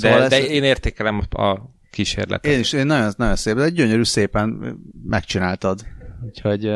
de, 0.00 0.10
szóval 0.10 0.28
de 0.28 0.46
én 0.46 0.62
értékelem 0.62 1.22
a 1.30 1.58
kísérletet. 1.90 2.52
Én 2.52 2.58
is, 2.58 2.72
én 2.72 2.86
nagyon, 2.86 3.12
nagyon 3.16 3.36
szép, 3.36 3.54
de 3.54 3.68
gyönyörű 3.68 4.04
szépen 4.04 4.78
megcsináltad. 5.04 5.86
Úgyhogy 6.26 6.70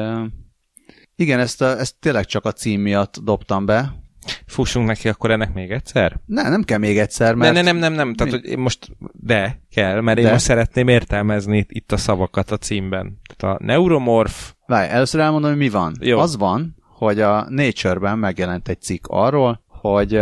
igen, 1.16 1.40
ezt, 1.40 1.62
a, 1.62 1.78
ezt 1.78 1.94
tényleg 2.00 2.24
csak 2.24 2.44
a 2.44 2.52
cím 2.52 2.80
miatt 2.80 3.16
dobtam 3.18 3.66
be. 3.66 4.03
Fussunk 4.46 4.86
neki 4.86 5.08
akkor 5.08 5.30
ennek 5.30 5.54
még 5.54 5.70
egyszer? 5.70 6.20
Ne, 6.26 6.48
nem 6.48 6.62
kell 6.62 6.78
még 6.78 6.98
egyszer, 6.98 7.34
mert... 7.34 7.54
Ne, 7.54 7.62
nem, 7.62 7.76
nem, 7.76 7.92
nem, 7.92 8.14
tehát 8.14 8.32
hogy 8.32 8.44
én 8.44 8.58
most 8.58 8.90
de 9.12 9.60
kell, 9.70 10.00
mert 10.00 10.18
de. 10.18 10.24
én 10.24 10.32
most 10.32 10.44
szeretném 10.44 10.88
értelmezni 10.88 11.66
itt 11.68 11.92
a 11.92 11.96
szavakat 11.96 12.50
a 12.50 12.56
címben. 12.56 13.20
Tehát 13.36 13.56
a 13.56 13.64
neuromorph... 13.64 14.36
Várj, 14.66 14.90
először 14.90 15.20
elmondom, 15.20 15.50
hogy 15.50 15.58
mi 15.58 15.68
van. 15.68 15.96
Jó. 16.00 16.18
Az 16.18 16.36
van, 16.36 16.76
hogy 16.80 17.20
a 17.20 17.46
Nature-ben 17.48 18.18
megjelent 18.18 18.68
egy 18.68 18.80
cikk 18.80 19.06
arról, 19.06 19.62
hogy 19.66 20.16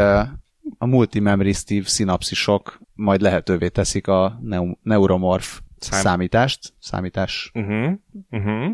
a 0.78 0.86
multimemoristív 0.86 1.86
szinapszisok 1.86 2.80
majd 2.94 3.20
lehetővé 3.20 3.68
teszik 3.68 4.06
a 4.06 4.38
neu- 4.42 4.78
neuromorf 4.82 5.60
Szám... 5.78 6.00
számítást, 6.00 6.74
számítás, 6.78 7.50
uh-huh. 7.54 7.92
Uh-huh. 8.30 8.70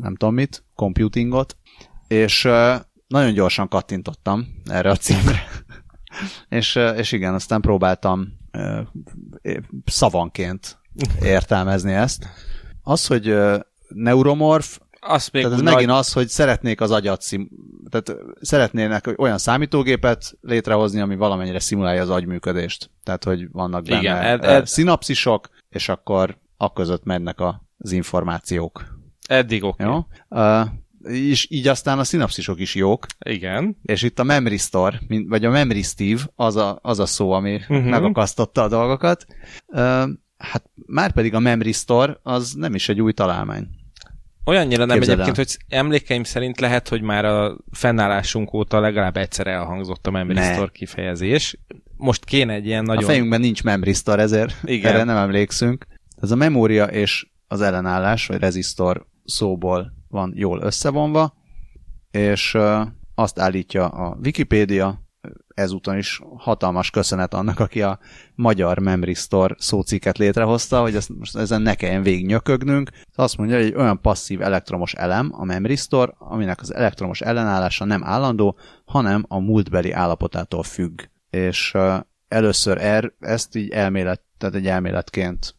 nem 0.00 0.16
tudom 0.16 0.34
mit, 0.34 0.64
computingot, 0.74 1.56
és 2.08 2.48
nagyon 3.10 3.32
gyorsan 3.32 3.68
kattintottam 3.68 4.46
erre 4.64 4.90
a 4.90 4.96
címre. 4.96 5.42
és, 6.48 6.78
és 6.96 7.12
igen, 7.12 7.34
aztán 7.34 7.60
próbáltam 7.60 8.28
szavanként 9.84 10.78
értelmezni 11.22 11.92
ezt. 11.92 12.26
Az, 12.82 13.06
hogy 13.06 13.36
neuromorf, 13.88 14.78
azt 15.00 15.32
még 15.32 15.42
tehát 15.42 15.58
ez 15.58 15.64
nagy... 15.64 15.74
megint 15.74 15.92
az, 15.92 16.12
hogy 16.12 16.28
szeretnék 16.28 16.80
az 16.80 16.90
agyat 16.90 17.22
szim... 17.22 17.50
tehát 17.88 18.20
szeretnének 18.40 19.14
olyan 19.16 19.38
számítógépet 19.38 20.38
létrehozni, 20.40 21.00
ami 21.00 21.16
valamennyire 21.16 21.60
szimulálja 21.60 22.02
az 22.02 22.10
agyműködést. 22.10 22.90
Tehát, 23.02 23.24
hogy 23.24 23.50
vannak 23.50 23.84
benne 23.84 24.00
Igen, 24.00 24.16
ed, 24.16 24.44
ed... 24.44 24.66
szinapszisok, 24.66 25.48
és 25.68 25.88
akkor 25.88 26.38
akközött 26.56 27.04
mennek 27.04 27.40
az 27.78 27.92
információk. 27.92 28.98
Eddig 29.28 29.64
oké. 29.64 29.84
Okay. 29.84 29.94
Jó? 29.94 30.06
És 31.02 31.46
így 31.50 31.68
aztán 31.68 31.98
a 31.98 32.04
szinapszisok 32.04 32.60
is 32.60 32.74
jók. 32.74 33.06
Igen. 33.18 33.76
És 33.82 34.02
itt 34.02 34.18
a 34.18 34.22
Memory 34.22 34.56
Store, 34.56 35.00
vagy 35.26 35.44
a 35.44 35.50
Memory 35.50 35.82
Steve, 35.82 36.20
az 36.34 36.56
a, 36.56 36.78
az 36.82 36.98
a 36.98 37.06
szó, 37.06 37.32
ami 37.32 37.54
uh-huh. 37.54 37.84
megakasztotta 37.84 38.62
a 38.62 38.68
dolgokat. 38.68 39.26
Uh, 39.66 40.08
hát 40.38 40.64
már 40.86 41.12
pedig 41.12 41.34
a 41.34 41.38
Memory 41.38 41.72
Store 41.72 42.18
az 42.22 42.52
nem 42.52 42.74
is 42.74 42.88
egy 42.88 43.00
új 43.00 43.12
találmány. 43.12 43.68
Olyannyira 44.44 44.84
nem 44.84 44.96
Képzeld 44.96 45.20
egyébként, 45.20 45.48
el. 45.48 45.54
hogy 45.68 45.78
emlékeim 45.78 46.24
szerint 46.24 46.60
lehet, 46.60 46.88
hogy 46.88 47.02
már 47.02 47.24
a 47.24 47.56
fennállásunk 47.70 48.54
óta 48.54 48.80
legalább 48.80 49.16
egyszer 49.16 49.46
elhangzott 49.46 50.06
a 50.06 50.10
Memory 50.10 50.38
ne. 50.38 50.52
Store 50.52 50.70
kifejezés. 50.72 51.58
Most 51.96 52.24
kéne 52.24 52.52
egy 52.52 52.66
ilyen 52.66 52.84
nagyon... 52.84 53.04
A 53.04 53.06
fejünkben 53.06 53.40
nincs 53.40 53.62
Memory 53.62 53.92
Store, 53.92 54.22
ezért 54.22 54.56
Igen. 54.64 54.92
erre 54.92 55.04
nem 55.04 55.16
emlékszünk. 55.16 55.86
Ez 56.20 56.30
a 56.30 56.36
memória 56.36 56.84
és 56.84 57.26
az 57.48 57.60
ellenállás, 57.60 58.26
vagy 58.26 58.38
rezistor 58.38 59.06
szóból 59.24 59.98
van 60.10 60.32
jól 60.34 60.60
összevonva, 60.60 61.34
és 62.10 62.58
azt 63.14 63.38
állítja 63.38 63.88
a 63.88 64.18
Wikipédia, 64.24 65.08
ezúton 65.54 65.96
is 65.96 66.20
hatalmas 66.36 66.90
köszönet 66.90 67.34
annak, 67.34 67.60
aki 67.60 67.82
a 67.82 67.98
magyar 68.34 68.78
Memory 68.78 69.14
Store 69.14 69.54
szóciket 69.58 70.18
létrehozta, 70.18 70.80
hogy 70.80 70.94
ezt, 70.94 71.08
most 71.18 71.36
ezen 71.36 71.62
ne 71.62 71.74
kelljen 71.74 72.02
végignyökögnünk. 72.02 72.90
Azt 73.14 73.36
mondja, 73.36 73.56
hogy 73.56 73.64
egy 73.64 73.74
olyan 73.74 74.00
passzív 74.00 74.42
elektromos 74.42 74.92
elem 74.92 75.30
a 75.32 75.44
Memory 75.44 75.76
Store, 75.76 76.12
aminek 76.18 76.60
az 76.60 76.74
elektromos 76.74 77.20
ellenállása 77.20 77.84
nem 77.84 78.04
állandó, 78.04 78.58
hanem 78.84 79.24
a 79.28 79.38
múltbeli 79.38 79.92
állapotától 79.92 80.62
függ. 80.62 81.00
És 81.30 81.76
először 82.28 82.78
er, 82.78 83.12
ezt 83.18 83.56
így 83.56 83.70
elmélet, 83.70 84.22
tehát 84.38 84.54
egy 84.54 84.66
elméletként 84.66 85.54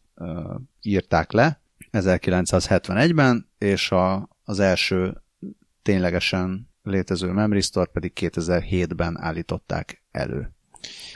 írták 0.82 1.32
le 1.32 1.60
1971-ben, 1.92 3.48
és 3.58 3.90
a, 3.90 4.28
az 4.52 4.60
első 4.60 5.22
ténylegesen 5.82 6.68
létező 6.82 7.30
Memory 7.30 7.60
Store 7.60 7.90
pedig 7.92 8.12
2007-ben 8.20 9.20
állították 9.20 10.02
elő. 10.10 10.52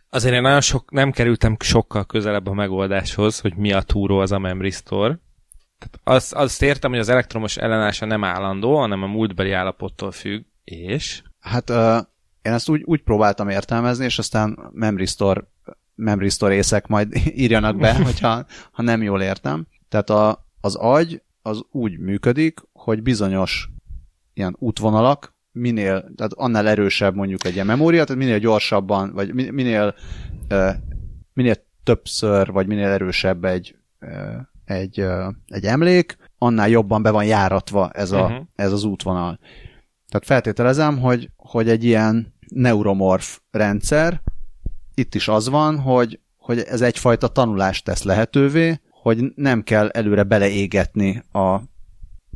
Azért 0.09 0.35
én 0.35 0.43
nagyon 0.43 0.61
sok, 0.61 0.91
nem 0.91 1.11
kerültem 1.11 1.57
sokkal 1.59 2.05
közelebb 2.07 2.47
a 2.47 2.53
megoldáshoz, 2.53 3.41
hogy 3.41 3.57
mi 3.57 3.73
a 3.73 3.83
túró 3.83 4.19
az 4.19 4.33
a 4.33 4.39
Memory 4.39 4.71
Store. 4.71 5.19
Tehát 5.79 6.01
azt, 6.05 6.33
azt 6.33 6.63
értem, 6.63 6.91
hogy 6.91 6.99
az 6.99 7.09
elektromos 7.09 7.57
ellenállása 7.57 8.07
nem 8.07 8.25
állandó, 8.25 8.79
hanem 8.79 9.03
a 9.03 9.07
múltbeli 9.07 9.53
állapottól 9.53 10.13
függ, 10.13 10.45
és... 10.65 11.23
Hát 11.41 11.71
uh, 11.71 11.99
én 12.43 12.53
ezt 12.53 12.69
úgy, 12.69 12.83
úgy 12.85 13.03
próbáltam 13.03 13.49
értelmezni, 13.49 14.05
és 14.05 14.19
aztán 14.19 14.59
Memory 14.73 15.07
Store, 15.07 15.43
Memory 15.95 16.29
Store 16.29 16.55
észek 16.55 16.87
majd 16.87 17.17
írjanak 17.45 17.77
be, 17.77 17.95
hogyha 18.05 18.47
ha 18.73 18.83
nem 18.83 19.03
jól 19.03 19.23
értem. 19.23 19.67
Tehát 19.89 20.11
a, 20.11 20.47
az 20.61 20.75
agy 20.75 21.23
az 21.47 21.63
úgy 21.71 21.99
működik, 21.99 22.61
hogy 22.73 23.03
bizonyos 23.03 23.71
ilyen 24.35 24.57
útvonalak, 24.59 25.35
minél, 25.53 26.13
tehát 26.17 26.33
annál 26.33 26.69
erősebb 26.69 27.15
mondjuk 27.15 27.45
egy 27.45 27.55
ilyen 27.55 27.67
memória, 27.67 28.05
tehát 28.05 28.23
minél 28.23 28.39
gyorsabban, 28.39 29.13
vagy 29.13 29.35
minél, 29.53 29.95
minél 31.33 31.57
többször, 31.83 32.53
vagy 32.53 32.67
minél 32.67 32.89
erősebb 32.89 33.45
egy, 33.45 33.77
egy, 34.65 35.05
egy 35.47 35.65
emlék, 35.65 36.17
annál 36.39 36.69
jobban 36.69 37.03
be 37.03 37.11
van 37.11 37.25
járatva 37.25 37.91
ez, 37.91 38.11
a, 38.11 38.23
uh-huh. 38.23 38.47
ez 38.55 38.73
az 38.73 38.85
útvonal. 38.85 39.39
Tehát 40.09 40.27
feltételezem, 40.27 40.99
hogy, 40.99 41.31
hogy 41.37 41.69
egy 41.69 41.85
ilyen 41.85 42.35
neuromorf 42.49 43.41
rendszer, 43.51 44.23
itt 44.95 45.15
is 45.15 45.29
az 45.29 45.49
van, 45.49 45.79
hogy, 45.81 46.21
hogy 46.37 46.59
ez 46.59 46.81
egyfajta 46.81 47.29
tanulást 47.29 47.85
tesz 47.85 48.03
lehetővé, 48.03 48.81
hogy 49.07 49.33
nem 49.35 49.63
kell 49.63 49.89
előre 49.89 50.23
beleégetni 50.23 51.23
a, 51.33 51.61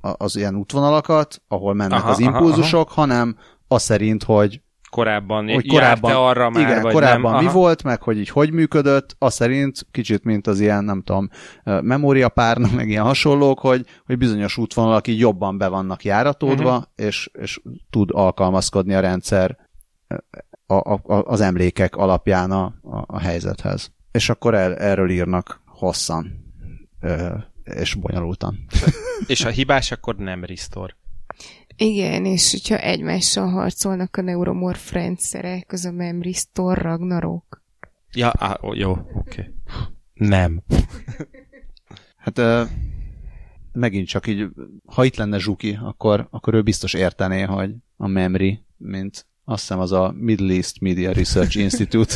az 0.00 0.36
ilyen 0.36 0.56
útvonalakat, 0.56 1.42
ahol 1.48 1.74
mennek 1.74 1.98
aha, 1.98 2.10
az 2.10 2.18
impulzusok, 2.18 2.90
aha, 2.90 3.00
aha. 3.02 3.12
hanem 3.12 3.36
az 3.68 3.82
szerint, 3.82 4.22
hogy 4.22 4.60
korábban, 4.90 5.48
hogy 5.48 5.66
korábban 5.66 6.12
arra 6.12 6.50
már, 6.50 6.62
igen, 6.62 6.82
vagy 6.82 6.92
korábban 6.92 7.32
nem? 7.32 7.44
mi 7.44 7.50
volt, 7.50 7.82
meg 7.82 8.02
hogy 8.02 8.18
így 8.18 8.28
hogy 8.28 8.52
működött, 8.52 9.16
az 9.18 9.34
szerint 9.34 9.86
kicsit, 9.90 10.24
mint 10.24 10.46
az 10.46 10.60
ilyen, 10.60 10.84
nem 10.84 11.02
tudom, 11.02 11.28
memóriapárna, 11.64 12.68
meg 12.76 12.88
ilyen 12.88 13.04
hasonlók, 13.04 13.58
hogy, 13.58 13.86
hogy 14.06 14.18
bizonyos 14.18 14.56
útvonalak 14.56 15.06
így 15.06 15.18
jobban 15.18 15.58
be 15.58 15.68
vannak 15.68 16.04
járatódva, 16.04 16.70
uh-huh. 16.70 17.06
és, 17.06 17.30
és 17.32 17.60
tud 17.90 18.10
alkalmazkodni 18.12 18.94
a 18.94 19.00
rendszer 19.00 19.56
a, 20.66 20.74
a, 20.74 21.00
a, 21.02 21.14
az 21.14 21.40
emlékek 21.40 21.96
alapján 21.96 22.50
a, 22.50 22.64
a, 22.82 23.04
a 23.06 23.18
helyzethez. 23.18 23.92
És 24.10 24.28
akkor 24.28 24.54
el, 24.54 24.76
erről 24.76 25.10
írnak 25.10 25.60
hosszan 25.66 26.48
és 27.64 27.94
bonyolultan. 27.94 28.66
és 29.26 29.42
ha 29.42 29.50
hibás, 29.50 29.90
akkor 29.90 30.16
nem 30.16 30.44
restore. 30.44 30.96
Igen, 31.76 32.24
és 32.24 32.50
hogyha 32.50 32.78
egymással 32.78 33.48
harcolnak 33.48 34.16
a 34.16 34.22
neuromorf 34.22 34.92
rendszerek, 34.92 35.72
az 35.72 35.84
a 35.84 35.92
Memory 35.92 36.32
Store 36.32 36.80
Ragnarok. 36.80 37.62
Ja, 38.12 38.32
á, 38.38 38.58
jó, 38.72 38.90
oké. 38.90 39.08
Okay. 39.14 39.54
Nem. 40.12 40.62
hát 42.24 42.38
uh, 42.38 42.68
megint 43.72 44.06
csak 44.06 44.26
így, 44.26 44.48
ha 44.84 45.04
itt 45.04 45.16
lenne 45.16 45.38
Zsuki, 45.38 45.78
akkor, 45.82 46.26
akkor 46.30 46.54
ő 46.54 46.62
biztos 46.62 46.94
értené, 46.94 47.42
hogy 47.42 47.74
a 47.96 48.06
Memory, 48.06 48.64
mint 48.76 49.26
azt 49.44 49.60
hiszem 49.60 49.78
az 49.78 49.92
a 49.92 50.14
Middle 50.16 50.52
East 50.52 50.80
Media 50.80 51.12
Research 51.12 51.56
Institute, 51.56 52.14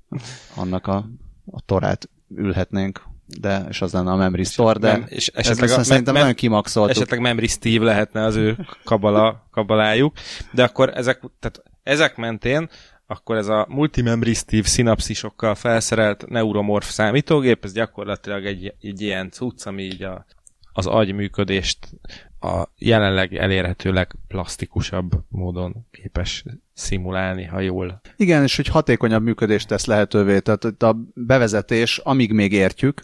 annak 0.56 0.86
a, 0.86 1.08
a 1.46 1.60
torát 1.60 2.10
ülhetnénk 2.28 3.02
de, 3.40 3.66
és 3.68 3.82
az 3.82 3.92
lenne 3.92 4.10
a 4.10 4.16
Memory 4.16 4.44
Store, 4.44 4.78
de 4.78 4.92
Mem- 4.92 5.08
és 5.08 5.28
esetleg 5.28 5.70
a, 5.70 5.82
szerintem 5.82 6.12
mem- 6.12 6.22
nagyon 6.22 6.36
kimaxoltuk. 6.36 6.96
Esetleg 6.96 7.20
Memory 7.20 7.46
Steve 7.46 7.84
lehetne 7.84 8.24
az 8.24 8.36
ő 8.36 8.66
kabala, 8.84 9.48
kabalájuk, 9.50 10.14
de 10.50 10.62
akkor 10.62 10.90
ezek, 10.94 11.20
tehát 11.40 11.62
ezek 11.82 12.16
mentén 12.16 12.68
akkor 13.06 13.36
ez 13.36 13.48
a 13.48 13.66
multimemory 13.68 14.34
Steve 14.34 14.66
szinapszisokkal 14.66 15.54
felszerelt 15.54 16.28
neuromorf 16.28 16.90
számítógép, 16.90 17.64
ez 17.64 17.72
gyakorlatilag 17.72 18.46
egy, 18.46 18.74
egy 18.80 19.00
ilyen 19.00 19.30
cucc, 19.30 19.66
ami 19.66 19.82
így 19.82 20.02
a, 20.02 20.24
az 20.72 20.86
agyműködést 20.86 21.78
a 22.40 22.68
jelenleg 22.78 23.34
elérhetőleg 23.34 24.14
plastikusabb 24.28 25.10
módon 25.28 25.86
képes 25.90 26.44
szimulálni, 26.72 27.44
ha 27.44 27.60
jól. 27.60 28.00
Igen, 28.16 28.42
és 28.42 28.56
hogy 28.56 28.66
hatékonyabb 28.66 29.22
működést 29.22 29.68
tesz 29.68 29.84
lehetővé. 29.84 30.38
Tehát 30.38 30.64
itt 30.64 30.82
a 30.82 30.96
bevezetés, 31.14 31.98
amíg 31.98 32.32
még 32.32 32.52
értjük, 32.52 33.02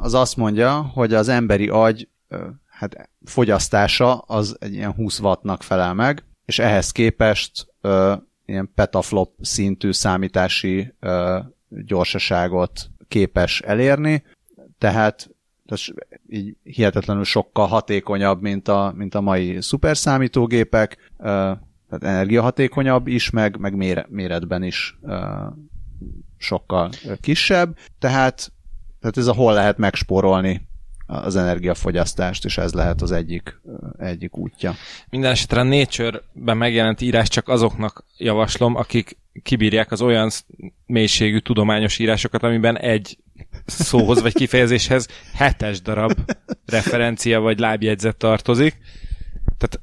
az 0.00 0.14
azt 0.14 0.36
mondja, 0.36 0.80
hogy 0.80 1.14
az 1.14 1.28
emberi 1.28 1.68
agy 1.68 2.08
hát 2.78 3.10
fogyasztása 3.24 4.18
az 4.18 4.56
egy 4.60 4.72
ilyen 4.72 4.92
20 4.92 5.18
wattnak 5.18 5.62
felel 5.62 5.94
meg, 5.94 6.24
és 6.44 6.58
ehhez 6.58 6.90
képest 6.90 7.66
ö, 7.80 8.14
ilyen 8.44 8.70
petaflop 8.74 9.32
szintű 9.40 9.92
számítási 9.92 10.94
ö, 11.00 11.38
gyorsaságot 11.68 12.90
képes 13.08 13.60
elérni, 13.60 14.24
tehát 14.78 15.30
ez 15.66 15.84
így 16.28 16.56
hihetetlenül 16.62 17.24
sokkal 17.24 17.66
hatékonyabb, 17.66 18.40
mint 18.40 18.68
a, 18.68 18.92
mint 18.96 19.14
a 19.14 19.20
mai 19.20 19.60
szuperszámítógépek, 19.60 21.12
ö, 21.18 21.52
tehát 21.88 22.16
energiahatékonyabb 22.16 23.06
is, 23.06 23.30
meg, 23.30 23.58
meg 23.58 23.76
mére, 23.76 24.06
méretben 24.08 24.62
is 24.62 24.98
ö, 25.02 25.26
sokkal 26.36 26.90
kisebb, 27.20 27.76
tehát, 27.98 28.52
tehát 29.04 29.18
ez 29.18 29.36
a 29.36 29.42
hol 29.42 29.52
lehet 29.52 29.78
megspórolni 29.78 30.68
az 31.06 31.36
energiafogyasztást, 31.36 32.44
és 32.44 32.58
ez 32.58 32.72
lehet 32.72 33.02
az 33.02 33.12
egyik, 33.12 33.60
egyik 33.98 34.36
útja. 34.36 34.74
Minden 35.10 35.30
esetre 35.30 35.60
a 35.60 35.62
Nature-ben 35.62 36.56
megjelent 36.56 37.00
írás 37.00 37.28
csak 37.28 37.48
azoknak 37.48 38.04
javaslom, 38.18 38.74
akik 38.76 39.16
kibírják 39.42 39.92
az 39.92 40.00
olyan 40.00 40.30
mélységű 40.86 41.38
tudományos 41.38 41.98
írásokat, 41.98 42.42
amiben 42.42 42.78
egy 42.78 43.18
szóhoz 43.66 44.22
vagy 44.22 44.34
kifejezéshez 44.34 45.08
hetes 45.34 45.82
darab 45.82 46.12
referencia 46.66 47.40
vagy 47.40 47.58
lábjegyzet 47.58 48.16
tartozik. 48.16 48.78
Tehát 49.58 49.80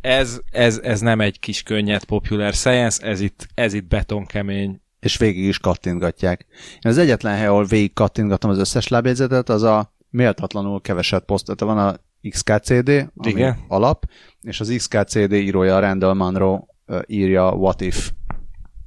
ez, 0.00 0.40
ez, 0.50 0.80
ez 0.82 1.00
nem 1.00 1.20
egy 1.20 1.38
kis 1.40 1.62
könnyed 1.62 2.04
popular 2.04 2.52
science, 2.52 3.06
ez 3.06 3.20
itt, 3.20 3.48
ez 3.54 3.72
itt 3.72 3.86
betonkemény. 3.86 4.82
És 5.04 5.16
végig 5.16 5.44
is 5.44 5.58
kattintgatják. 5.58 6.46
Én 6.72 6.90
az 6.90 6.98
egyetlen 6.98 7.36
hely, 7.36 7.46
ahol 7.46 7.64
végig 7.64 7.92
kattintgatom 7.92 8.50
az 8.50 8.58
összes 8.58 8.88
lábjegyzetet, 8.88 9.48
az 9.48 9.62
a 9.62 9.94
méltatlanul 10.10 10.80
keveset 10.80 11.24
poszt. 11.24 11.44
Tehát 11.44 11.74
van 11.74 11.86
a 11.86 11.96
XKCD, 12.28 12.88
ami 12.88 13.30
Igen. 13.30 13.56
alap, 13.68 14.06
és 14.40 14.60
az 14.60 14.74
XKCD 14.76 15.32
írója 15.32 15.78
Randall 15.78 16.14
Munro 16.14 16.66
írja 17.06 17.52
What 17.52 17.80
If 17.80 18.12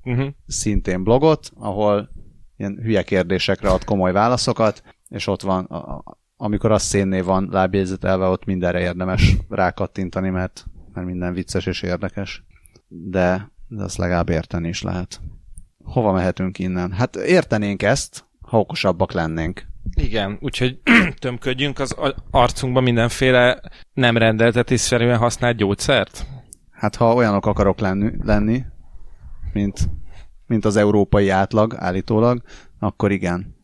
Uh-huh. 0.07 0.27
szintén 0.47 1.03
blogot, 1.03 1.51
ahol 1.55 2.09
ilyen 2.57 2.79
hülye 2.81 3.03
kérdésekre 3.03 3.69
ad 3.69 3.83
komoly 3.83 4.11
válaszokat, 4.11 4.83
és 5.09 5.27
ott 5.27 5.41
van, 5.41 5.65
a, 5.65 5.75
a, 5.75 6.03
amikor 6.37 6.71
az 6.71 6.81
szénné 6.81 7.21
van 7.21 7.47
lábjegyzetelve, 7.51 8.25
ott 8.25 8.45
mindenre 8.45 8.79
érdemes 8.79 9.35
rákattintani, 9.49 10.29
mert, 10.29 10.65
mert 10.93 11.07
minden 11.07 11.33
vicces 11.33 11.65
és 11.65 11.81
érdekes. 11.81 12.43
De, 12.87 13.51
de 13.67 13.83
azt 13.83 13.97
legalább 13.97 14.29
érteni 14.29 14.67
is 14.67 14.81
lehet. 14.81 15.21
Hova 15.87 16.11
mehetünk 16.11 16.59
innen? 16.59 16.91
Hát 16.91 17.15
értenénk 17.15 17.83
ezt, 17.83 18.25
ha 18.41 18.59
okosabbak 18.59 19.11
lennénk. 19.11 19.65
Igen, 19.93 20.37
úgyhogy 20.41 20.79
tömködjünk 21.19 21.79
az 21.79 21.95
arcunkba 22.31 22.81
mindenféle 22.81 23.61
nem 23.93 24.17
rendeltetésszerűen 24.17 25.17
használt 25.17 25.57
gyógyszert? 25.57 26.25
Hát 26.71 26.95
ha 26.95 27.13
olyanok 27.13 27.45
akarok 27.45 27.79
lenni, 27.79 28.11
lenni 28.23 28.65
mint, 29.53 29.89
mint 30.45 30.65
az 30.65 30.75
európai 30.75 31.29
átlag 31.29 31.75
állítólag, 31.77 32.41
akkor 32.79 33.11
igen. 33.11 33.55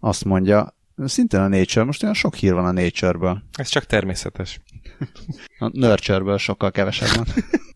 Azt 0.00 0.24
mondja, 0.24 0.76
szintén 0.96 1.40
a 1.40 1.48
Nature, 1.48 1.84
most 1.84 2.02
olyan 2.02 2.14
sok 2.14 2.34
hír 2.34 2.52
van 2.52 2.64
a 2.64 2.72
Nature-ből. 2.82 3.42
Ez 3.52 3.68
csak 3.68 3.84
természetes. 3.84 4.60
A 5.58 5.70
Nurture-ből 5.72 6.38
sokkal 6.38 6.70
kevesebb 6.70 7.16
van. 7.16 7.26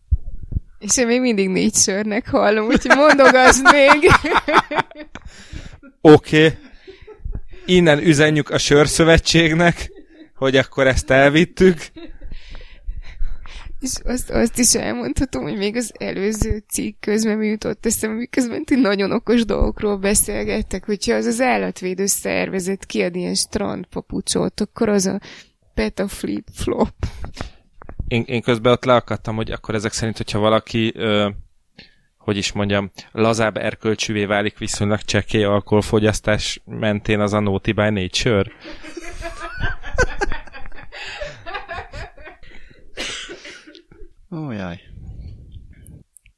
És 0.85 0.97
én 0.97 1.07
még 1.07 1.21
mindig 1.21 1.49
négy 1.49 1.75
sörnek 1.75 2.29
hallom, 2.29 2.65
úgyhogy 2.65 2.97
mondogass 2.97 3.61
még. 3.71 4.11
Oké. 6.01 6.45
Okay. 6.45 6.57
Innen 7.65 7.99
üzenjük 7.99 8.49
a 8.49 8.57
sörszövetségnek, 8.57 9.91
hogy 10.35 10.57
akkor 10.57 10.87
ezt 10.87 11.09
elvittük. 11.09 11.77
És 13.79 13.91
azt, 14.03 14.29
azt 14.29 14.59
is 14.59 14.75
elmondhatom, 14.75 15.43
hogy 15.43 15.57
még 15.57 15.75
az 15.75 15.91
előző 15.97 16.63
cikk 16.69 16.99
közben 16.99 17.37
mi 17.37 17.47
jutott 17.47 17.85
eszembe, 17.85 18.17
miközben 18.17 18.63
ti 18.63 18.75
nagyon 18.75 19.11
okos 19.11 19.45
dolgokról 19.45 19.97
beszélgettek, 19.97 20.85
hogyha 20.85 21.13
az 21.13 21.25
az 21.25 21.41
állatvédő 21.41 22.05
szervezet 22.05 22.85
kiad 22.85 23.15
ilyen 23.15 23.35
strandpapucsot, 23.35 24.61
akkor 24.61 24.89
az 24.89 25.05
a 25.05 25.19
peta 25.73 26.07
flip 26.07 26.47
flop. 26.53 26.93
Én, 28.07 28.23
én 28.25 28.41
közben 28.41 28.71
ott 28.71 28.85
leakadtam, 28.85 29.35
hogy 29.35 29.51
akkor 29.51 29.75
ezek 29.75 29.91
szerint, 29.91 30.17
hogyha 30.17 30.39
valaki 30.39 30.91
ö, 30.95 31.29
hogy 32.17 32.37
is 32.37 32.51
mondjam, 32.51 32.91
lazább 33.11 33.57
erkölcsűvé 33.57 34.25
válik 34.25 34.57
viszonylag 34.57 35.01
csekély 35.01 35.43
alkoholfogyasztás 35.43 36.61
mentén 36.65 37.19
az 37.19 37.33
a 37.33 37.39
Naughty 37.39 37.71
by 37.71 37.89
Nature. 37.89 38.51
Ó, 44.31 44.51
jaj. 44.51 44.79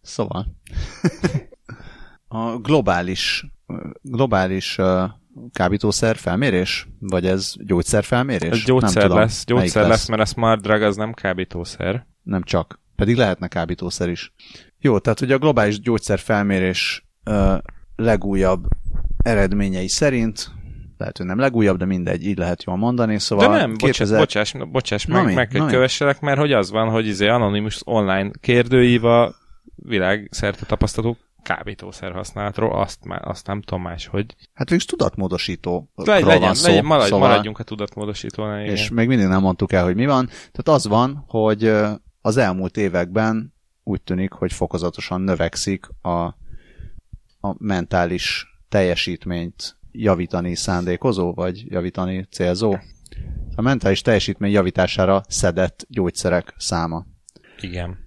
Szóval. 0.01 0.55
a 2.27 2.57
globális, 2.57 3.45
globális 4.01 4.77
kábítószer 5.51 6.15
felmérés? 6.15 6.87
Vagy 6.99 7.25
ez 7.25 7.53
gyógyszer 7.57 8.03
felmérés? 8.03 8.49
Ez 8.49 8.63
gyógyszer 8.63 8.93
nem 8.93 9.03
tudom, 9.03 9.17
lesz, 9.17 9.45
gyógyszer 9.45 9.81
lesz. 9.81 9.91
lesz, 9.91 10.07
mert 10.07 10.21
a 10.21 10.25
smart 10.25 10.61
drug 10.61 10.81
az 10.81 10.95
nem 10.95 11.13
kábítószer. 11.13 12.05
Nem 12.23 12.43
csak. 12.43 12.79
Pedig 12.95 13.15
lehetne 13.15 13.47
kábítószer 13.47 14.09
is. 14.09 14.33
Jó, 14.79 14.99
tehát 14.99 15.21
ugye 15.21 15.33
a 15.33 15.37
globális 15.37 15.79
gyógyszer 15.79 16.19
felmérés 16.19 17.05
uh, 17.25 17.57
legújabb 17.95 18.67
eredményei 19.23 19.87
szerint 19.87 20.51
lehet, 20.97 21.17
hogy 21.17 21.25
nem 21.25 21.39
legújabb, 21.39 21.77
de 21.77 21.85
mindegy, 21.85 22.25
így 22.25 22.37
lehet 22.37 22.63
jól 22.63 22.75
mondani. 22.75 23.19
Szóval 23.19 23.49
de 23.49 23.57
nem, 23.57 23.75
2000... 23.75 24.19
bocsáss, 24.19 24.51
bocsáss, 24.51 24.71
bocsáss 24.71 25.05
meg, 25.05 25.25
mi? 25.25 25.33
meg 25.33 25.51
hogy 25.51 25.71
kövesselek, 25.71 26.19
mert 26.19 26.39
hogy 26.39 26.51
az 26.51 26.71
van, 26.71 26.89
hogy 26.89 27.07
izé 27.07 27.27
Anonymous 27.27 27.81
online 27.83 28.31
kérdőív 28.41 29.05
a 29.05 29.35
világ 29.75 30.27
szerte 30.31 30.65
tapasztaló 30.65 31.17
kábítószer 31.47 32.11
használatról, 32.11 32.79
azt, 32.79 33.05
má, 33.05 33.15
azt 33.15 33.47
nem 33.47 33.61
tudom 33.61 33.83
más, 33.83 34.07
hogy... 34.07 34.35
Hát 34.53 34.69
végülis 34.69 34.85
tudatmódosító. 34.85 35.89
Le, 35.95 36.19
legyen, 36.19 36.39
van 36.39 36.53
szó, 36.53 36.67
legyen, 36.67 36.85
maradj, 36.85 37.09
szóval, 37.09 37.27
maradjunk 37.27 37.59
a 37.59 37.63
tudatmódosítónál. 37.63 38.61
Igen. 38.61 38.73
És 38.73 38.89
még 38.89 39.07
mindig 39.07 39.27
nem 39.27 39.41
mondtuk 39.41 39.71
el, 39.71 39.83
hogy 39.83 39.95
mi 39.95 40.05
van. 40.05 40.25
Tehát 40.25 40.67
az 40.67 40.87
van, 40.87 41.23
hogy 41.27 41.73
az 42.21 42.37
elmúlt 42.37 42.77
években 42.77 43.53
úgy 43.83 44.01
tűnik, 44.01 44.31
hogy 44.31 44.53
fokozatosan 44.53 45.21
növekszik 45.21 45.87
a, 46.01 46.25
a 47.39 47.55
mentális 47.57 48.47
teljesítményt 48.69 49.77
javítani 49.91 50.55
szándékozó, 50.55 51.33
vagy 51.33 51.71
javítani 51.71 52.27
célzó. 52.31 52.75
A 53.55 53.61
mentális 53.61 54.01
teljesítmény 54.01 54.51
javítására 54.51 55.23
szedett 55.27 55.85
gyógyszerek 55.89 56.53
száma. 56.57 57.05
Igen. 57.61 57.97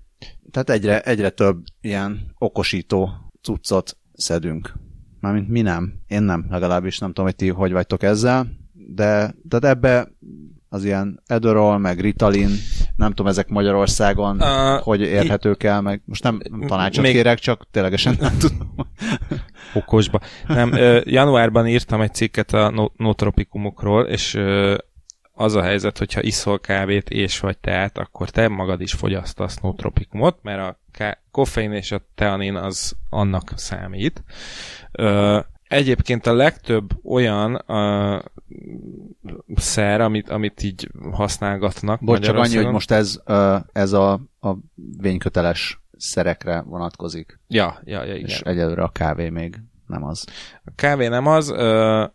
Tehát 0.51 0.71
egyre, 0.71 1.01
egyre 1.01 1.31
több 1.31 1.65
ilyen 1.81 2.35
okosító 2.39 3.30
cuccot 3.43 3.97
szedünk. 4.13 4.73
Mármint 5.21 5.49
mi 5.49 5.61
nem. 5.61 5.93
Én 6.07 6.23
nem, 6.23 6.47
legalábbis 6.51 6.99
nem 6.99 7.09
tudom, 7.09 7.25
hogy 7.25 7.37
ti 7.37 7.49
hogy 7.49 7.73
vagytok 7.73 8.03
ezzel, 8.03 8.47
de, 8.73 9.35
de 9.43 9.69
ebbe 9.69 10.09
az 10.69 10.85
ilyen 10.85 11.23
Edorol, 11.27 11.79
meg 11.79 12.01
Ritalin, 12.01 12.51
nem 12.97 13.09
tudom, 13.09 13.27
ezek 13.27 13.49
Magyarországon 13.49 14.37
uh, 14.41 14.83
hogy 14.83 15.01
érhetők 15.01 15.63
el, 15.63 15.81
meg 15.81 16.03
most 16.05 16.23
nem 16.23 16.41
tanácsot 16.67 17.05
még... 17.05 17.13
kérek, 17.13 17.39
csak 17.39 17.67
ténylegesen 17.71 18.17
nem 18.21 18.39
tudom. 18.39 18.75
Okosba. 19.75 20.21
Nem, 20.47 20.73
januárban 21.05 21.67
írtam 21.67 22.01
egy 22.01 22.15
cikket 22.15 22.53
a 22.53 22.91
notropikumokról, 22.97 24.05
és 24.05 24.39
az 25.41 25.55
a 25.55 25.63
helyzet, 25.63 25.99
hogyha 25.99 26.23
iszol 26.23 26.61
kávét 26.61 27.11
és 27.11 27.41
vagy 27.41 27.59
teát, 27.59 27.99
akkor 27.99 28.31
te 28.31 28.49
magad 28.49 28.81
is 28.81 28.93
fogyasztasz 28.93 29.59
notropikumot, 29.59 30.39
mert 30.43 30.61
a 30.61 30.81
ká- 30.91 31.23
koffein 31.31 31.73
és 31.73 31.93
a 31.93 32.07
teanin 32.15 32.55
az 32.55 32.97
annak 33.11 33.53
számít. 33.57 34.25
Ö, 34.93 35.39
egyébként 35.69 36.27
a 36.27 36.35
legtöbb 36.35 37.05
olyan 37.05 37.65
uh, 37.67 38.23
szer, 39.57 40.01
amit, 40.01 40.31
amit 40.31 40.63
így 40.63 40.89
használgatnak. 41.13 42.05
Bocs, 42.05 42.25
csak 42.25 42.37
annyi, 42.37 42.57
hogy 42.57 42.73
most 42.73 42.91
ez, 42.91 43.21
ez 43.73 43.93
a, 43.93 44.13
a 44.41 44.57
vényköteles 44.99 45.81
szerekre 45.97 46.61
vonatkozik. 46.61 47.41
Ja, 47.47 47.81
ja, 47.85 48.05
ja, 48.05 48.15
igen. 48.15 48.29
És 48.29 48.41
egyelőre 48.41 48.83
a 48.83 48.89
kávé 48.89 49.29
még 49.29 49.61
nem 49.87 50.05
az. 50.05 50.27
A 50.65 50.71
kávé 50.75 51.09
nem 51.09 51.27
az. 51.27 51.51
Uh, 51.51 52.11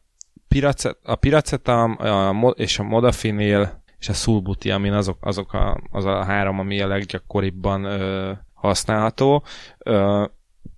piracet, 0.55 0.97
a 1.03 1.15
piracetam 1.15 1.97
a, 1.99 2.49
és 2.49 2.79
a 2.79 2.83
modafinil 2.83 3.83
és 3.99 4.09
a 4.09 4.13
sulbutiamin 4.13 4.93
azok, 4.93 5.17
azok 5.21 5.53
a, 5.53 5.81
az 5.91 6.05
a 6.05 6.23
három, 6.23 6.59
ami 6.59 6.81
a 6.81 6.87
leggyakoribbban 6.87 7.83
ö, 7.83 8.31
használható. 8.53 9.43
Ö, 9.77 10.25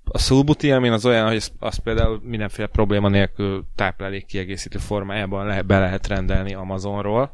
a 0.04 0.18
sulbutiamin 0.18 0.92
az 0.92 1.06
olyan, 1.06 1.28
hogy 1.28 1.52
azt 1.60 1.80
például 1.80 2.20
mindenféle 2.24 2.68
probléma 2.68 3.10
nélkül 3.10 3.66
táplálék 3.76 4.26
kiegészítő 4.26 4.78
formájában 4.78 5.46
lehet, 5.46 5.66
be 5.66 5.80
lehet 5.80 6.08
rendelni 6.08 6.54
Amazonról. 6.54 7.32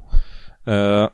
Ö, 0.63 1.05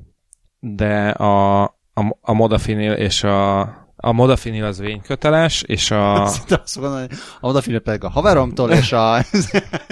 de 0.60 1.08
a, 1.08 1.62
a, 1.64 2.16
a 2.20 2.32
modafinil 2.32 2.92
és 2.92 3.22
a 3.22 3.86
a 4.00 4.12
modafinil 4.12 4.64
az 4.64 4.78
vényköteles, 4.78 5.62
és 5.62 5.90
a... 5.90 6.22
Azt 6.22 6.48
hogy 6.48 7.08
a 7.10 7.46
modafinil 7.46 7.80
pedig 7.80 8.04
a 8.04 8.08
haveromtól, 8.08 8.70
és 8.70 8.92
a... 8.92 9.16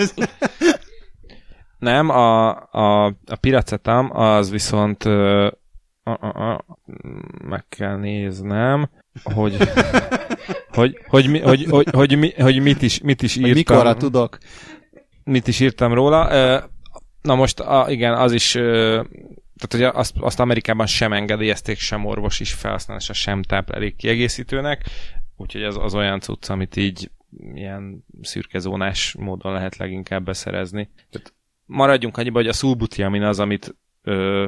Nem, 1.78 2.08
a, 2.08 2.48
a, 2.56 3.04
a 3.06 3.36
piracetam 3.40 4.16
az 4.16 4.50
viszont 4.50 5.04
uh, 5.04 5.50
uh, 6.04 6.14
uh, 6.22 6.58
meg 7.44 7.64
kell 7.68 7.96
néznem, 7.96 8.90
hogy 9.22 9.56
hogy, 10.68 10.98
hogy, 11.06 11.30
mi, 11.30 11.40
hogy, 11.40 11.64
hogy, 11.64 11.88
hogy, 11.90 12.18
mi, 12.18 12.32
hogy 12.32 12.62
mit, 12.62 12.82
is, 12.82 13.00
mit 13.00 13.22
is 13.22 13.36
írtam. 13.36 13.52
Mikorra 13.52 13.94
tudok. 13.94 14.38
Mit 15.24 15.48
is 15.48 15.60
írtam 15.60 15.92
róla. 15.92 16.28
Na 17.22 17.34
most, 17.34 17.60
a, 17.60 17.86
igen, 17.88 18.14
az 18.14 18.32
is 18.32 18.56
tehát 19.56 19.92
hogy 19.92 20.00
azt, 20.00 20.14
azt 20.20 20.40
Amerikában 20.40 20.86
sem 20.86 21.12
engedélyezték, 21.12 21.78
sem 21.78 22.04
orvos 22.04 22.40
is 22.40 22.52
felhasználása, 22.52 23.12
sem 23.12 23.42
táplálék 23.42 23.96
kiegészítőnek, 23.96 24.84
úgyhogy 25.36 25.62
az, 25.62 25.76
az 25.76 25.94
olyan 25.94 26.20
cucc, 26.20 26.48
amit 26.50 26.76
így 26.76 27.10
ilyen 27.54 28.04
szürkezónás 28.22 29.14
módon 29.18 29.52
lehet 29.52 29.76
leginkább 29.76 30.24
beszerezni. 30.24 30.90
Tehát 31.10 31.34
maradjunk 31.66 32.16
annyiba, 32.16 32.38
hogy 32.38 32.48
a 32.48 32.52
szulbutiamin 32.52 33.22
az, 33.22 33.40
amit 33.40 33.76
ö, 34.02 34.46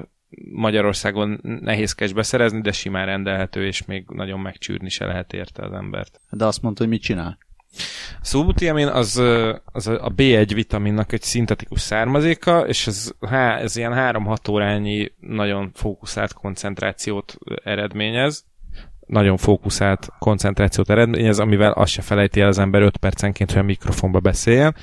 Magyarországon 0.53 1.41
nehézkes 1.43 2.13
beszerezni, 2.13 2.61
de 2.61 2.73
simán 2.73 3.07
rendelhető, 3.07 3.67
és 3.67 3.85
még 3.85 4.05
nagyon 4.09 4.41
megcsűrni 4.41 4.89
se 4.89 5.07
lehet 5.07 5.33
érte 5.33 5.65
az 5.65 5.73
embert. 5.73 6.21
De 6.31 6.45
azt 6.45 6.63
mondta, 6.63 6.83
hogy 6.83 6.93
mit 6.93 7.03
csinál? 7.03 7.39
A 8.21 8.25
szulbutiamin 8.25 8.87
az, 8.87 9.23
az 9.65 9.87
a 9.87 10.13
B1 10.17 10.51
vitaminnak 10.55 11.13
egy 11.13 11.23
szintetikus 11.23 11.81
származéka, 11.81 12.67
és 12.67 12.87
ez, 12.87 13.13
ez 13.61 13.77
ilyen 13.77 13.93
3-6 13.95 14.51
órányi 14.51 15.13
nagyon 15.21 15.71
fókuszált 15.75 16.33
koncentrációt 16.33 17.39
eredményez, 17.65 18.45
nagyon 19.07 19.37
fókuszált 19.37 20.09
koncentrációt 20.19 20.91
eredményez, 20.91 21.39
amivel 21.39 21.73
azt 21.73 21.93
se 21.93 22.03
felejti 22.03 22.41
el 22.41 22.49
az 22.49 22.59
ember 22.59 22.83
5 22.83 22.97
percenként, 22.97 23.51
hogy 23.53 23.61
a 23.61 23.65
mikrofonba 23.65 24.21
beszéljen. 24.21 24.75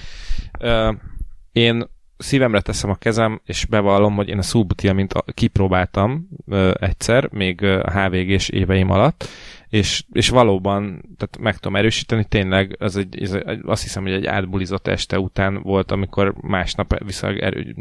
Én 1.52 1.88
szívemre 2.18 2.62
teszem 2.62 2.90
a 2.90 2.96
kezem, 2.96 3.42
és 3.46 3.66
bevallom, 3.66 4.16
hogy 4.16 4.30
én 4.30 4.38
a 4.38 4.42
szulbutiamint 4.42 5.14
kipróbáltam 5.34 6.28
egyszer, 6.74 7.30
még 7.32 7.64
a 7.64 7.92
HVG-s 7.92 8.50
éveim 8.50 8.90
alatt, 8.90 9.28
és, 9.70 10.04
és 10.12 10.30
valóban 10.30 10.84
tehát 11.18 11.38
meg 11.40 11.58
tudom 11.58 11.76
erősíteni, 11.76 12.26
tényleg 12.26 12.76
az 12.80 12.96
egy, 12.96 13.22
ez 13.22 13.34
egy, 13.34 13.60
azt 13.66 13.84
hiszem, 13.84 14.04
hogy 14.04 14.12
egy 14.12 14.26
átbulizott 14.26 14.88
este 14.88 15.20
után 15.20 15.62
volt, 15.62 15.92
amikor 15.92 16.34
másnap 16.42 17.04
viszonylag 17.06 17.40
erő, 17.42 17.76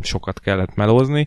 sokat 0.00 0.40
kellett 0.40 0.74
melózni, 0.74 1.26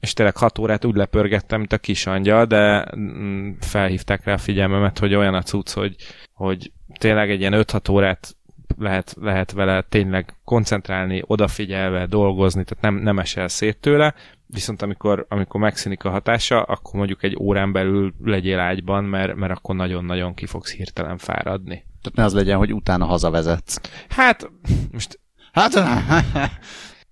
és 0.00 0.12
tényleg 0.12 0.36
hat 0.36 0.58
órát 0.58 0.84
úgy 0.84 0.96
lepörgettem, 0.96 1.58
mint 1.58 1.72
a 1.72 1.78
kis 1.78 2.06
angyal, 2.06 2.44
de 2.44 2.88
mm, 2.96 3.50
felhívták 3.60 4.24
rá 4.24 4.32
a 4.32 4.38
figyelmemet, 4.38 4.98
hogy 4.98 5.14
olyan 5.14 5.34
a 5.34 5.42
cucc, 5.42 5.70
hogy, 5.70 5.96
hogy 6.32 6.72
tényleg 6.98 7.30
egy 7.30 7.40
ilyen 7.40 7.64
5-6 7.66 7.90
órát 7.90 8.36
lehet, 8.78 9.14
lehet 9.20 9.52
vele 9.52 9.82
tényleg 9.82 10.34
koncentrálni, 10.44 11.22
odafigyelve, 11.26 12.06
dolgozni, 12.06 12.64
tehát 12.64 12.84
nem, 12.84 12.94
nem 12.94 13.18
esel 13.18 13.48
szét 13.48 13.78
tőle, 13.78 14.14
viszont 14.46 14.82
amikor, 14.82 15.26
amikor 15.28 15.60
megszínik 15.60 16.04
a 16.04 16.10
hatása, 16.10 16.62
akkor 16.62 16.94
mondjuk 16.94 17.22
egy 17.22 17.36
órán 17.40 17.72
belül 17.72 18.14
legyél 18.24 18.58
ágyban, 18.58 19.04
mert, 19.04 19.34
mert 19.34 19.52
akkor 19.52 19.74
nagyon-nagyon 19.74 20.34
ki 20.34 20.46
fogsz 20.46 20.72
hirtelen 20.72 21.18
fáradni. 21.18 21.84
Tehát 22.02 22.16
ne 22.16 22.24
az 22.24 22.34
legyen, 22.34 22.58
hogy 22.58 22.74
utána 22.74 23.04
hazavezetsz. 23.04 23.80
Hát, 24.08 24.50
most... 24.92 25.20
Hát, 25.52 25.72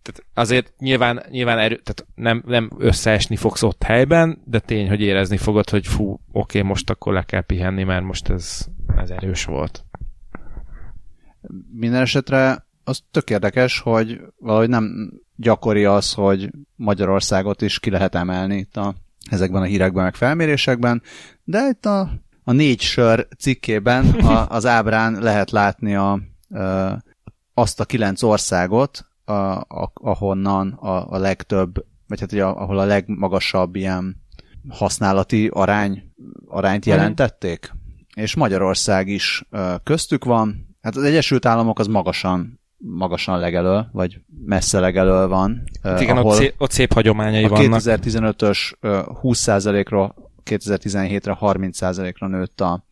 tehát 0.02 0.24
azért 0.34 0.72
nyilván, 0.78 1.22
nyilván 1.30 1.58
erő, 1.58 1.76
tehát 1.76 2.06
nem, 2.14 2.42
nem 2.46 2.70
összeesni 2.78 3.36
fogsz 3.36 3.62
ott 3.62 3.82
helyben, 3.82 4.42
de 4.44 4.58
tény, 4.58 4.88
hogy 4.88 5.00
érezni 5.00 5.36
fogod, 5.36 5.70
hogy 5.70 5.86
fú, 5.86 6.20
oké, 6.32 6.62
most 6.62 6.90
akkor 6.90 7.12
le 7.12 7.22
kell 7.22 7.42
pihenni, 7.42 7.82
mert 7.82 8.04
most 8.04 8.28
ez, 8.28 8.66
ez 8.96 9.10
erős 9.10 9.44
volt. 9.44 9.84
Minden 11.72 12.00
esetre 12.00 12.66
az 12.84 13.00
tök 13.10 13.30
érdekes, 13.30 13.78
hogy 13.78 14.20
valahogy 14.38 14.68
nem 14.68 15.12
gyakori 15.36 15.84
az, 15.84 16.12
hogy 16.12 16.50
Magyarországot 16.76 17.62
is 17.62 17.78
ki 17.78 17.90
lehet 17.90 18.14
emelni 18.14 18.56
itt 18.56 18.76
a, 18.76 18.94
ezekben 19.30 19.62
a 19.62 19.64
hírekben, 19.64 20.04
meg 20.04 20.14
felmérésekben, 20.14 21.02
de 21.44 21.68
itt 21.68 21.86
a, 21.86 22.10
a 22.44 22.52
négy 22.52 22.80
sör 22.80 23.28
cikkében 23.38 24.04
a, 24.34 24.48
az 24.48 24.66
ábrán 24.66 25.12
lehet 25.12 25.50
látni 25.50 25.94
a, 25.94 26.12
a, 26.12 27.02
azt 27.54 27.80
a 27.80 27.84
kilenc 27.84 28.22
országot, 28.22 29.06
a, 29.24 29.32
a, 29.32 29.92
ahonnan 29.94 30.72
a, 30.72 31.12
a 31.12 31.18
legtöbb, 31.18 31.84
vagy 32.06 32.20
hát 32.20 32.32
ugye, 32.32 32.44
ahol 32.44 32.78
a 32.78 32.84
legmagasabb 32.84 33.76
ilyen 33.76 34.22
használati 34.68 35.50
arány, 35.52 36.12
arányt 36.46 36.86
jelentették. 36.86 37.72
És 38.14 38.34
Magyarország 38.34 39.08
is 39.08 39.48
köztük 39.82 40.24
van, 40.24 40.69
Hát 40.82 40.96
az 40.96 41.02
Egyesült 41.02 41.46
Államok 41.46 41.78
az 41.78 41.86
magasan, 41.86 42.60
magasan 42.78 43.38
legelő, 43.38 43.86
vagy 43.92 44.20
messze 44.44 44.80
legelő 44.80 45.26
van. 45.26 45.62
Hát 45.82 46.00
igen, 46.00 46.16
ahol 46.16 46.30
ott, 46.30 46.36
szép, 46.36 46.54
ott 46.58 46.70
szép 46.70 46.92
hagyományai 46.92 47.44
a 47.44 47.48
vannak. 47.48 47.80
2015-ös 47.84 48.72
20%-ról 49.22 50.14
2017-re 50.44 51.38
30%-ra 51.40 52.26
nőtt 52.26 52.60
a, 52.60 52.84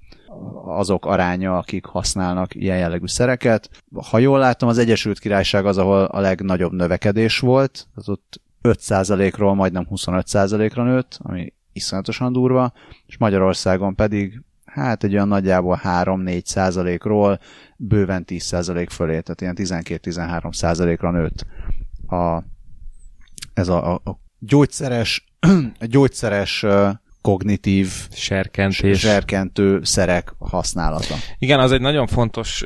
azok 0.64 1.06
aránya, 1.06 1.58
akik 1.58 1.84
használnak 1.84 2.54
ilyen 2.54 2.78
jellegű 2.78 3.06
szereket. 3.06 3.70
Ha 4.10 4.18
jól 4.18 4.38
látom, 4.38 4.68
az 4.68 4.78
Egyesült 4.78 5.18
Királyság 5.18 5.66
az, 5.66 5.78
ahol 5.78 6.04
a 6.04 6.20
legnagyobb 6.20 6.72
növekedés 6.72 7.38
volt, 7.38 7.86
az 7.94 8.08
ott 8.08 8.40
5%-ról 8.62 9.54
majdnem 9.54 9.86
25%-ra 9.90 10.82
nőtt, 10.82 11.18
ami 11.22 11.52
iszonyatosan 11.72 12.32
durva, 12.32 12.72
és 13.06 13.16
Magyarországon 13.16 13.94
pedig 13.94 14.42
hát 14.78 15.04
egy 15.04 15.14
olyan 15.14 15.28
nagyjából 15.28 15.80
3-4 15.84 16.44
százalékról 16.44 17.38
bőven 17.76 18.24
10 18.24 18.42
százalék 18.42 18.90
fölé, 18.90 19.20
tehát 19.20 19.40
ilyen 19.40 19.82
12-13 19.82 20.54
százalékra 20.54 21.10
nőtt 21.10 21.46
a, 22.06 22.42
ez 23.54 23.68
a, 23.68 23.92
a, 23.92 24.00
a 24.04 24.20
gyógyszeres, 24.38 25.24
a 25.80 25.84
gyógyszeres 25.86 26.66
kognitív 27.20 27.92
serkentés. 28.10 28.98
serkentő 28.98 29.80
szerek 29.82 30.34
használata. 30.38 31.14
Igen, 31.38 31.60
az 31.60 31.72
egy 31.72 31.80
nagyon 31.80 32.06
fontos, 32.06 32.64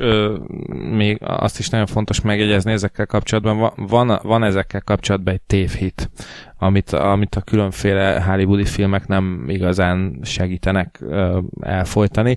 még 0.91 1.17
azt 1.21 1.59
is 1.59 1.69
nagyon 1.69 1.85
fontos 1.85 2.21
megjegyezni 2.21 2.71
ezekkel 2.71 3.05
kapcsolatban. 3.05 3.73
Van, 3.75 4.19
van 4.23 4.43
ezekkel 4.43 4.81
kapcsolatban 4.81 5.33
egy 5.33 5.41
tévhit, 5.41 6.09
amit, 6.57 6.91
amit 6.91 7.35
a 7.35 7.41
különféle 7.41 8.21
hollywoodi 8.21 8.65
filmek 8.65 9.07
nem 9.07 9.45
igazán 9.47 10.19
segítenek 10.23 11.03
elfolytani, 11.61 12.35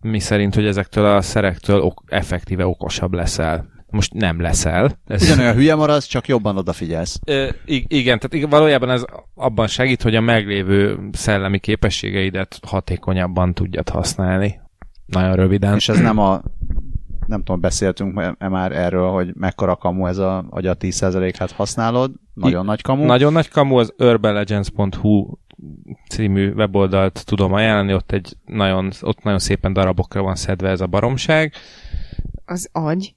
mi 0.00 0.18
szerint, 0.18 0.54
hogy 0.54 0.66
ezektől 0.66 1.06
a 1.06 1.20
szerektől 1.20 1.80
ok- 1.80 2.12
effektíve 2.12 2.66
okosabb 2.66 3.12
leszel 3.14 3.68
most 3.90 4.12
nem 4.12 4.40
leszel. 4.40 4.98
Ez... 5.06 5.22
Ugyanolyan 5.22 5.54
hülye 5.54 5.74
maradsz, 5.74 6.06
csak 6.06 6.28
jobban 6.28 6.56
odafigyelsz. 6.56 7.18
Ö, 7.24 7.48
igen, 7.64 8.18
tehát 8.18 8.50
valójában 8.50 8.90
ez 8.90 9.04
abban 9.34 9.66
segít, 9.66 10.02
hogy 10.02 10.14
a 10.14 10.20
meglévő 10.20 10.98
szellemi 11.12 11.58
képességeidet 11.58 12.58
hatékonyabban 12.66 13.54
tudjad 13.54 13.88
használni. 13.88 14.60
Nagyon 15.06 15.34
röviden. 15.34 15.74
És 15.74 15.88
ez 15.88 16.00
nem 16.00 16.18
a 16.18 16.42
nem 17.26 17.42
tudom, 17.42 17.60
beszéltünk 17.60 18.34
-e 18.38 18.48
már 18.48 18.72
erről, 18.72 19.10
hogy 19.10 19.34
mekkora 19.34 19.76
kamu 19.76 20.06
ez 20.06 20.18
a 20.18 20.44
agya 20.50 20.76
10%-át 20.78 21.50
használod. 21.50 22.12
Nagyon 22.34 22.64
I, 22.64 22.66
nagy 22.66 22.82
kamu. 22.82 23.04
Nagyon 23.04 23.32
nagy 23.32 23.48
kamu, 23.48 23.78
az 23.78 23.94
urbanlegends.hu 23.98 25.34
című 26.08 26.52
weboldalt 26.52 27.22
tudom 27.24 27.52
ajánlani, 27.52 27.94
ott 27.94 28.12
egy 28.12 28.36
nagyon, 28.44 28.90
ott 29.00 29.22
nagyon 29.22 29.38
szépen 29.38 29.72
darabokra 29.72 30.22
van 30.22 30.34
szedve 30.34 30.68
ez 30.68 30.80
a 30.80 30.86
baromság. 30.86 31.52
Az 32.44 32.68
agy. 32.72 33.14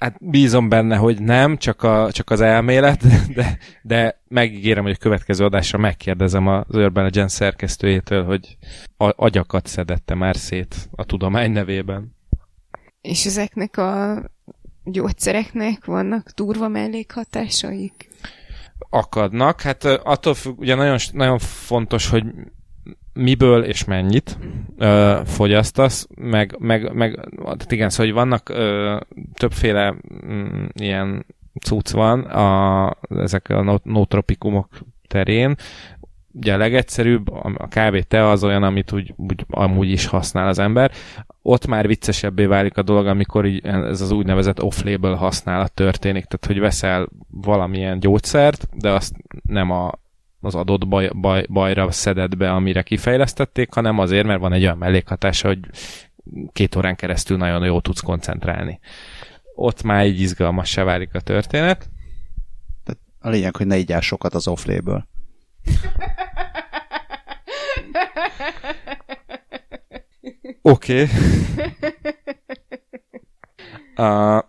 Hát 0.00 0.16
bízom 0.20 0.68
benne, 0.68 0.96
hogy 0.96 1.22
nem, 1.22 1.56
csak, 1.56 1.82
a, 1.82 2.12
csak 2.12 2.30
az 2.30 2.40
elmélet, 2.40 3.06
de, 3.34 3.58
de 3.82 4.20
megígérem, 4.28 4.82
hogy 4.82 4.92
a 4.92 5.02
következő 5.02 5.44
adásra 5.44 5.78
megkérdezem 5.78 6.46
az 6.46 6.64
Urban 6.68 7.04
Legends 7.04 7.32
szerkesztőjétől, 7.32 8.24
hogy 8.24 8.56
a, 8.96 9.24
agyakat 9.24 9.66
szedette 9.66 10.14
már 10.14 10.36
szét 10.36 10.88
a 10.90 11.04
tudomány 11.04 11.50
nevében. 11.50 12.16
És 13.00 13.26
ezeknek 13.26 13.76
a 13.76 14.22
gyógyszereknek 14.84 15.84
vannak 15.84 16.30
durva 16.30 16.68
mellékhatásaik? 16.68 18.08
Akadnak. 18.90 19.60
Hát 19.60 19.84
attól 19.84 20.34
függ, 20.34 20.58
ugye 20.58 20.74
nagyon, 20.74 20.98
nagyon 21.12 21.38
fontos, 21.38 22.08
hogy 22.08 22.24
miből 23.20 23.64
és 23.64 23.84
mennyit 23.84 24.38
ö, 24.78 25.20
fogyasztasz, 25.24 26.06
meg, 26.14 26.56
meg, 26.58 26.92
meg 26.92 27.28
tehát 27.42 27.72
igen, 27.72 27.90
szóval 27.90 28.06
hogy 28.06 28.14
vannak 28.14 28.48
ö, 28.48 28.96
többféle 29.34 29.94
mm, 30.26 30.64
ilyen 30.72 31.26
cucc 31.64 31.90
van 31.90 32.20
a, 32.20 32.96
ezek 33.08 33.48
a 33.48 33.80
notropikumok 33.82 34.68
terén, 35.08 35.56
ugye 36.32 36.54
a 36.54 36.56
legegyszerűbb, 36.56 37.30
a 37.56 37.68
kávé 37.68 38.00
te 38.00 38.28
az 38.28 38.44
olyan, 38.44 38.62
amit 38.62 38.92
úgy, 38.92 39.14
úgy 39.16 39.44
amúgy 39.50 39.90
is 39.90 40.06
használ 40.06 40.48
az 40.48 40.58
ember. 40.58 40.90
Ott 41.42 41.66
már 41.66 41.86
viccesebbé 41.86 42.44
válik 42.44 42.76
a 42.76 42.82
dolog, 42.82 43.06
amikor 43.06 43.46
így 43.46 43.64
ez 43.64 44.00
az 44.00 44.10
úgynevezett 44.10 44.62
off-label 44.62 45.14
használat 45.14 45.72
történik, 45.72 46.24
tehát 46.24 46.46
hogy 46.46 46.58
veszel 46.58 47.08
valamilyen 47.30 48.00
gyógyszert, 48.00 48.68
de 48.78 48.90
azt 48.90 49.14
nem 49.42 49.70
a, 49.70 49.92
az 50.40 50.54
adott 50.54 50.88
baj, 50.88 51.10
baj, 51.14 51.46
bajra 51.48 51.90
szedett 51.90 52.36
be, 52.36 52.52
amire 52.52 52.82
kifejlesztették, 52.82 53.72
hanem 53.72 53.98
azért, 53.98 54.26
mert 54.26 54.40
van 54.40 54.52
egy 54.52 54.62
olyan 54.62 54.78
mellékhatása, 54.78 55.48
hogy 55.48 55.58
két 56.52 56.76
órán 56.76 56.96
keresztül 56.96 57.36
nagyon 57.36 57.64
jól 57.64 57.80
tudsz 57.80 58.00
koncentrálni. 58.00 58.80
Ott 59.54 59.82
már 59.82 60.06
így 60.06 60.20
izgalmassá 60.20 60.82
válik 60.82 61.14
a 61.14 61.20
történet. 61.20 61.88
A 63.18 63.28
lényeg, 63.28 63.56
hogy 63.56 63.66
ne 63.66 63.76
így 63.76 63.96
sokat 64.00 64.34
az 64.34 64.48
off-label. 64.48 65.08
Oké. 70.62 71.06
Okay. 73.92 73.96
Uh, 73.96 74.42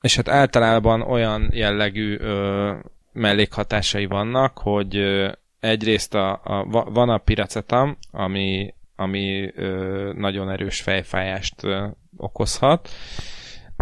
és 0.00 0.16
hát 0.16 0.28
általában 0.28 1.02
olyan 1.02 1.48
jellegű 1.52 2.18
ö, 2.18 2.72
mellékhatásai 3.14 4.06
vannak, 4.06 4.58
hogy 4.58 4.96
egyrészt 5.60 6.14
a, 6.14 6.32
a, 6.32 6.64
van 6.90 7.08
a 7.08 7.18
piracetam, 7.18 7.96
ami, 8.10 8.74
ami 8.96 9.50
ö, 9.54 10.12
nagyon 10.16 10.50
erős 10.50 10.80
fejfájást 10.80 11.64
ö, 11.64 11.86
okozhat, 12.16 12.88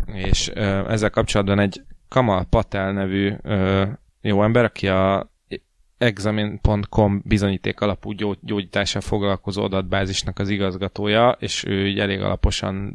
és 0.07 0.51
ö, 0.55 0.89
ezzel 0.91 1.11
kapcsolatban 1.11 1.59
egy 1.59 1.83
Kamal 2.09 2.45
Patel 2.45 2.93
nevű 2.93 3.33
ö, 3.43 3.85
jó 4.21 4.43
ember, 4.43 4.65
aki 4.65 4.89
a 4.89 5.31
examin.com 6.03 7.23
bizonyíték 7.25 7.81
alapú 7.81 8.13
gyógyítással 8.41 9.01
foglalkozó 9.01 9.63
adatbázisnak 9.63 10.39
az 10.39 10.49
igazgatója, 10.49 11.37
és 11.41 11.65
ő 11.65 11.87
így 11.87 11.99
elég 11.99 12.21
alaposan 12.21 12.95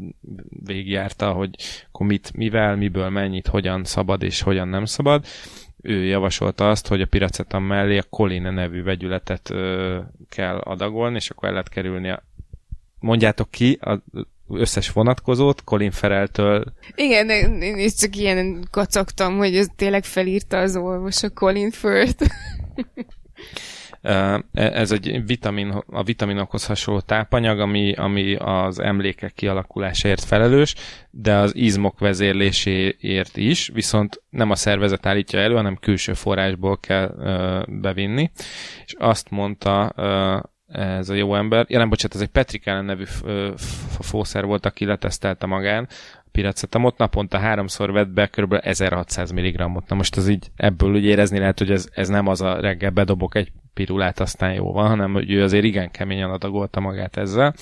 végigjárta, 0.65 1.31
hogy 1.31 1.55
akkor 1.91 2.07
mit, 2.07 2.33
mivel, 2.33 2.75
miből, 2.75 3.09
mennyit, 3.09 3.47
hogyan 3.47 3.83
szabad 3.83 4.23
és 4.23 4.41
hogyan 4.41 4.67
nem 4.67 4.85
szabad. 4.85 5.25
Ő 5.82 6.03
javasolta 6.03 6.69
azt, 6.69 6.88
hogy 6.88 7.01
a 7.01 7.05
piracetam 7.05 7.63
mellé 7.63 7.97
a 7.97 8.03
Colin 8.09 8.41
nevű 8.53 8.84
vegyületet 8.84 9.49
ö, 9.49 9.99
kell 10.30 10.57
adagolni, 10.57 11.15
és 11.15 11.30
akkor 11.30 11.47
el 11.47 11.51
lehet 11.51 11.69
kerülni 11.69 12.09
a 12.09 12.23
mondjátok 12.99 13.51
ki, 13.51 13.78
a 13.82 14.03
összes 14.49 14.91
vonatkozót, 14.91 15.63
Colin 15.63 15.91
Fereltől. 15.91 16.63
Igen, 16.95 17.30
én 17.30 17.78
is 17.78 17.93
csak 17.93 18.15
ilyen 18.15 18.67
kacagtam, 18.71 19.38
hogy 19.38 19.55
ez 19.55 19.67
tényleg 19.75 20.03
felírta 20.03 20.57
az 20.57 20.75
orvos 20.75 21.23
a 21.23 21.30
Colin 21.30 21.71
Firth. 21.71 22.25
E, 24.08 24.43
ez 24.51 24.91
egy 24.91 25.26
vitamin, 25.26 25.84
a 25.88 26.03
vitaminokhoz 26.03 26.66
hasonló 26.66 26.99
tápanyag, 26.99 27.60
ami, 27.60 27.93
ami 27.93 28.36
az 28.36 28.80
emlékek 28.80 29.34
kialakulásáért 29.34 30.24
felelős, 30.24 30.76
de 31.12 31.36
az 31.36 31.55
izmok 31.55 31.99
vezérléséért 31.99 33.38
is, 33.38 33.70
viszont 33.74 34.22
nem 34.30 34.51
a 34.51 34.55
szervezet 34.55 35.05
állítja 35.05 35.39
elő, 35.39 35.55
hanem 35.55 35.76
külső 35.76 36.14
forrásból 36.14 36.80
kell 36.80 37.08
bevinni. 37.68 38.32
És 38.86 38.95
azt 38.97 39.30
mondta 39.30 39.93
ez 40.68 41.10
a 41.10 41.14
jó 41.14 41.36
ember, 41.36 41.66
ja 41.70 41.78
nem, 41.78 41.89
bocsánat, 41.89 42.16
ez 42.16 42.22
egy 42.22 42.28
Patrick 42.28 42.68
Allen 42.68 42.86
nevű 42.86 43.03
fószer 43.99 44.45
volt, 44.45 44.66
aki 44.66 44.86
letesztelte 44.86 45.45
magán, 45.45 45.88
piracetamot, 46.32 46.97
naponta 46.97 47.38
háromszor 47.38 47.91
vett 47.91 48.10
be 48.10 48.28
kb. 48.28 48.60
1600 48.62 49.32
mg-ot. 49.32 49.89
Na 49.89 49.95
most 49.95 50.18
az 50.18 50.28
így 50.28 50.47
ebből 50.55 50.93
úgy 50.93 51.03
érezni 51.03 51.39
lehet, 51.39 51.58
hogy 51.58 51.72
ez, 51.72 51.88
ez 51.93 52.08
nem 52.08 52.28
az 52.28 52.41
a 52.41 52.60
reggel 52.60 52.89
bedobok 52.89 53.36
egy 53.36 53.51
pirulát, 53.78 54.19
aztán 54.19 54.53
jó 54.53 54.71
van, 54.71 54.88
hanem 54.88 55.13
hogy 55.13 55.32
ő 55.32 55.43
azért 55.43 55.63
igen 55.63 55.91
keményen 55.91 56.30
adagolta 56.30 56.80
magát 56.80 57.17
ezzel. 57.17 57.53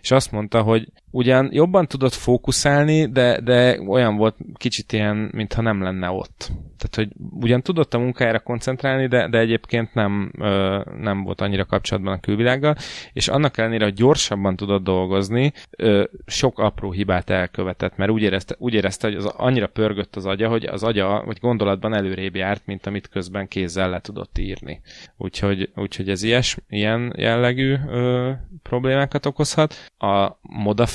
És 0.00 0.10
azt 0.10 0.32
mondta, 0.32 0.62
hogy 0.62 0.88
ugyan 1.14 1.48
jobban 1.52 1.86
tudott 1.86 2.12
fókuszálni, 2.12 3.06
de, 3.06 3.40
de 3.40 3.80
olyan 3.80 4.16
volt 4.16 4.36
kicsit 4.54 4.92
ilyen, 4.92 5.30
mintha 5.32 5.62
nem 5.62 5.82
lenne 5.82 6.10
ott. 6.10 6.50
Tehát, 6.78 6.94
hogy 6.94 7.08
ugyan 7.40 7.62
tudott 7.62 7.94
a 7.94 7.98
munkájára 7.98 8.40
koncentrálni, 8.40 9.06
de, 9.06 9.28
de 9.28 9.38
egyébként 9.38 9.94
nem, 9.94 10.32
ö, 10.38 10.80
nem 11.00 11.22
volt 11.22 11.40
annyira 11.40 11.64
kapcsolatban 11.64 12.12
a 12.12 12.20
külvilággal, 12.20 12.76
és 13.12 13.28
annak 13.28 13.58
ellenére, 13.58 13.84
hogy 13.84 13.94
gyorsabban 13.94 14.56
tudott 14.56 14.82
dolgozni, 14.84 15.52
ö, 15.70 16.04
sok 16.26 16.58
apró 16.58 16.92
hibát 16.92 17.30
elkövetett, 17.30 17.96
mert 17.96 18.10
úgy 18.10 18.22
érezte, 18.22 18.54
úgy 18.58 18.74
érezte 18.74 19.06
hogy 19.06 19.16
az 19.16 19.24
annyira 19.24 19.66
pörgött 19.66 20.16
az 20.16 20.26
agya, 20.26 20.48
hogy 20.48 20.64
az 20.64 20.82
agya, 20.82 21.22
vagy 21.26 21.38
gondolatban 21.40 21.94
előrébb 21.94 22.34
járt, 22.34 22.62
mint 22.66 22.86
amit 22.86 23.08
közben 23.08 23.48
kézzel 23.48 23.90
le 23.90 24.00
tudott 24.00 24.38
írni. 24.38 24.80
Úgyhogy, 25.16 25.70
úgyhogy 25.76 26.08
ez 26.08 26.22
ilyes, 26.22 26.56
ilyen 26.68 27.12
jellegű 27.16 27.76
ö, 27.88 28.30
problémákat 28.62 29.26
okozhat. 29.26 29.74
A 29.98 30.38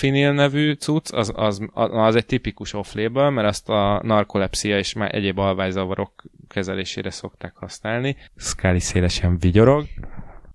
modafinil 0.10 0.34
nevű 0.34 0.74
cucc, 0.74 1.14
az, 1.14 1.32
az, 1.36 1.62
az 1.74 2.16
egy 2.16 2.26
tipikus 2.26 2.74
off-label, 2.74 3.30
mert 3.30 3.48
azt 3.48 3.70
a 3.70 4.02
narkolepszia 4.04 4.78
és 4.78 4.94
már 4.94 5.16
egyéb 5.16 5.38
alvány 5.40 5.72
zavarok 5.72 6.24
kezelésére 6.48 7.10
szokták 7.10 7.56
használni. 7.56 8.16
Scully 8.36 8.80
szélesen 8.80 9.38
vigyorog. 9.40 9.86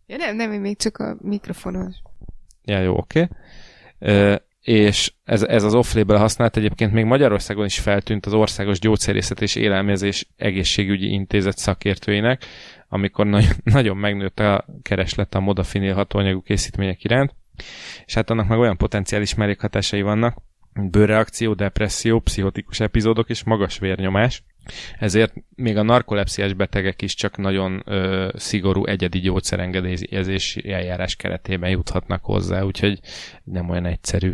Ja 0.06 0.16
nem, 0.16 0.36
nem, 0.36 0.50
még 0.50 0.76
csak 0.76 0.98
a 0.98 1.16
mikrofonos. 1.20 1.94
Ja, 2.64 2.80
jó, 2.80 2.96
oké. 2.96 3.28
Okay. 3.98 4.36
és 4.60 5.12
ez, 5.24 5.42
ez 5.42 5.62
az 5.62 5.74
off-label 5.74 6.18
használat 6.18 6.56
egyébként 6.56 6.92
még 6.92 7.04
Magyarországon 7.04 7.64
is 7.64 7.78
feltűnt 7.78 8.26
az 8.26 8.32
Országos 8.32 8.78
Gyógyszerészet 8.78 9.42
és 9.42 9.54
Élelmezés 9.54 10.28
Egészségügyi 10.36 11.12
Intézet 11.12 11.58
szakértőinek, 11.58 12.44
amikor 12.88 13.26
nagyon, 13.26 13.52
nagyon 13.78 13.96
megnőtt 13.96 14.40
a 14.40 14.64
kereslet 14.82 15.34
a 15.34 15.40
modafinil 15.40 15.94
hatóanyagú 15.94 16.42
készítmények 16.42 17.04
iránt, 17.04 17.34
és 18.06 18.14
hát 18.14 18.30
annak 18.30 18.48
meg 18.48 18.58
olyan 18.58 18.76
potenciális 18.76 19.34
mellékhatásai 19.34 20.02
vannak, 20.02 20.36
bőrreakció, 20.74 21.54
depresszió, 21.54 22.20
pszichotikus 22.20 22.80
epizódok 22.80 23.30
és 23.30 23.44
magas 23.44 23.78
vérnyomás, 23.78 24.42
ezért 24.98 25.34
még 25.54 25.76
a 25.76 25.82
narkolepsziás 25.82 26.52
betegek 26.52 27.02
is 27.02 27.14
csak 27.14 27.36
nagyon 27.36 27.82
ö, 27.84 28.28
szigorú 28.36 28.86
egyedi 28.86 29.18
gyógyszerengedélyezési 29.20 30.72
eljárás 30.72 31.16
keretében 31.16 31.70
juthatnak 31.70 32.24
hozzá, 32.24 32.62
úgyhogy 32.62 33.00
nem 33.44 33.70
olyan 33.70 33.86
egyszerű. 33.86 34.32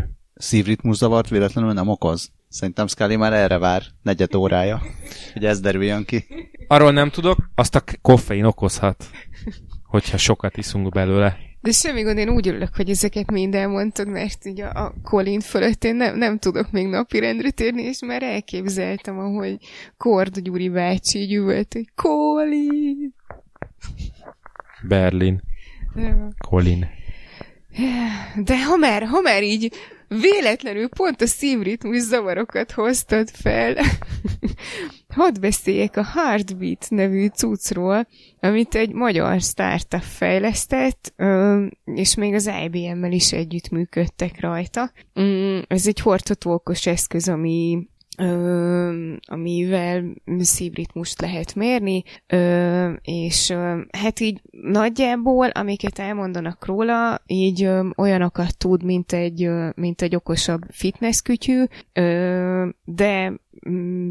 zavart 0.90 1.28
véletlenül 1.28 1.72
nem 1.72 1.88
okoz? 1.88 2.32
Szerintem 2.48 2.86
Scully 2.86 3.16
már 3.16 3.32
erre 3.32 3.58
vár 3.58 3.82
negyed 4.02 4.34
órája, 4.34 4.82
hogy 5.32 5.44
ez 5.44 5.60
derüljön 5.60 6.04
ki. 6.04 6.24
Arról 6.66 6.92
nem 6.92 7.10
tudok, 7.10 7.50
azt 7.54 7.74
a 7.74 7.82
koffein 8.02 8.44
okozhat, 8.44 9.04
hogyha 9.84 10.16
sokat 10.16 10.56
iszunk 10.56 10.88
belőle. 10.88 11.49
De 11.62 11.70
semmi 11.70 12.02
gond, 12.02 12.18
én 12.18 12.28
úgy 12.28 12.48
örülök, 12.48 12.76
hogy 12.76 12.90
ezeket 12.90 13.30
mind 13.30 13.54
elmondtad, 13.54 14.08
mert 14.08 14.44
így 14.44 14.60
a, 14.60 14.84
a 14.84 14.94
Colin 15.02 15.40
fölött 15.40 15.84
én 15.84 15.94
nem, 15.96 16.18
nem 16.18 16.38
tudok 16.38 16.70
még 16.70 16.86
napirendre 16.86 17.50
térni, 17.50 17.82
és 17.82 17.98
már 18.06 18.22
elképzeltem, 18.22 19.18
ahogy 19.18 19.56
Kord 19.96 20.38
Gyuri 20.38 20.68
bácsi 20.68 21.18
így 21.18 21.34
üvölt, 21.34 21.72
hogy 21.72 21.90
Colin! 21.94 23.14
Berlin. 24.88 25.40
Colin. 26.48 26.86
De 28.36 28.64
ha 28.64 28.76
már, 28.76 29.02
ha 29.02 29.20
már 29.20 29.42
így 29.42 29.72
véletlenül 30.18 30.88
pont 30.88 31.20
a 31.20 31.26
szívritmus 31.26 32.00
zavarokat 32.00 32.72
hoztad 32.72 33.28
fel. 33.28 33.74
Hadd 35.08 35.40
beszéljek 35.40 35.96
a 35.96 36.04
Heartbeat 36.04 36.86
nevű 36.88 37.26
cuccról, 37.26 38.06
amit 38.40 38.74
egy 38.74 38.92
magyar 38.92 39.40
startup 39.40 40.02
fejlesztett, 40.02 41.14
és 41.84 42.14
még 42.14 42.34
az 42.34 42.50
IBM-mel 42.64 43.12
is 43.12 43.32
együttműködtek 43.32 44.40
rajta. 44.40 44.92
Mm, 45.20 45.58
ez 45.68 45.86
egy 45.86 46.00
hordhatókos 46.00 46.86
eszköz, 46.86 47.28
ami 47.28 47.88
amivel 49.26 50.04
szívritmust 50.38 51.20
lehet 51.20 51.54
mérni, 51.54 52.02
és 53.02 53.50
hát 53.98 54.20
így 54.20 54.40
nagyjából, 54.50 55.48
amiket 55.48 55.98
elmondanak 55.98 56.66
róla, 56.66 57.22
így 57.26 57.68
olyanokat 57.96 58.56
tud, 58.58 58.82
mint 58.82 59.12
egy, 59.12 59.50
mint 59.74 60.02
egy 60.02 60.14
okosabb 60.14 60.60
fitnesskütyű, 60.70 61.64
de 62.84 63.32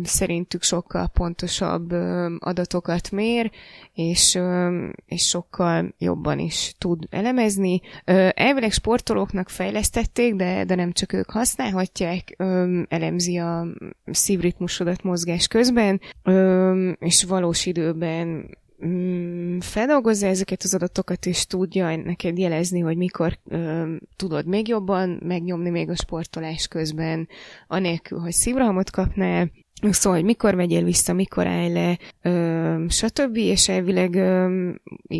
szerintük 0.03 0.63
sokkal 0.63 1.07
pontosabb 1.07 1.91
adatokat 2.39 3.11
mér, 3.11 3.51
és, 3.93 4.39
és 5.05 5.27
sokkal 5.27 5.93
jobban 5.97 6.39
is 6.39 6.75
tud 6.77 7.07
elemezni. 7.09 7.81
Elvileg 8.33 8.71
sportolóknak 8.71 9.49
fejlesztették, 9.49 10.35
de, 10.35 10.63
de 10.65 10.75
nem 10.75 10.91
csak 10.91 11.13
ők 11.13 11.29
használhatják, 11.29 12.35
elemzi 12.87 13.37
a 13.37 13.67
szívritmusodat 14.05 15.03
mozgás 15.03 15.47
közben, 15.47 16.01
és 16.99 17.23
valós 17.23 17.65
időben 17.65 18.49
mm, 18.85 19.59
feldolgozza 19.59 20.27
ezeket 20.27 20.63
az 20.63 20.73
adatokat, 20.73 21.25
és 21.25 21.45
tudja 21.45 21.95
neked 21.95 22.37
jelezni, 22.37 22.79
hogy 22.79 22.97
mikor 22.97 23.37
ö, 23.45 23.93
tudod 24.15 24.45
még 24.45 24.67
jobban 24.67 25.19
megnyomni 25.25 25.69
még 25.69 25.89
a 25.89 25.95
sportolás 25.95 26.67
közben, 26.67 27.27
anélkül, 27.67 28.19
hogy 28.19 28.31
szívrohamot 28.31 28.89
kapnál, 28.89 29.51
Szóval, 29.81 30.17
hogy 30.17 30.27
mikor 30.27 30.55
vegyél 30.55 30.83
vissza, 30.83 31.13
mikor 31.13 31.47
állj 31.47 31.71
le, 31.71 31.97
ö, 32.21 32.85
stb. 32.89 33.35
És 33.35 33.69
elvileg 33.69 34.15
ö, 34.15 34.69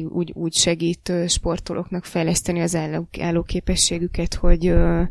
úgy, 0.09 0.31
úgy 0.35 0.53
segít 0.53 1.11
sportolóknak 1.27 2.05
fejleszteni 2.05 2.59
az 2.61 2.75
álló, 2.75 3.07
állóképességüket, 3.19 4.33
hogy, 4.33 4.67
ö, 4.67 5.01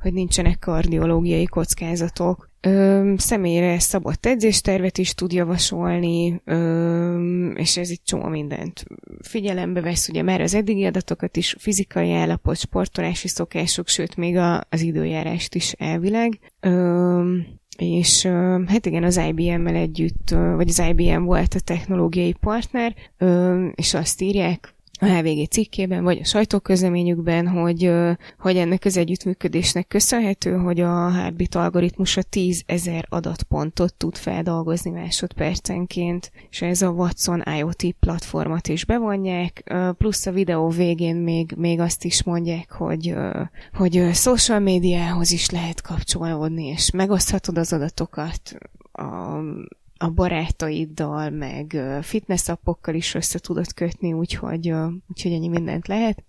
hogy 0.00 0.12
nincsenek 0.12 0.58
kardiológiai 0.58 1.44
kockázatok. 1.44 2.47
Ö, 2.60 3.12
személyre 3.16 3.78
szabott 3.78 4.26
edzéstervet 4.26 4.98
is 4.98 5.14
tud 5.14 5.32
javasolni, 5.32 6.40
ö, 6.44 7.50
és 7.50 7.76
ez 7.76 7.90
itt 7.90 8.04
csomó 8.04 8.28
mindent 8.28 8.84
figyelembe 9.20 9.80
vesz, 9.80 10.08
ugye 10.08 10.22
már 10.22 10.40
az 10.40 10.54
eddigi 10.54 10.84
adatokat 10.84 11.36
is, 11.36 11.56
fizikai 11.58 12.12
állapot, 12.12 12.56
sportolási 12.56 13.28
szokások, 13.28 13.88
sőt 13.88 14.16
még 14.16 14.36
a, 14.36 14.66
az 14.68 14.80
időjárást 14.80 15.54
is 15.54 15.72
elvileg. 15.72 16.38
Ö, 16.60 17.36
és 17.78 18.26
hát 18.66 18.86
igen, 18.86 19.04
az 19.04 19.16
IBM-mel 19.28 19.74
együtt, 19.74 20.30
vagy 20.30 20.68
az 20.68 20.82
IBM 20.88 21.22
volt 21.22 21.54
a 21.54 21.60
technológiai 21.60 22.34
partner, 22.40 22.94
és 23.74 23.94
azt 23.94 24.20
írják, 24.20 24.74
a 24.98 25.04
HVG 25.04 25.48
cikkében, 25.48 26.02
vagy 26.02 26.18
a 26.22 26.24
sajtóközleményükben, 26.24 27.48
hogy, 27.48 27.92
hogy 28.38 28.56
ennek 28.56 28.84
az 28.84 28.96
együttműködésnek 28.96 29.88
köszönhető, 29.88 30.56
hogy 30.56 30.80
a 30.80 31.10
Heartbeat 31.10 31.54
algoritmusa 31.54 32.22
10 32.22 32.62
ezer 32.66 33.06
adatpontot 33.08 33.94
tud 33.94 34.16
feldolgozni 34.16 34.90
másodpercenként, 34.90 36.30
és 36.50 36.62
ez 36.62 36.82
a 36.82 36.88
Watson 36.88 37.42
IoT 37.56 37.84
platformot 38.00 38.68
is 38.68 38.84
bevonják, 38.84 39.74
plusz 39.98 40.26
a 40.26 40.32
videó 40.32 40.68
végén 40.68 41.16
még, 41.16 41.54
még 41.56 41.80
azt 41.80 42.04
is 42.04 42.22
mondják, 42.22 42.72
hogy, 42.72 43.14
hogy 43.72 44.10
social 44.12 44.58
médiához 44.58 45.32
is 45.32 45.50
lehet 45.50 45.80
kapcsolódni, 45.80 46.66
és 46.66 46.90
megoszthatod 46.90 47.58
az 47.58 47.72
adatokat 47.72 48.58
a 48.92 49.40
a 49.98 50.08
barátaiddal, 50.08 51.30
meg 51.30 51.76
fitness 52.02 52.48
appokkal 52.48 52.94
is 52.94 53.14
össze 53.14 53.38
tudod 53.38 53.72
kötni, 53.72 54.12
úgyhogy, 54.12 54.72
úgyhogy 55.08 55.32
ennyi 55.32 55.48
mindent 55.48 55.88
lehet. 55.88 56.24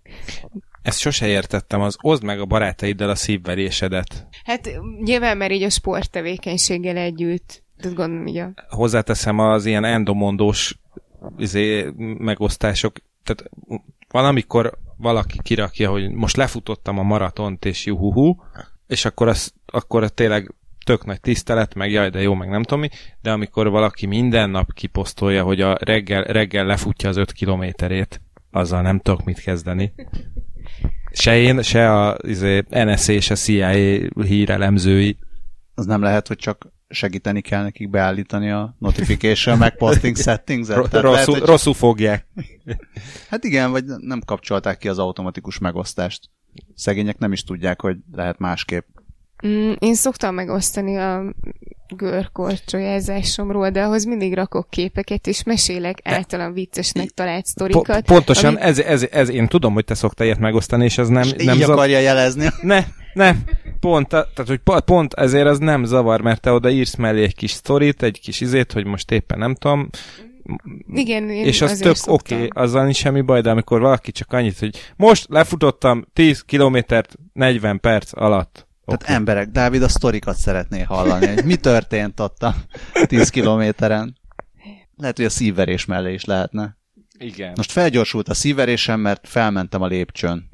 Ezt 0.82 0.98
sose 0.98 1.26
értettem, 1.26 1.80
az 1.80 1.96
oszd 2.00 2.22
meg 2.22 2.40
a 2.40 2.44
barátaiddal 2.44 3.10
a 3.10 3.14
szívverésedet. 3.14 4.26
Hát 4.44 4.70
nyilván 5.00 5.36
már 5.36 5.50
így 5.50 5.62
a 5.62 5.70
sporttevékenységgel 5.70 6.96
együtt, 6.96 7.62
tehát 7.76 7.96
gondolom 7.96 8.26
így 8.26 8.38
a... 8.38 8.52
Hozzáteszem 8.68 9.38
az 9.38 9.66
ilyen 9.66 9.84
endomondós 9.84 10.78
izé, 11.38 11.92
megosztások, 12.18 12.96
tehát 13.24 13.50
van, 14.08 14.24
amikor 14.24 14.78
valaki 14.96 15.38
kirakja, 15.42 15.90
hogy 15.90 16.10
most 16.10 16.36
lefutottam 16.36 16.98
a 16.98 17.02
maratont, 17.02 17.64
és 17.64 17.86
juhuhu, 17.86 18.34
és 18.86 19.04
akkor, 19.04 19.28
az, 19.28 19.52
akkor 19.66 20.10
tényleg 20.10 20.54
tök 20.84 21.04
nagy 21.04 21.20
tisztelet, 21.20 21.74
meg 21.74 21.90
jaj, 21.90 22.10
de 22.10 22.20
jó, 22.20 22.34
meg 22.34 22.48
nem 22.48 22.62
tudom 22.62 22.80
mi, 22.80 22.88
de 23.22 23.30
amikor 23.30 23.70
valaki 23.70 24.06
minden 24.06 24.50
nap 24.50 24.72
kiposztolja, 24.72 25.42
hogy 25.42 25.60
a 25.60 25.76
reggel, 25.80 26.22
reggel 26.22 26.66
lefutja 26.66 27.08
az 27.08 27.16
5 27.16 27.32
kilométerét, 27.32 28.20
azzal 28.50 28.82
nem 28.82 28.98
tudok 28.98 29.24
mit 29.24 29.40
kezdeni. 29.40 29.92
Se 31.12 31.38
én, 31.38 31.62
se 31.62 31.92
a 31.92 32.16
izé, 32.22 32.64
és 33.06 33.30
a 33.30 33.34
CIA 33.34 33.68
hírelemzői. 34.22 35.18
Az 35.74 35.86
nem 35.86 36.02
lehet, 36.02 36.28
hogy 36.28 36.36
csak 36.36 36.72
segíteni 36.90 37.40
kell 37.40 37.62
nekik 37.62 37.90
beállítani 37.90 38.50
a 38.50 38.76
notification 38.78 39.58
meg 39.58 39.76
posting 39.76 40.16
settings-et. 40.26 40.76
rosszul, 40.76 41.10
lehet, 41.10 41.26
hogy... 41.26 41.40
rosszul 41.40 41.74
fogják. 41.74 42.26
Hát 43.28 43.44
igen, 43.44 43.70
vagy 43.70 43.84
nem 43.84 44.20
kapcsolták 44.20 44.78
ki 44.78 44.88
az 44.88 44.98
automatikus 44.98 45.58
megosztást. 45.58 46.30
Szegények 46.74 47.18
nem 47.18 47.32
is 47.32 47.44
tudják, 47.44 47.80
hogy 47.80 47.96
lehet 48.12 48.38
másképp. 48.38 48.86
Mm, 49.46 49.72
én 49.78 49.94
szoktam 49.94 50.34
megosztani 50.34 50.96
a 50.96 51.34
görkorcsolyázásomról, 51.96 53.70
de 53.70 53.82
ahhoz 53.82 54.04
mindig 54.04 54.34
rakok 54.34 54.70
képeket, 54.70 55.26
és 55.26 55.42
mesélek 55.42 56.00
általán 56.04 56.52
viccesnek 56.52 57.08
talált 57.08 57.46
sztorikat. 57.46 57.84
Po- 57.84 58.04
pontosan, 58.04 58.54
ami... 58.54 58.64
ez, 58.64 58.78
ez, 58.78 59.06
ez, 59.10 59.28
én 59.28 59.46
tudom, 59.46 59.72
hogy 59.72 59.84
te 59.84 59.94
szoktál 59.94 60.26
ilyet 60.26 60.38
megosztani, 60.38 60.84
és 60.84 60.98
ez 60.98 61.08
nem... 61.08 61.22
És 61.22 61.44
nem 61.44 61.54
így 61.54 61.60
zav... 61.60 61.70
akarja 61.70 61.98
jelezni. 61.98 62.46
Ne, 62.60 62.84
ne, 63.12 63.34
pont, 63.80 64.08
tehát, 64.08 64.44
hogy 64.46 64.60
pont 64.84 65.14
ezért 65.14 65.46
az 65.46 65.58
nem 65.58 65.84
zavar, 65.84 66.20
mert 66.20 66.40
te 66.40 66.52
oda 66.52 66.70
írsz 66.70 66.94
mellé 66.94 67.22
egy 67.22 67.34
kis 67.34 67.50
sztorit, 67.50 68.02
egy 68.02 68.20
kis 68.20 68.40
izét, 68.40 68.72
hogy 68.72 68.84
most 68.84 69.10
éppen 69.10 69.38
nem 69.38 69.54
tudom, 69.54 69.88
igen, 70.94 71.30
én 71.30 71.44
És 71.44 71.60
az 71.60 71.78
tök 71.78 71.96
oké, 72.06 72.34
okay, 72.34 72.48
azzal 72.52 72.84
nincs 72.84 72.96
semmi 72.96 73.20
baj, 73.20 73.40
de 73.40 73.50
amikor 73.50 73.80
valaki 73.80 74.12
csak 74.12 74.32
annyit, 74.32 74.58
hogy 74.58 74.76
most 74.96 75.26
lefutottam 75.28 76.04
10 76.12 76.42
kilométert 76.42 77.14
40 77.32 77.80
perc 77.80 78.10
alatt, 78.20 78.68
tehát 78.90 79.02
okay. 79.02 79.14
emberek, 79.14 79.48
Dávid 79.48 79.82
a 79.82 79.88
sztorikat 79.88 80.36
szeretné 80.36 80.82
hallani, 80.82 81.26
hogy 81.26 81.44
mi 81.44 81.56
történt 81.56 82.20
ott 82.20 82.42
a 82.42 82.54
10 83.06 83.28
kilométeren. 83.28 84.18
Lehet, 84.96 85.16
hogy 85.16 85.24
a 85.24 85.30
szívverés 85.30 85.84
mellé 85.84 86.12
is 86.12 86.24
lehetne. 86.24 86.76
Igen. 87.18 87.52
Most 87.56 87.72
felgyorsult 87.72 88.28
a 88.28 88.34
szívverésem, 88.34 89.00
mert 89.00 89.28
felmentem 89.28 89.82
a 89.82 89.86
lépcsőn. 89.86 90.48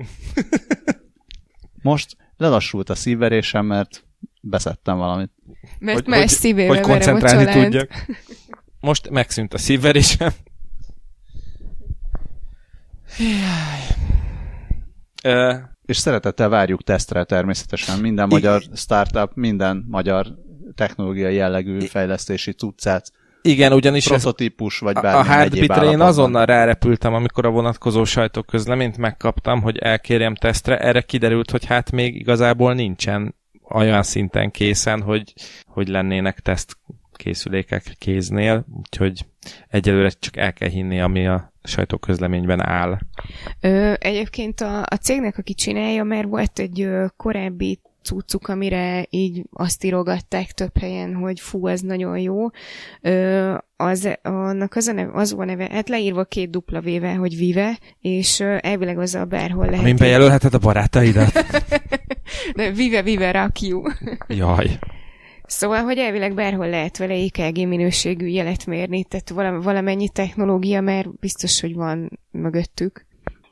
Most 1.82 2.16
lelassult 2.36 2.90
a 2.90 2.94
szívverésem, 2.94 3.66
mert 3.66 4.04
beszettem 4.40 4.96
valamit. 4.96 5.30
Mert 5.78 5.98
hogy, 5.98 6.06
más 6.06 6.30
szívével 6.30 6.76
hogy 6.76 6.84
koncentrálni 6.84 7.62
tudjak. 7.62 8.06
Most 8.80 9.10
megszűnt 9.10 9.54
a 9.54 9.58
szívverésem. 9.58 10.30
Jaj 13.18 13.86
és 15.86 15.96
szeretettel 15.96 16.48
várjuk 16.48 16.82
tesztre 16.82 17.24
természetesen 17.24 17.98
minden 17.98 18.28
magyar 18.28 18.62
startup, 18.74 19.30
minden 19.34 19.84
magyar 19.88 20.26
technológiai 20.74 21.34
jellegű 21.34 21.78
fejlesztési 21.78 22.52
cuccát. 22.52 23.12
Igen, 23.42 23.72
ugyanis 23.72 24.06
prototípus, 24.06 24.78
vagy 24.78 24.94
bármi 24.94 25.20
A 25.20 25.22
Heartbeat-re 25.22 25.90
én 25.90 26.00
azonnal 26.00 26.46
rárepültem, 26.46 27.14
amikor 27.14 27.46
a 27.46 27.50
vonatkozó 27.50 28.04
sajtóközleményt 28.04 28.96
megkaptam, 28.96 29.62
hogy 29.62 29.78
elkérjem 29.78 30.34
tesztre. 30.34 30.78
Erre 30.78 31.00
kiderült, 31.00 31.50
hogy 31.50 31.64
hát 31.64 31.90
még 31.90 32.14
igazából 32.14 32.74
nincsen 32.74 33.34
olyan 33.68 34.02
szinten 34.02 34.50
készen, 34.50 35.02
hogy, 35.02 35.32
hogy 35.66 35.88
lennének 35.88 36.40
teszt 36.40 36.76
készülékek 37.16 37.94
kéznél, 37.98 38.64
úgyhogy 38.76 39.26
egyelőre 39.68 40.08
csak 40.08 40.36
el 40.36 40.52
kell 40.52 40.68
hinni, 40.68 41.00
ami 41.00 41.26
a 41.26 41.52
sajtóközleményben 41.62 42.66
áll. 42.66 42.98
Ö, 43.60 43.92
egyébként 43.98 44.60
a, 44.60 44.80
a 44.80 44.96
cégnek, 45.00 45.38
aki 45.38 45.54
csinálja, 45.54 46.04
mert 46.04 46.28
volt 46.28 46.58
egy 46.58 46.80
ö, 46.80 47.06
korábbi 47.16 47.80
cuccuk, 48.02 48.48
amire 48.48 49.06
így 49.10 49.42
azt 49.52 49.84
írogatták 49.84 50.52
több 50.52 50.78
helyen, 50.78 51.14
hogy 51.14 51.40
fú, 51.40 51.66
ez 51.66 51.80
nagyon 51.80 52.18
jó. 52.18 52.46
Ö, 53.00 53.54
az, 53.76 54.08
annak 54.22 54.76
az, 54.76 54.86
a 54.86 54.92
neve, 54.92 55.10
az 55.12 55.34
a 55.38 55.44
neve, 55.44 55.68
hát 55.70 55.88
leírva 55.88 56.24
két 56.24 56.50
dupla 56.50 56.80
véve, 56.80 57.14
hogy 57.14 57.36
Vive, 57.36 57.78
és 58.00 58.40
ö, 58.40 58.56
elvileg 58.60 58.98
a 58.98 59.24
bárhol 59.24 59.64
lehet. 59.64 59.80
Amin 59.80 59.96
bejelölheted 59.96 60.54
a 60.54 60.58
barátaidat? 60.58 61.32
De 62.56 62.70
Vive, 62.70 63.02
Vive, 63.02 63.30
Rakju. 63.30 63.82
Jaj. 64.28 64.78
Szóval, 65.46 65.82
hogy 65.82 65.98
elvileg 65.98 66.34
bárhol 66.34 66.68
lehet 66.68 66.96
vele 66.96 67.14
EKG 67.14 67.66
minőségű 67.68 68.26
jelet 68.26 68.66
mérni, 68.66 69.04
tehát 69.04 69.30
valamennyi 69.62 70.08
technológia 70.08 70.80
már 70.80 71.10
biztos, 71.20 71.60
hogy 71.60 71.74
van 71.74 72.20
mögöttük. 72.30 73.06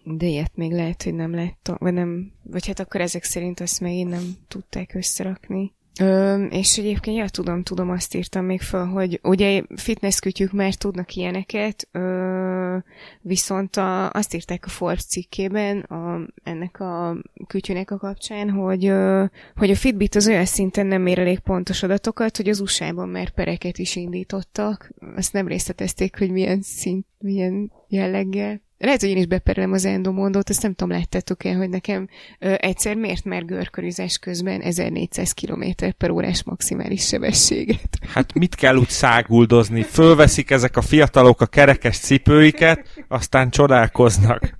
De 0.04 0.26
ilyet 0.26 0.56
még 0.56 0.72
lehet, 0.72 1.02
hogy 1.02 1.14
nem 1.14 1.34
lehet, 1.34 1.56
vagy 1.78 1.92
nem, 1.92 2.32
vagy 2.42 2.66
hát 2.66 2.80
akkor 2.80 3.00
ezek 3.00 3.22
szerint 3.22 3.60
azt 3.60 3.80
megint 3.80 4.10
nem 4.10 4.32
tudták 4.48 4.94
összerakni. 4.94 5.72
Ö, 6.00 6.44
és 6.44 6.78
egyébként, 6.78 7.16
ja, 7.16 7.28
tudom, 7.28 7.62
tudom, 7.62 7.90
azt 7.90 8.14
írtam 8.14 8.44
még 8.44 8.60
fel, 8.60 8.86
hogy 8.86 9.20
ugye 9.22 9.62
fitness 9.76 10.18
kütyük 10.18 10.52
már 10.52 10.74
tudnak 10.74 11.14
ilyeneket, 11.14 11.88
ö, 11.92 12.76
viszont 13.20 13.76
a, 13.76 14.10
azt 14.10 14.34
írták 14.34 14.64
a 14.66 14.68
Forbes 14.68 15.04
cikkében 15.04 15.80
a, 15.80 16.26
ennek 16.42 16.80
a 16.80 17.16
kütyűnek 17.46 17.90
a 17.90 17.96
kapcsán, 17.96 18.50
hogy, 18.50 18.86
ö, 18.86 19.24
hogy 19.56 19.70
a 19.70 19.76
Fitbit 19.76 20.14
az 20.14 20.28
olyan 20.28 20.44
szinten 20.44 20.86
nem 20.86 21.02
mér 21.02 21.18
elég 21.18 21.38
pontos 21.38 21.82
adatokat, 21.82 22.36
hogy 22.36 22.48
az 22.48 22.60
USA-ban 22.60 23.08
már 23.08 23.30
pereket 23.30 23.78
is 23.78 23.96
indítottak. 23.96 24.90
Azt 25.16 25.32
nem 25.32 25.48
részletezték, 25.48 26.18
hogy 26.18 26.30
milyen 26.30 26.62
szint, 26.62 27.06
milyen 27.18 27.72
jelleggel. 27.88 28.63
Lehet, 28.78 29.00
hogy 29.00 29.08
én 29.08 29.16
is 29.16 29.26
beperelem 29.26 29.72
az 29.72 29.84
endomondót, 29.84 30.50
ezt 30.50 30.62
nem 30.62 30.74
tudom, 30.74 30.96
láttátok 30.96 31.44
el, 31.44 31.56
hogy 31.56 31.68
nekem 31.68 32.08
ö, 32.38 32.54
egyszer 32.58 32.96
miért 32.96 33.24
már 33.24 33.44
görkörizés 33.44 34.18
közben 34.18 34.60
1400 34.60 35.32
km 35.32 35.64
per 35.98 36.10
órás 36.10 36.42
maximális 36.42 37.06
sebességet. 37.06 37.98
Hát 38.08 38.34
mit 38.34 38.54
kell 38.54 38.76
úgy 38.76 38.88
száguldozni? 38.88 39.82
Fölveszik 39.82 40.50
ezek 40.50 40.76
a 40.76 40.82
fiatalok 40.82 41.40
a 41.40 41.46
kerekes 41.46 41.98
cipőiket, 41.98 43.04
aztán 43.08 43.50
csodálkoznak. 43.50 44.58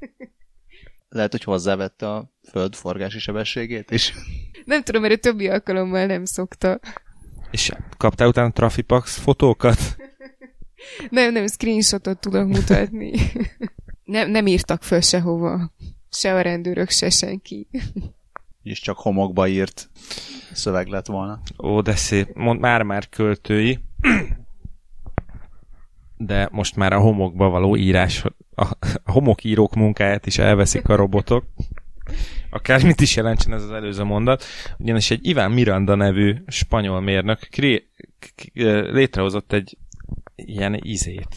Lehet, 1.09 1.31
hogy 1.31 1.45
hozzávette 1.45 2.09
a 2.09 2.33
föld 2.51 2.75
forgási 2.75 3.19
sebességét 3.19 3.91
is. 3.91 4.15
Nem 4.65 4.83
tudom, 4.83 5.03
mert 5.03 5.15
a 5.15 5.19
többi 5.19 5.49
alkalommal 5.49 6.07
nem 6.07 6.25
szokta. 6.25 6.81
És 7.51 7.73
kaptál 7.97 8.29
utána 8.29 8.51
Trafipax 8.51 9.19
fotókat? 9.19 9.97
Nem, 11.11 11.33
nem, 11.33 11.47
screenshotot 11.47 12.19
tudok 12.19 12.47
mutatni. 12.47 13.13
Nem, 14.05 14.31
nem 14.31 14.47
írtak 14.47 14.83
föl 14.83 15.01
sehova. 15.01 15.73
Se 16.11 16.35
a 16.35 16.41
rendőrök, 16.41 16.91
se 16.91 17.11
senki. 17.11 17.69
És 18.63 18.81
csak 18.81 18.99
homokba 18.99 19.49
írt 19.49 19.91
szöveg 20.53 20.87
lett 20.87 21.07
volna. 21.07 21.41
Ó, 21.63 21.81
de 21.81 21.95
szép. 21.95 22.35
Mond, 22.35 22.61
már-már 22.61 23.09
költői. 23.09 23.79
De 26.17 26.49
most 26.53 26.77
már 26.77 26.93
a 26.93 27.01
homokba 27.01 27.49
való 27.49 27.77
írás, 27.77 28.25
a, 28.55 28.69
homokírók 29.05 29.75
munkáját 29.75 30.27
is 30.27 30.39
elveszik 30.39 30.89
a 30.89 30.97
robotok. 30.97 31.45
Akármit 32.51 33.01
is 33.01 33.17
jelentsen 33.17 33.53
ez 33.53 33.63
az 33.63 33.71
előző 33.71 34.03
mondat. 34.03 34.45
Ugyanis 34.79 35.11
egy 35.11 35.27
Iván 35.27 35.51
Miranda 35.51 35.95
nevű 35.95 36.37
spanyol 36.47 37.01
mérnök 37.01 37.39
kré, 37.39 37.89
létrehozott 38.93 39.53
egy 39.53 39.79
ilyen 40.35 40.75
izét. 40.83 41.37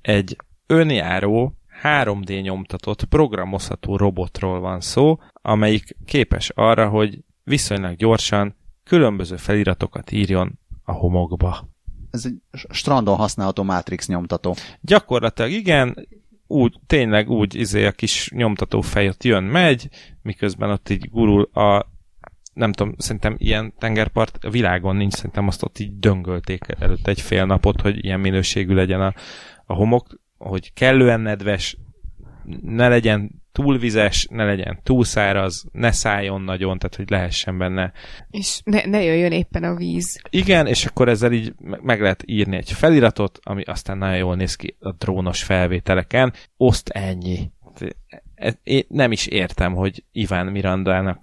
Egy 0.00 0.36
önjáró 0.66 1.56
3D 1.86 2.42
nyomtatott, 2.42 3.04
programozható 3.04 3.96
robotról 3.96 4.60
van 4.60 4.80
szó, 4.80 5.18
amelyik 5.32 5.96
képes 6.04 6.50
arra, 6.54 6.88
hogy 6.88 7.18
viszonylag 7.44 7.96
gyorsan 7.96 8.56
különböző 8.84 9.36
feliratokat 9.36 10.12
írjon 10.12 10.58
a 10.84 10.92
homokba. 10.92 11.68
Ez 12.10 12.24
egy 12.24 12.36
strandon 12.70 13.16
használható 13.16 13.62
Matrix 13.62 14.08
nyomtató. 14.08 14.54
Gyakorlatilag 14.80 15.50
igen, 15.50 16.08
úgy, 16.46 16.78
tényleg 16.86 17.30
úgy 17.30 17.54
izé 17.54 17.86
a 17.86 17.92
kis 17.92 18.30
nyomtató 18.34 18.80
fej 18.80 19.08
ott 19.08 19.24
jön, 19.24 19.42
megy, 19.42 19.88
miközben 20.22 20.70
ott 20.70 20.88
így 20.88 21.10
gurul 21.10 21.42
a 21.42 21.94
nem 22.52 22.72
tudom, 22.72 22.94
szerintem 22.98 23.34
ilyen 23.38 23.74
tengerpart 23.78 24.44
a 24.44 24.50
világon 24.50 24.96
nincs, 24.96 25.14
szerintem 25.14 25.46
azt 25.46 25.62
ott 25.62 25.78
így 25.78 25.98
döngölték 25.98 26.66
előtt 26.78 27.06
egy 27.06 27.20
fél 27.20 27.44
napot, 27.44 27.80
hogy 27.80 28.04
ilyen 28.04 28.20
minőségű 28.20 28.74
legyen 28.74 29.00
a, 29.00 29.14
a 29.64 29.74
homok, 29.74 30.06
hogy 30.38 30.72
kellően 30.72 31.20
nedves, 31.20 31.76
ne 32.62 32.88
legyen 32.88 33.42
túlvizes, 33.52 34.26
ne 34.30 34.44
legyen 34.44 34.80
túlszáraz, 34.82 35.64
ne 35.72 35.92
szálljon 35.92 36.42
nagyon, 36.42 36.78
tehát 36.78 36.96
hogy 36.96 37.10
lehessen 37.10 37.58
benne. 37.58 37.92
És 38.30 38.60
ne, 38.64 38.84
ne 38.84 39.02
jöjjön 39.02 39.32
éppen 39.32 39.64
a 39.64 39.74
víz. 39.74 40.20
Igen, 40.30 40.66
és 40.66 40.84
akkor 40.84 41.08
ezzel 41.08 41.32
így 41.32 41.54
meg 41.58 42.00
lehet 42.00 42.22
írni 42.26 42.56
egy 42.56 42.72
feliratot, 42.72 43.38
ami 43.42 43.62
aztán 43.62 43.98
nagyon 43.98 44.16
jól 44.16 44.36
néz 44.36 44.54
ki 44.54 44.76
a 44.80 44.92
drónos 44.92 45.42
felvételeken. 45.42 46.32
Oszt 46.56 46.88
ennyi. 46.88 47.50
Én 48.62 48.84
nem 48.88 49.12
is 49.12 49.26
értem, 49.26 49.74
hogy 49.74 50.04
Iván 50.12 50.46
Mirandának 50.46 51.20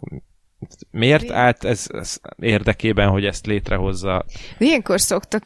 Miért 0.91 1.31
állt 1.31 1.63
ez, 1.63 1.87
ez 1.93 2.19
érdekében, 2.39 3.09
hogy 3.09 3.25
ezt 3.25 3.45
létrehozza? 3.45 4.25
Ilyenkor 4.57 5.01
szoktak 5.01 5.43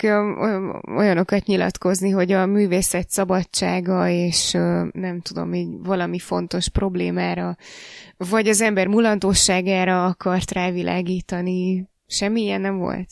olyanokat 0.97 1.45
nyilatkozni, 1.45 2.09
hogy 2.09 2.31
a 2.31 2.45
művészet 2.45 3.09
szabadsága 3.09 4.09
és 4.09 4.51
nem 4.91 5.21
tudom, 5.21 5.53
így 5.53 5.69
valami 5.83 6.19
fontos 6.19 6.69
problémára, 6.69 7.57
vagy 8.17 8.47
az 8.47 8.61
ember 8.61 8.87
mulandóságára 8.87 10.05
akart 10.05 10.51
rávilágítani. 10.51 11.89
Semmi 12.07 12.41
ilyen 12.41 12.61
nem 12.61 12.77
volt? 12.77 13.07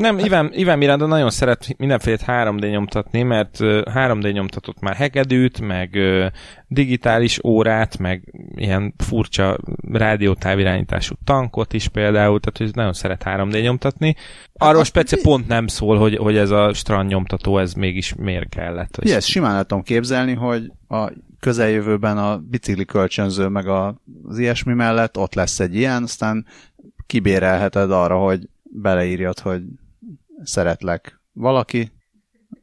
Nem, 0.00 0.18
Iván, 0.18 0.50
Iván 0.52 0.78
Miranda 0.78 1.06
nagyon 1.06 1.30
szeret 1.30 1.74
mindenféle 1.76 2.16
3D 2.26 2.70
nyomtatni, 2.70 3.22
mert 3.22 3.56
3D 3.60 4.32
nyomtatott 4.32 4.80
már 4.80 4.94
hegedűt, 4.94 5.60
meg 5.60 5.98
digitális 6.66 7.44
órát, 7.44 7.98
meg 7.98 8.34
ilyen 8.54 8.94
furcsa 8.98 9.58
rádiótávirányítású 9.92 11.14
tankot 11.24 11.72
is 11.72 11.88
például, 11.88 12.40
tehát 12.40 12.58
hogy 12.58 12.70
nagyon 12.74 12.92
szeret 12.92 13.22
3D 13.24 13.62
nyomtatni. 13.62 14.16
Arról 14.52 14.84
speciál 14.84 15.22
pont 15.22 15.48
nem 15.48 15.66
szól, 15.66 15.98
hogy, 15.98 16.16
hogy 16.16 16.36
ez 16.36 16.50
a 16.50 16.72
strand 16.72 17.08
nyomtató, 17.08 17.58
ez 17.58 17.72
mégis 17.72 18.14
miért 18.14 18.48
kellett. 18.48 18.96
Hogy... 18.96 19.10
ezt 19.10 19.28
simán 19.28 19.66
tudom 19.66 19.82
képzelni, 19.82 20.34
hogy 20.34 20.72
a 20.88 21.12
közeljövőben 21.40 22.18
a 22.18 22.38
bicikli 22.38 22.84
kölcsönző 22.84 23.46
meg 23.46 23.66
a, 23.68 24.00
az 24.28 24.38
ilyesmi 24.38 24.72
mellett 24.72 25.18
ott 25.18 25.34
lesz 25.34 25.60
egy 25.60 25.74
ilyen, 25.74 26.02
aztán 26.02 26.46
kibérelheted 27.06 27.90
arra, 27.90 28.16
hogy 28.18 28.48
beleírjad, 28.62 29.38
hogy 29.38 29.62
szeretlek 30.42 31.20
valaki, 31.32 31.90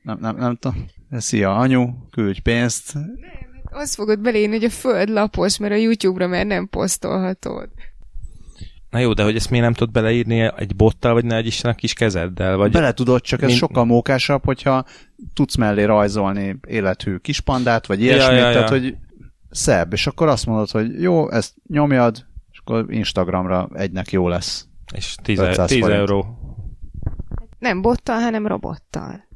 nem, 0.01 0.17
nem, 0.19 0.35
nem 0.35 0.55
tudom, 0.55 0.85
szia 1.11 1.55
anyu, 1.55 1.89
küldj 2.11 2.39
pénzt. 2.39 2.93
Nem, 2.93 3.47
azt 3.71 3.95
fogod 3.95 4.19
beleírni, 4.19 4.55
hogy 4.55 4.63
a 4.63 4.69
föld 4.69 5.09
lapos, 5.09 5.57
mert 5.57 5.73
a 5.73 5.75
YouTube-ra 5.75 6.27
már 6.27 6.45
nem 6.45 6.69
posztolhatod. 6.69 7.69
Na 8.89 8.99
jó, 8.99 9.13
de 9.13 9.23
hogy 9.23 9.35
ezt 9.35 9.49
miért 9.49 9.65
nem 9.65 9.73
tudod 9.73 9.93
beleírni 9.93 10.51
egy 10.57 10.75
bottal, 10.75 11.13
vagy 11.13 11.25
ne 11.25 11.35
egy 11.35 11.45
Isten 11.45 11.71
a 11.71 11.75
kis 11.75 11.93
kezeddel? 11.93 12.57
Vagy... 12.57 12.71
Bele 12.71 12.93
tudod, 12.93 13.21
csak 13.21 13.41
ez 13.41 13.47
Min... 13.47 13.57
sokkal 13.57 13.85
mókásabb, 13.85 14.45
hogyha 14.45 14.85
tudsz 15.33 15.55
mellé 15.55 15.83
rajzolni 15.83 16.59
élethű 16.67 17.17
kispandát, 17.17 17.87
vagy 17.87 18.01
ilyesmit, 18.01 18.37
ja, 18.37 18.43
ja, 18.43 18.45
ja. 18.45 18.53
tehát 18.53 18.69
hogy 18.69 18.95
szebb, 19.49 19.93
és 19.93 20.07
akkor 20.07 20.27
azt 20.27 20.45
mondod, 20.45 20.69
hogy 20.69 21.01
jó, 21.01 21.31
ezt 21.31 21.53
nyomjad, 21.67 22.25
és 22.51 22.59
akkor 22.59 22.85
Instagramra 22.93 23.69
egynek 23.73 24.11
jó 24.11 24.27
lesz. 24.27 24.67
És 24.93 25.15
10, 25.23 25.41
10 25.65 25.85
euró 25.85 26.37
nem 27.59 27.81
bottal, 27.81 28.19
hanem 28.19 28.47
robottal. 28.47 29.27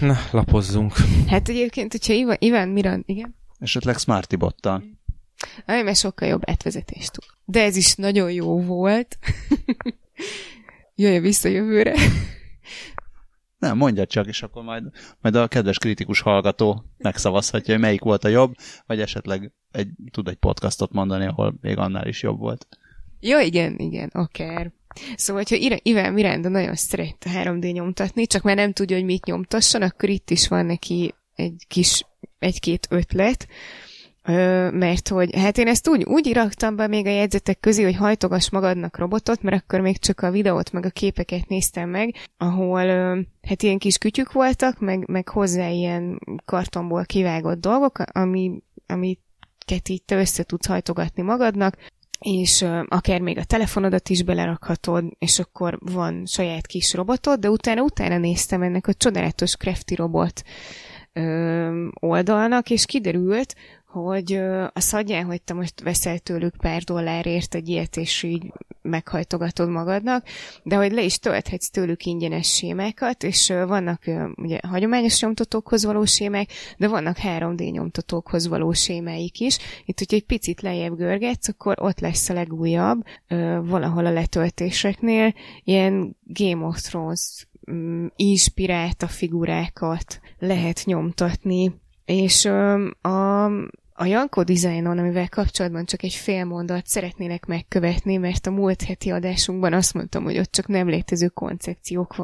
Na, 0.00 0.16
lapozzunk. 0.30 0.92
Hát 1.26 1.48
egyébként, 1.48 1.92
hogyha 1.92 2.12
Ivan, 2.12 2.36
Ivan 2.38 2.68
Miran, 2.68 3.02
igen? 3.06 3.34
Esetleg 3.58 3.98
Smarty 3.98 4.36
bottal. 4.36 4.82
Ami 5.66 5.82
mert 5.82 5.96
sokkal 5.96 6.28
jobb 6.28 6.42
átvezetést 6.44 7.12
tud. 7.12 7.24
De 7.44 7.62
ez 7.62 7.76
is 7.76 7.94
nagyon 7.94 8.32
jó 8.32 8.60
volt. 8.60 9.18
Jöjjön 10.94 11.22
vissza 11.22 11.48
jövőre. 11.48 11.94
Nem, 13.58 13.76
mondja 13.76 14.06
csak, 14.06 14.26
és 14.26 14.42
akkor 14.42 14.62
majd, 14.62 14.84
majd 15.20 15.34
a 15.34 15.48
kedves 15.48 15.78
kritikus 15.78 16.20
hallgató 16.20 16.84
megszavazhatja, 16.98 17.72
hogy 17.72 17.82
melyik 17.82 18.00
volt 18.00 18.24
a 18.24 18.28
jobb, 18.28 18.54
vagy 18.86 19.00
esetleg 19.00 19.52
egy, 19.70 19.88
tud 20.10 20.28
egy 20.28 20.36
podcastot 20.36 20.92
mondani, 20.92 21.26
ahol 21.26 21.54
még 21.60 21.78
annál 21.78 22.06
is 22.06 22.22
jobb 22.22 22.38
volt. 22.38 22.66
Ja, 23.26 23.40
igen, 23.40 23.78
igen, 23.78 24.10
akár. 24.12 24.72
Szóval, 25.16 25.42
hogyha 25.48 25.78
Iván 25.82 26.12
Miranda 26.12 26.48
nagyon 26.48 26.74
szeret 26.74 27.26
3D 27.34 27.72
nyomtatni, 27.72 28.26
csak 28.26 28.42
már 28.42 28.56
nem 28.56 28.72
tudja, 28.72 28.96
hogy 28.96 29.04
mit 29.04 29.24
nyomtasson, 29.24 29.82
akkor 29.82 30.08
itt 30.08 30.30
is 30.30 30.48
van 30.48 30.66
neki 30.66 31.14
egy 31.34 31.64
kis, 31.68 32.06
egy-két 32.38 32.86
ötlet, 32.90 33.46
mert 34.72 35.08
hogy, 35.08 35.36
hát 35.36 35.58
én 35.58 35.68
ezt 35.68 35.88
úgy, 35.88 36.04
úgy 36.04 36.26
iraktam 36.26 36.76
be 36.76 36.86
még 36.86 37.06
a 37.06 37.10
jegyzetek 37.10 37.60
közé, 37.60 37.82
hogy 37.82 37.96
hajtogass 37.96 38.50
magadnak 38.50 38.98
robotot, 38.98 39.42
mert 39.42 39.62
akkor 39.62 39.80
még 39.80 39.98
csak 39.98 40.20
a 40.20 40.30
videót, 40.30 40.72
meg 40.72 40.84
a 40.84 40.90
képeket 40.90 41.48
néztem 41.48 41.88
meg, 41.88 42.14
ahol 42.36 42.86
hát 43.42 43.62
ilyen 43.62 43.78
kis 43.78 43.98
kütyük 43.98 44.32
voltak, 44.32 44.80
meg, 44.80 45.08
meg 45.08 45.28
hozzá 45.28 45.68
ilyen 45.68 46.20
kartonból 46.44 47.04
kivágott 47.04 47.60
dolgok, 47.60 47.98
ami, 47.98 48.62
amit 48.86 49.20
így 49.88 50.02
te 50.02 50.16
össze 50.16 50.42
tudsz 50.42 50.66
hajtogatni 50.66 51.22
magadnak, 51.22 51.76
és 52.18 52.64
akár 52.86 53.20
még 53.20 53.38
a 53.38 53.44
telefonodat 53.44 54.08
is 54.08 54.22
belerakhatod, 54.22 55.04
és 55.18 55.38
akkor 55.38 55.78
van 55.80 56.26
saját 56.26 56.66
kis 56.66 56.94
robotod, 56.94 57.40
de 57.40 57.50
utána 57.50 57.82
utána 57.82 58.18
néztem 58.18 58.62
ennek 58.62 58.86
a 58.86 58.94
csodálatos 58.94 59.56
Crafty 59.56 59.94
robot 59.94 60.42
oldalnak, 62.00 62.70
és 62.70 62.84
kiderült, 62.86 63.54
hogy 64.02 64.32
a 64.72 64.80
szadján, 64.80 65.24
hogy 65.24 65.42
te 65.42 65.54
most 65.54 65.80
veszel 65.80 66.18
tőlük 66.18 66.56
pár 66.56 66.82
dollárért 66.82 67.54
egy 67.54 67.68
ilyet, 67.68 67.96
és 67.96 68.22
így 68.22 68.52
meghajtogatod 68.82 69.68
magadnak, 69.68 70.26
de 70.62 70.76
hogy 70.76 70.92
le 70.92 71.02
is 71.02 71.18
tölthetsz 71.18 71.70
tőlük 71.70 72.04
ingyenes 72.04 72.54
sémákat, 72.54 73.22
és 73.22 73.48
vannak 73.48 74.02
ugye 74.36 74.58
hagyományos 74.68 75.20
nyomtatókhoz 75.20 75.84
való 75.84 76.04
sémák, 76.04 76.48
de 76.78 76.88
vannak 76.88 77.16
3D 77.22 77.70
nyomtatókhoz 77.72 78.48
való 78.48 78.72
sémáik 78.72 79.40
is. 79.40 79.58
Itt, 79.84 79.98
hogyha 79.98 80.16
egy 80.16 80.26
picit 80.26 80.60
lejjebb 80.60 80.96
görgetsz, 80.96 81.48
akkor 81.48 81.76
ott 81.80 82.00
lesz 82.00 82.28
a 82.28 82.34
legújabb, 82.34 83.02
valahol 83.62 84.06
a 84.06 84.12
letöltéseknél, 84.12 85.34
ilyen 85.64 86.16
Game 86.24 86.66
of 86.66 86.80
Thrones 86.80 87.46
um, 87.66 88.12
inspirálta 88.16 89.06
figurákat 89.06 90.20
lehet 90.38 90.82
nyomtatni, 90.84 91.74
és 92.04 92.44
a 93.00 93.50
a 93.98 94.04
Janko 94.04 94.44
dizájnon, 94.44 94.98
amivel 94.98 95.28
kapcsolatban 95.28 95.84
csak 95.84 96.02
egy 96.02 96.14
fél 96.14 96.44
mondat 96.44 96.86
szeretnének 96.86 97.46
megkövetni, 97.46 98.16
mert 98.16 98.46
a 98.46 98.50
múlt 98.50 98.82
heti 98.82 99.10
adásunkban 99.10 99.72
azt 99.72 99.94
mondtam, 99.94 100.24
hogy 100.24 100.38
ott 100.38 100.52
csak 100.52 100.66
nem 100.66 100.88
létező 100.88 101.28
koncepciók, 101.28 102.14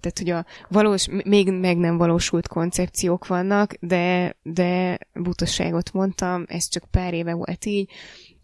tehát 0.00 0.18
hogy 0.18 0.30
a 0.30 0.44
valós, 0.68 1.08
még 1.24 1.52
meg 1.52 1.76
nem 1.76 1.96
valósult 1.96 2.48
koncepciók 2.48 3.26
vannak, 3.26 3.74
de, 3.80 4.36
de 4.42 4.98
butaságot 5.12 5.92
mondtam, 5.92 6.44
ez 6.48 6.68
csak 6.68 6.84
pár 6.90 7.14
éve 7.14 7.34
volt 7.34 7.64
így, 7.64 7.90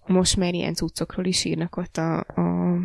most 0.07 0.37
már 0.37 0.55
ilyen 0.55 0.75
cuccokról 0.75 1.25
is 1.25 1.45
írnak 1.45 1.77
ott 1.77 1.97
a, 1.97 2.19
a 2.19 2.79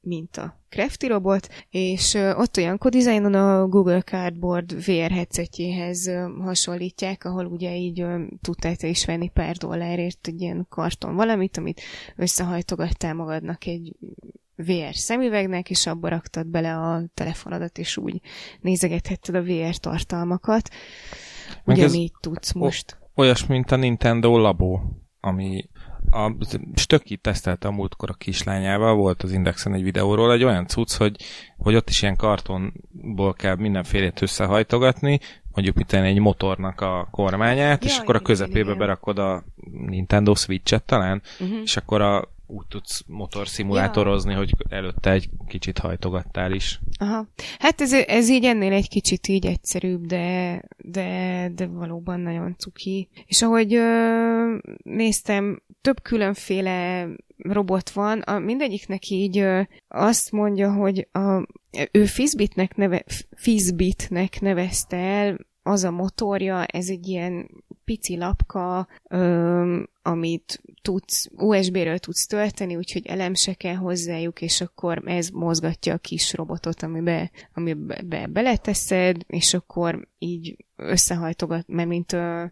mint 0.00 0.36
a 0.36 0.60
Crafty 0.68 1.06
robot, 1.06 1.48
és 1.70 2.14
ott 2.14 2.56
olyan 2.56 2.78
kodizájnon 2.78 3.34
a 3.34 3.66
Google 3.66 4.02
Cardboard 4.02 4.84
VR 4.84 5.10
headsetjéhez 5.10 6.10
hasonlítják, 6.38 7.24
ahol 7.24 7.46
ugye 7.46 7.76
így 7.76 8.04
tudtál 8.40 8.76
te 8.76 8.86
is 8.86 9.04
venni 9.04 9.28
pár 9.28 9.56
dollárért 9.56 10.26
egy 10.26 10.40
ilyen 10.40 10.66
karton 10.68 11.14
valamit, 11.14 11.56
amit 11.56 11.80
összehajtogattál 12.16 13.14
magadnak 13.14 13.66
egy 13.66 13.96
VR 14.56 14.94
szemüvegnek, 14.94 15.70
és 15.70 15.86
abba 15.86 16.08
raktad 16.08 16.46
bele 16.46 16.76
a 16.76 17.02
telefonodat, 17.14 17.78
és 17.78 17.96
úgy 17.96 18.20
nézegethetted 18.60 19.34
a 19.34 19.42
VR 19.42 19.76
tartalmakat. 19.76 20.68
Ugyanígy 21.64 22.12
tudsz 22.20 22.52
most. 22.52 22.98
Olyas, 23.14 23.46
mint 23.46 23.70
a 23.70 23.76
Nintendo 23.76 24.38
Labo, 24.38 24.80
ami 25.20 25.68
a 26.14 26.36
Stöki 26.74 27.16
tesztelte 27.16 27.68
a 27.68 27.70
múltkor 27.70 28.10
a 28.10 28.14
kislányával, 28.14 28.94
volt 28.94 29.22
az 29.22 29.32
Indexen 29.32 29.74
egy 29.74 29.82
videóról, 29.82 30.32
egy 30.32 30.44
olyan 30.44 30.66
cucc, 30.66 30.92
hogy, 30.94 31.16
hogy 31.58 31.74
ott 31.74 31.88
is 31.88 32.02
ilyen 32.02 32.16
kartonból 32.16 33.32
kell 33.34 33.56
mindenfélét 33.56 34.22
összehajtogatni, 34.22 35.20
mondjuk 35.52 35.76
mint 35.76 35.92
egy 35.92 36.18
motornak 36.18 36.80
a 36.80 37.08
kormányát, 37.10 37.84
ja, 37.84 37.90
és 37.90 37.98
akkor 37.98 38.14
a 38.14 38.20
közepébe 38.20 38.60
igen. 38.60 38.78
berakod 38.78 39.18
a 39.18 39.44
Nintendo 39.86 40.34
Switch-et 40.34 40.84
talán, 40.84 41.22
uh-huh. 41.40 41.60
és 41.62 41.76
akkor 41.76 42.00
a 42.00 42.32
úgy 42.46 42.66
tudsz 42.66 43.04
motorszimulátorozni, 43.06 44.32
ja. 44.32 44.38
hogy 44.38 44.54
előtte 44.68 45.10
egy 45.10 45.28
kicsit 45.46 45.78
hajtogattál 45.78 46.52
is. 46.52 46.80
Aha. 46.98 47.26
Hát 47.58 47.80
ez, 47.80 47.92
ez 47.92 48.30
így 48.30 48.44
ennél 48.44 48.72
egy 48.72 48.88
kicsit 48.88 49.28
így 49.28 49.46
egyszerűbb, 49.46 50.06
de, 50.06 50.60
de, 50.76 51.50
de 51.54 51.66
valóban 51.66 52.20
nagyon 52.20 52.54
cuki. 52.58 53.08
És 53.26 53.42
ahogy 53.42 53.74
ö, 53.74 54.56
néztem, 54.82 55.62
több 55.84 56.02
különféle 56.02 57.08
robot 57.36 57.90
van, 57.90 58.20
a, 58.20 58.38
mindegyiknek 58.38 59.10
így 59.10 59.38
ö, 59.38 59.60
azt 59.88 60.32
mondja, 60.32 60.72
hogy 60.72 61.08
a, 61.12 61.46
ő 61.92 62.04
Fizbitnek, 62.04 62.76
neve, 62.76 63.04
nevezte 64.40 64.96
el 64.96 65.38
az 65.62 65.84
a 65.84 65.90
motorja, 65.90 66.64
ez 66.64 66.88
egy 66.88 67.08
ilyen 67.08 67.50
pici 67.84 68.16
lapka, 68.16 68.88
ö, 69.08 69.82
amit 70.02 70.62
tudsz, 70.82 71.28
USB-ről 71.36 71.98
tudsz 71.98 72.26
tölteni, 72.26 72.76
úgyhogy 72.76 73.06
elem 73.06 73.34
se 73.34 73.54
kell 73.54 73.74
hozzájuk, 73.74 74.42
és 74.42 74.60
akkor 74.60 75.02
ez 75.04 75.28
mozgatja 75.28 75.94
a 75.94 75.98
kis 75.98 76.34
robotot, 76.34 76.82
amibe, 76.82 77.30
amibe 77.54 78.26
beleteszed, 78.26 79.16
és 79.26 79.54
akkor 79.54 80.08
így 80.18 80.56
összehajtogat, 80.76 81.68
mert 81.68 81.88
mint 81.88 82.12
ö, 82.12 82.44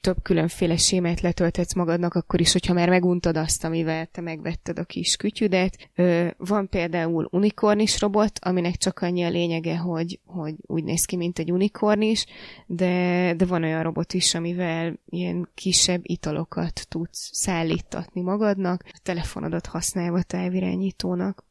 több 0.00 0.16
különféle 0.22 0.76
sémát 0.76 1.20
letöltetsz 1.20 1.74
magadnak, 1.74 2.14
akkor 2.14 2.40
is, 2.40 2.52
hogyha 2.52 2.74
már 2.74 2.88
meguntad 2.88 3.36
azt, 3.36 3.64
amivel 3.64 4.06
te 4.06 4.20
megvetted 4.20 4.78
a 4.78 4.84
kis 4.84 5.16
kütyüdet. 5.16 5.90
Van 6.36 6.68
például 6.68 7.28
unikornis 7.30 8.00
robot, 8.00 8.38
aminek 8.40 8.76
csak 8.76 9.00
annyi 9.00 9.24
a 9.24 9.28
lényege, 9.28 9.76
hogy, 9.76 10.20
hogy 10.24 10.54
úgy 10.60 10.84
néz 10.84 11.04
ki, 11.04 11.16
mint 11.16 11.38
egy 11.38 11.52
unikornis, 11.52 12.26
de, 12.66 13.34
de 13.36 13.44
van 13.44 13.62
olyan 13.62 13.82
robot 13.82 14.14
is, 14.14 14.34
amivel 14.34 15.00
ilyen 15.06 15.48
kisebb 15.54 16.00
italokat 16.02 16.86
tudsz 16.88 17.30
szállítatni 17.32 18.20
magadnak, 18.20 18.82
a 18.86 19.00
telefonodat 19.02 19.66
használva 19.66 20.22
távirányítónak. 20.22 21.44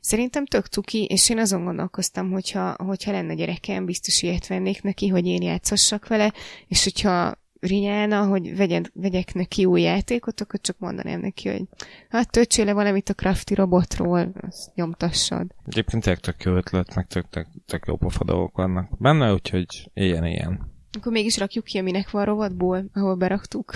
Szerintem 0.00 0.46
tök 0.46 0.66
cuki, 0.66 1.04
és 1.04 1.30
én 1.30 1.38
azon 1.38 1.64
gondolkoztam, 1.64 2.30
hogyha, 2.30 2.74
hogyha 2.78 3.12
lenne 3.12 3.34
gyerekem, 3.34 3.84
biztos 3.84 4.22
ilyet 4.22 4.46
vennék 4.46 4.82
neki, 4.82 5.08
hogy 5.08 5.26
én 5.26 5.42
játszassak 5.42 6.08
vele, 6.08 6.32
és 6.68 6.84
hogyha 6.84 7.34
rinyálna, 7.66 8.26
hogy 8.26 8.56
vegyed, 8.56 8.90
vegyek 8.94 9.34
neki 9.34 9.64
új 9.64 9.80
játékot, 9.80 10.40
akkor 10.40 10.60
csak 10.60 10.78
mondanám 10.78 11.20
neki, 11.20 11.48
hogy 11.48 11.62
hát 12.08 12.30
töltsél 12.30 12.64
le 12.64 12.72
valamit 12.72 13.08
a 13.08 13.14
Crafty 13.14 13.54
robotról, 13.54 14.32
azt 14.48 14.74
nyomtassad. 14.74 15.46
Egyébként 15.66 16.02
tényleg 16.02 16.22
tök 16.22 16.42
jó 16.42 16.54
ötlet, 16.54 16.94
meg 16.94 17.06
tök, 17.06 17.28
tök, 17.28 17.46
tök 17.66 17.84
jó 17.86 17.96
pofa 17.96 18.24
dolgok 18.24 18.56
vannak 18.56 18.90
benne, 18.98 19.32
úgyhogy 19.32 19.90
ilyen-ilyen. 19.94 20.74
Akkor 20.98 21.12
mégis 21.12 21.38
rakjuk 21.38 21.64
ki, 21.64 21.78
aminek 21.78 22.10
van 22.10 22.24
rovatból, 22.24 22.84
ahol 22.94 23.14
beraktuk. 23.14 23.72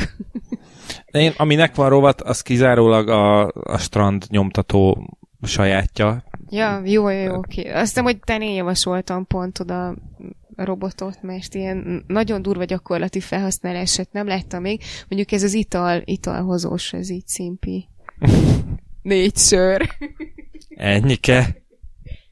De 1.10 1.20
én, 1.20 1.32
aminek 1.36 1.74
van 1.74 1.88
rovat, 1.88 2.20
az 2.20 2.42
kizárólag 2.42 3.08
a, 3.08 3.46
a 3.46 3.78
strand 3.78 4.24
nyomtató 4.28 5.08
sajátja. 5.42 6.24
Ja, 6.50 6.80
jó, 6.84 7.08
jó, 7.08 7.22
jó, 7.22 7.34
oké. 7.34 7.70
Azt 7.70 7.80
hiszem, 7.80 8.04
hogy 8.04 8.20
te 8.20 8.36
én 8.36 8.54
javasoltam 8.54 9.26
pont 9.26 9.58
oda 9.58 9.94
robotot, 10.65 11.23
mert 11.23 11.55
ilyen 11.55 12.05
nagyon 12.07 12.43
durva 12.43 12.65
gyakorlati 12.65 13.20
felhasználását 13.20 14.12
nem 14.12 14.27
láttam 14.27 14.61
még. 14.61 14.82
Mondjuk 15.09 15.32
ez 15.32 15.43
az 15.43 15.55
ital, 15.55 16.03
italhozós, 16.05 16.93
ez 16.93 17.11
így 17.11 17.27
szimpi. 17.27 17.89
Négy 19.03 19.37
sör. 19.37 19.89
Ennyike? 20.69 21.62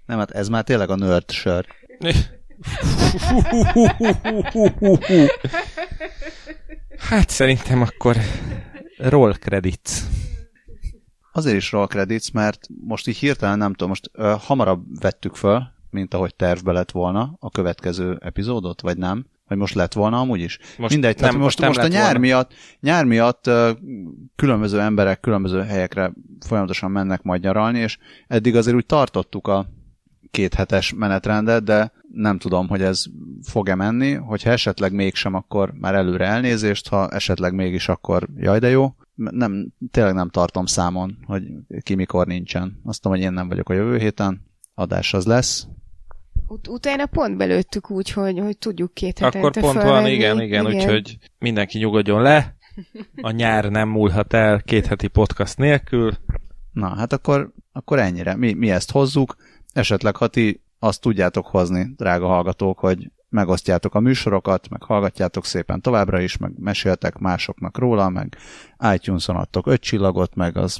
Nem, 0.06 0.18
hát 0.18 0.30
ez 0.30 0.48
már 0.48 0.64
tényleg 0.64 0.90
a 0.90 0.96
nerd 0.96 1.30
sör. 1.30 1.66
Hát 6.98 7.28
szerintem 7.28 7.82
akkor 7.82 8.16
roll 8.96 9.32
credits. 9.32 9.90
Azért 11.32 11.56
is 11.56 11.72
roll 11.72 11.86
credits, 11.86 12.32
mert 12.32 12.66
most 12.84 13.08
így 13.08 13.16
hirtelen 13.16 13.58
nem 13.58 13.70
tudom, 13.70 13.88
most 13.88 14.10
uh, 14.14 14.30
hamarabb 14.40 15.00
vettük 15.00 15.34
föl, 15.34 15.62
mint 15.90 16.14
ahogy 16.14 16.34
tervbe 16.34 16.72
lett 16.72 16.90
volna 16.90 17.36
a 17.40 17.50
következő 17.50 18.18
epizódot, 18.20 18.80
vagy 18.80 18.98
nem? 18.98 19.26
Vagy 19.48 19.58
most 19.58 19.74
lett 19.74 19.92
volna 19.92 20.20
amúgy 20.20 20.40
is? 20.40 20.58
Most 20.78 20.92
Mindegy, 20.92 21.14
nem, 21.14 21.24
tehát 21.24 21.42
most, 21.42 21.60
most, 21.60 21.76
most 21.76 21.88
a 21.88 21.92
nyár 21.92 22.02
volna. 22.02 22.18
miatt, 22.18 22.52
nyár 22.80 23.04
miatt 23.04 23.50
különböző 24.36 24.80
emberek 24.80 25.20
különböző 25.20 25.62
helyekre 25.62 26.12
folyamatosan 26.46 26.90
mennek 26.90 27.22
majd 27.22 27.42
nyaralni, 27.42 27.78
és 27.78 27.98
eddig 28.26 28.56
azért 28.56 28.76
úgy 28.76 28.86
tartottuk 28.86 29.46
a 29.46 29.66
két 30.30 30.54
hetes 30.54 30.94
menetrendet, 30.96 31.64
de 31.64 31.92
nem 32.12 32.38
tudom, 32.38 32.68
hogy 32.68 32.82
ez 32.82 33.04
fog-e 33.42 33.74
menni, 33.74 34.12
hogyha 34.14 34.50
esetleg 34.50 34.92
mégsem, 34.92 35.34
akkor 35.34 35.72
már 35.72 35.94
előre 35.94 36.26
elnézést, 36.26 36.88
ha 36.88 37.08
esetleg 37.08 37.54
mégis, 37.54 37.88
akkor 37.88 38.28
jaj 38.36 38.58
de 38.58 38.68
jó. 38.68 38.94
Nem, 39.14 39.72
tényleg 39.90 40.14
nem 40.14 40.28
tartom 40.28 40.66
számon, 40.66 41.18
hogy 41.26 41.42
ki 41.82 41.94
mikor 41.94 42.26
nincsen. 42.26 42.80
Azt 42.84 43.02
tudom, 43.02 43.16
hogy 43.16 43.26
én 43.26 43.32
nem 43.32 43.48
vagyok 43.48 43.68
a 43.68 43.74
jövő 43.74 43.98
héten, 43.98 44.47
adás 44.78 45.14
az 45.14 45.26
lesz, 45.26 45.66
Ut- 46.46 46.68
utána 46.68 47.06
pont 47.06 47.36
belőttük 47.36 47.90
úgy, 47.90 48.10
hogy, 48.10 48.38
hogy 48.38 48.58
tudjuk 48.58 48.94
két 48.94 49.18
hetente 49.18 49.38
Akkor 49.46 49.60
pont 49.60 49.72
felvenni. 49.72 49.92
van, 50.00 50.06
igen, 50.10 50.40
igen, 50.40 50.66
igen, 50.66 50.74
úgyhogy 50.74 51.18
mindenki 51.38 51.78
nyugodjon 51.78 52.22
le. 52.22 52.56
A 53.20 53.30
nyár 53.30 53.70
nem 53.70 53.88
múlhat 53.88 54.32
el 54.32 54.62
két 54.62 54.86
heti 54.86 55.08
podcast 55.08 55.56
nélkül. 55.56 56.12
Na, 56.72 56.96
hát 56.96 57.12
akkor, 57.12 57.52
akkor 57.72 57.98
ennyire. 57.98 58.36
Mi, 58.36 58.52
mi 58.52 58.70
ezt 58.70 58.90
hozzuk. 58.90 59.36
Esetleg, 59.72 60.16
ha 60.16 60.26
ti 60.26 60.62
azt 60.78 61.00
tudjátok 61.00 61.46
hozni, 61.46 61.92
drága 61.96 62.26
hallgatók, 62.26 62.78
hogy 62.78 63.10
megosztjátok 63.28 63.94
a 63.94 64.00
műsorokat, 64.00 64.68
meg 64.68 64.82
hallgatjátok 64.82 65.44
szépen 65.44 65.80
továbbra 65.80 66.20
is, 66.20 66.36
meg 66.36 66.52
meséltek 66.58 67.18
másoknak 67.18 67.78
róla, 67.78 68.08
meg 68.08 68.36
iTunes-on 68.94 69.36
adtok 69.36 69.66
öt 69.66 69.80
csillagot, 69.80 70.34
meg 70.34 70.56
az 70.56 70.78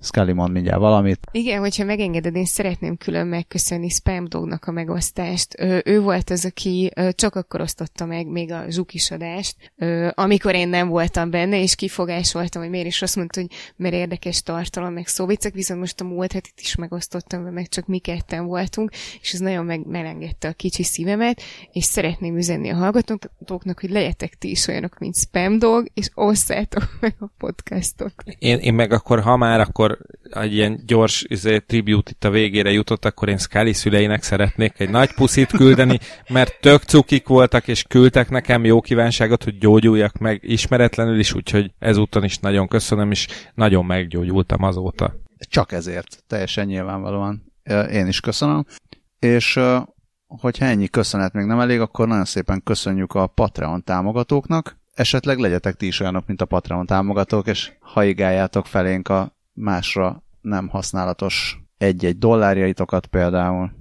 Scully 0.00 0.32
mond 0.32 0.52
mindjárt 0.52 0.78
valamit. 0.78 1.18
Igen, 1.30 1.60
hogyha 1.60 1.84
megengeded, 1.84 2.36
én 2.36 2.44
szeretném 2.44 2.96
külön 2.96 3.26
megköszönni 3.26 3.88
Spam 3.88 4.28
Dognak 4.28 4.64
a 4.64 4.70
megosztást. 4.70 5.60
Ő, 5.60 5.82
ő 5.84 6.00
volt 6.00 6.30
az, 6.30 6.44
aki 6.44 6.92
csak 7.10 7.34
akkor 7.34 7.60
osztotta 7.60 8.04
meg 8.04 8.26
még 8.26 8.52
a 8.52 8.64
zsukisodást, 8.68 9.72
amikor 10.10 10.54
én 10.54 10.68
nem 10.68 10.88
voltam 10.88 11.30
benne, 11.30 11.60
és 11.60 11.74
kifogás 11.74 12.32
voltam, 12.32 12.62
hogy 12.62 12.70
miért 12.70 12.86
is 12.86 13.02
azt 13.02 13.16
mondta, 13.16 13.40
hogy 13.40 13.50
mert 13.76 13.94
érdekes 13.94 14.42
tartalom, 14.42 14.92
meg 14.92 15.06
szóvicek, 15.06 15.54
viszont 15.54 15.80
most 15.80 16.00
a 16.00 16.04
múlt 16.04 16.32
hetit 16.32 16.60
is 16.60 16.74
megosztottam, 16.74 17.42
meg 17.42 17.68
csak 17.68 17.86
mi 17.86 17.98
ketten 17.98 18.46
voltunk, 18.46 18.90
és 19.20 19.32
ez 19.32 19.40
nagyon 19.40 19.64
megmelengedte 19.64 20.48
a 20.48 20.52
kicsi 20.52 20.82
szívemet, 20.82 21.42
és 21.72 21.84
szeretném 21.84 22.36
üzenni 22.36 22.70
a 22.70 22.76
hallgatóknak, 22.76 23.80
hogy 23.80 23.90
legyetek 23.90 24.34
ti 24.34 24.50
is 24.50 24.66
olyanok, 24.66 24.98
mint 24.98 25.16
Spam 25.16 25.58
Dog, 25.58 25.86
és 25.94 26.10
osszátok 26.14 26.98
meg 27.00 27.14
a 27.18 27.32
podcastot. 27.38 28.14
Én, 28.38 28.58
én 28.58 28.74
meg 28.74 28.92
akkor, 28.92 29.20
ha 29.20 29.36
már 29.36 29.60
akkor 29.60 29.98
egy 30.30 30.54
ilyen 30.54 30.82
gyors 30.86 31.24
izé, 31.28 31.58
tribute 31.58 32.10
itt 32.10 32.24
a 32.24 32.30
végére 32.30 32.70
jutott, 32.70 33.04
akkor 33.04 33.28
én 33.28 33.38
Scully 33.38 33.72
szüleinek 33.72 34.22
szeretnék 34.22 34.80
egy 34.80 34.90
nagy 34.90 35.14
puszit 35.14 35.50
küldeni, 35.50 35.98
mert 36.28 36.60
tök 36.60 36.82
cukik 36.82 37.26
voltak, 37.26 37.68
és 37.68 37.82
küldtek 37.82 38.30
nekem 38.30 38.64
jó 38.64 38.80
kívánságot, 38.80 39.44
hogy 39.44 39.58
gyógyuljak 39.58 40.18
meg 40.18 40.38
ismeretlenül 40.42 41.18
is, 41.18 41.34
úgyhogy 41.34 41.72
ezúton 41.78 42.24
is 42.24 42.38
nagyon 42.38 42.68
köszönöm, 42.68 43.10
és 43.10 43.26
nagyon 43.54 43.84
meggyógyultam 43.84 44.62
azóta. 44.62 45.14
Csak 45.48 45.72
ezért, 45.72 46.24
teljesen 46.26 46.66
nyilvánvalóan. 46.66 47.52
Én 47.90 48.06
is 48.06 48.20
köszönöm. 48.20 48.64
És 49.18 49.60
hogyha 50.26 50.64
ennyi 50.64 50.88
köszönet 50.88 51.32
még 51.32 51.44
nem 51.44 51.60
elég, 51.60 51.80
akkor 51.80 52.08
nagyon 52.08 52.24
szépen 52.24 52.62
köszönjük 52.64 53.12
a 53.12 53.26
Patreon 53.26 53.82
támogatóknak, 53.84 54.82
esetleg 54.94 55.38
legyetek 55.38 55.74
ti 55.74 55.86
is 55.86 56.00
olyanok, 56.00 56.26
mint 56.26 56.40
a 56.40 56.46
Patreon 56.46 56.86
támogatók, 56.86 57.46
és 57.46 57.72
haigáljátok 57.80 58.66
felénk 58.66 59.08
a 59.08 59.36
másra 59.52 60.22
nem 60.40 60.68
használatos 60.68 61.58
egy-egy 61.78 62.18
dollárjaitokat 62.18 63.06
például, 63.06 63.72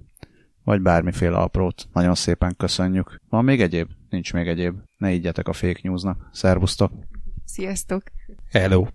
vagy 0.63 0.81
bármiféle 0.81 1.37
aprót. 1.37 1.87
Nagyon 1.93 2.15
szépen 2.15 2.55
köszönjük. 2.57 3.21
Van 3.29 3.43
még 3.43 3.61
egyéb? 3.61 3.89
Nincs 4.09 4.33
még 4.33 4.47
egyéb. 4.47 4.75
Ne 4.97 5.13
ígyetek 5.13 5.47
a 5.47 5.53
fake 5.53 5.79
newsnak. 5.81 6.29
Szervusztok! 6.31 6.91
Sziasztok! 7.45 8.03
Hello! 8.51 8.85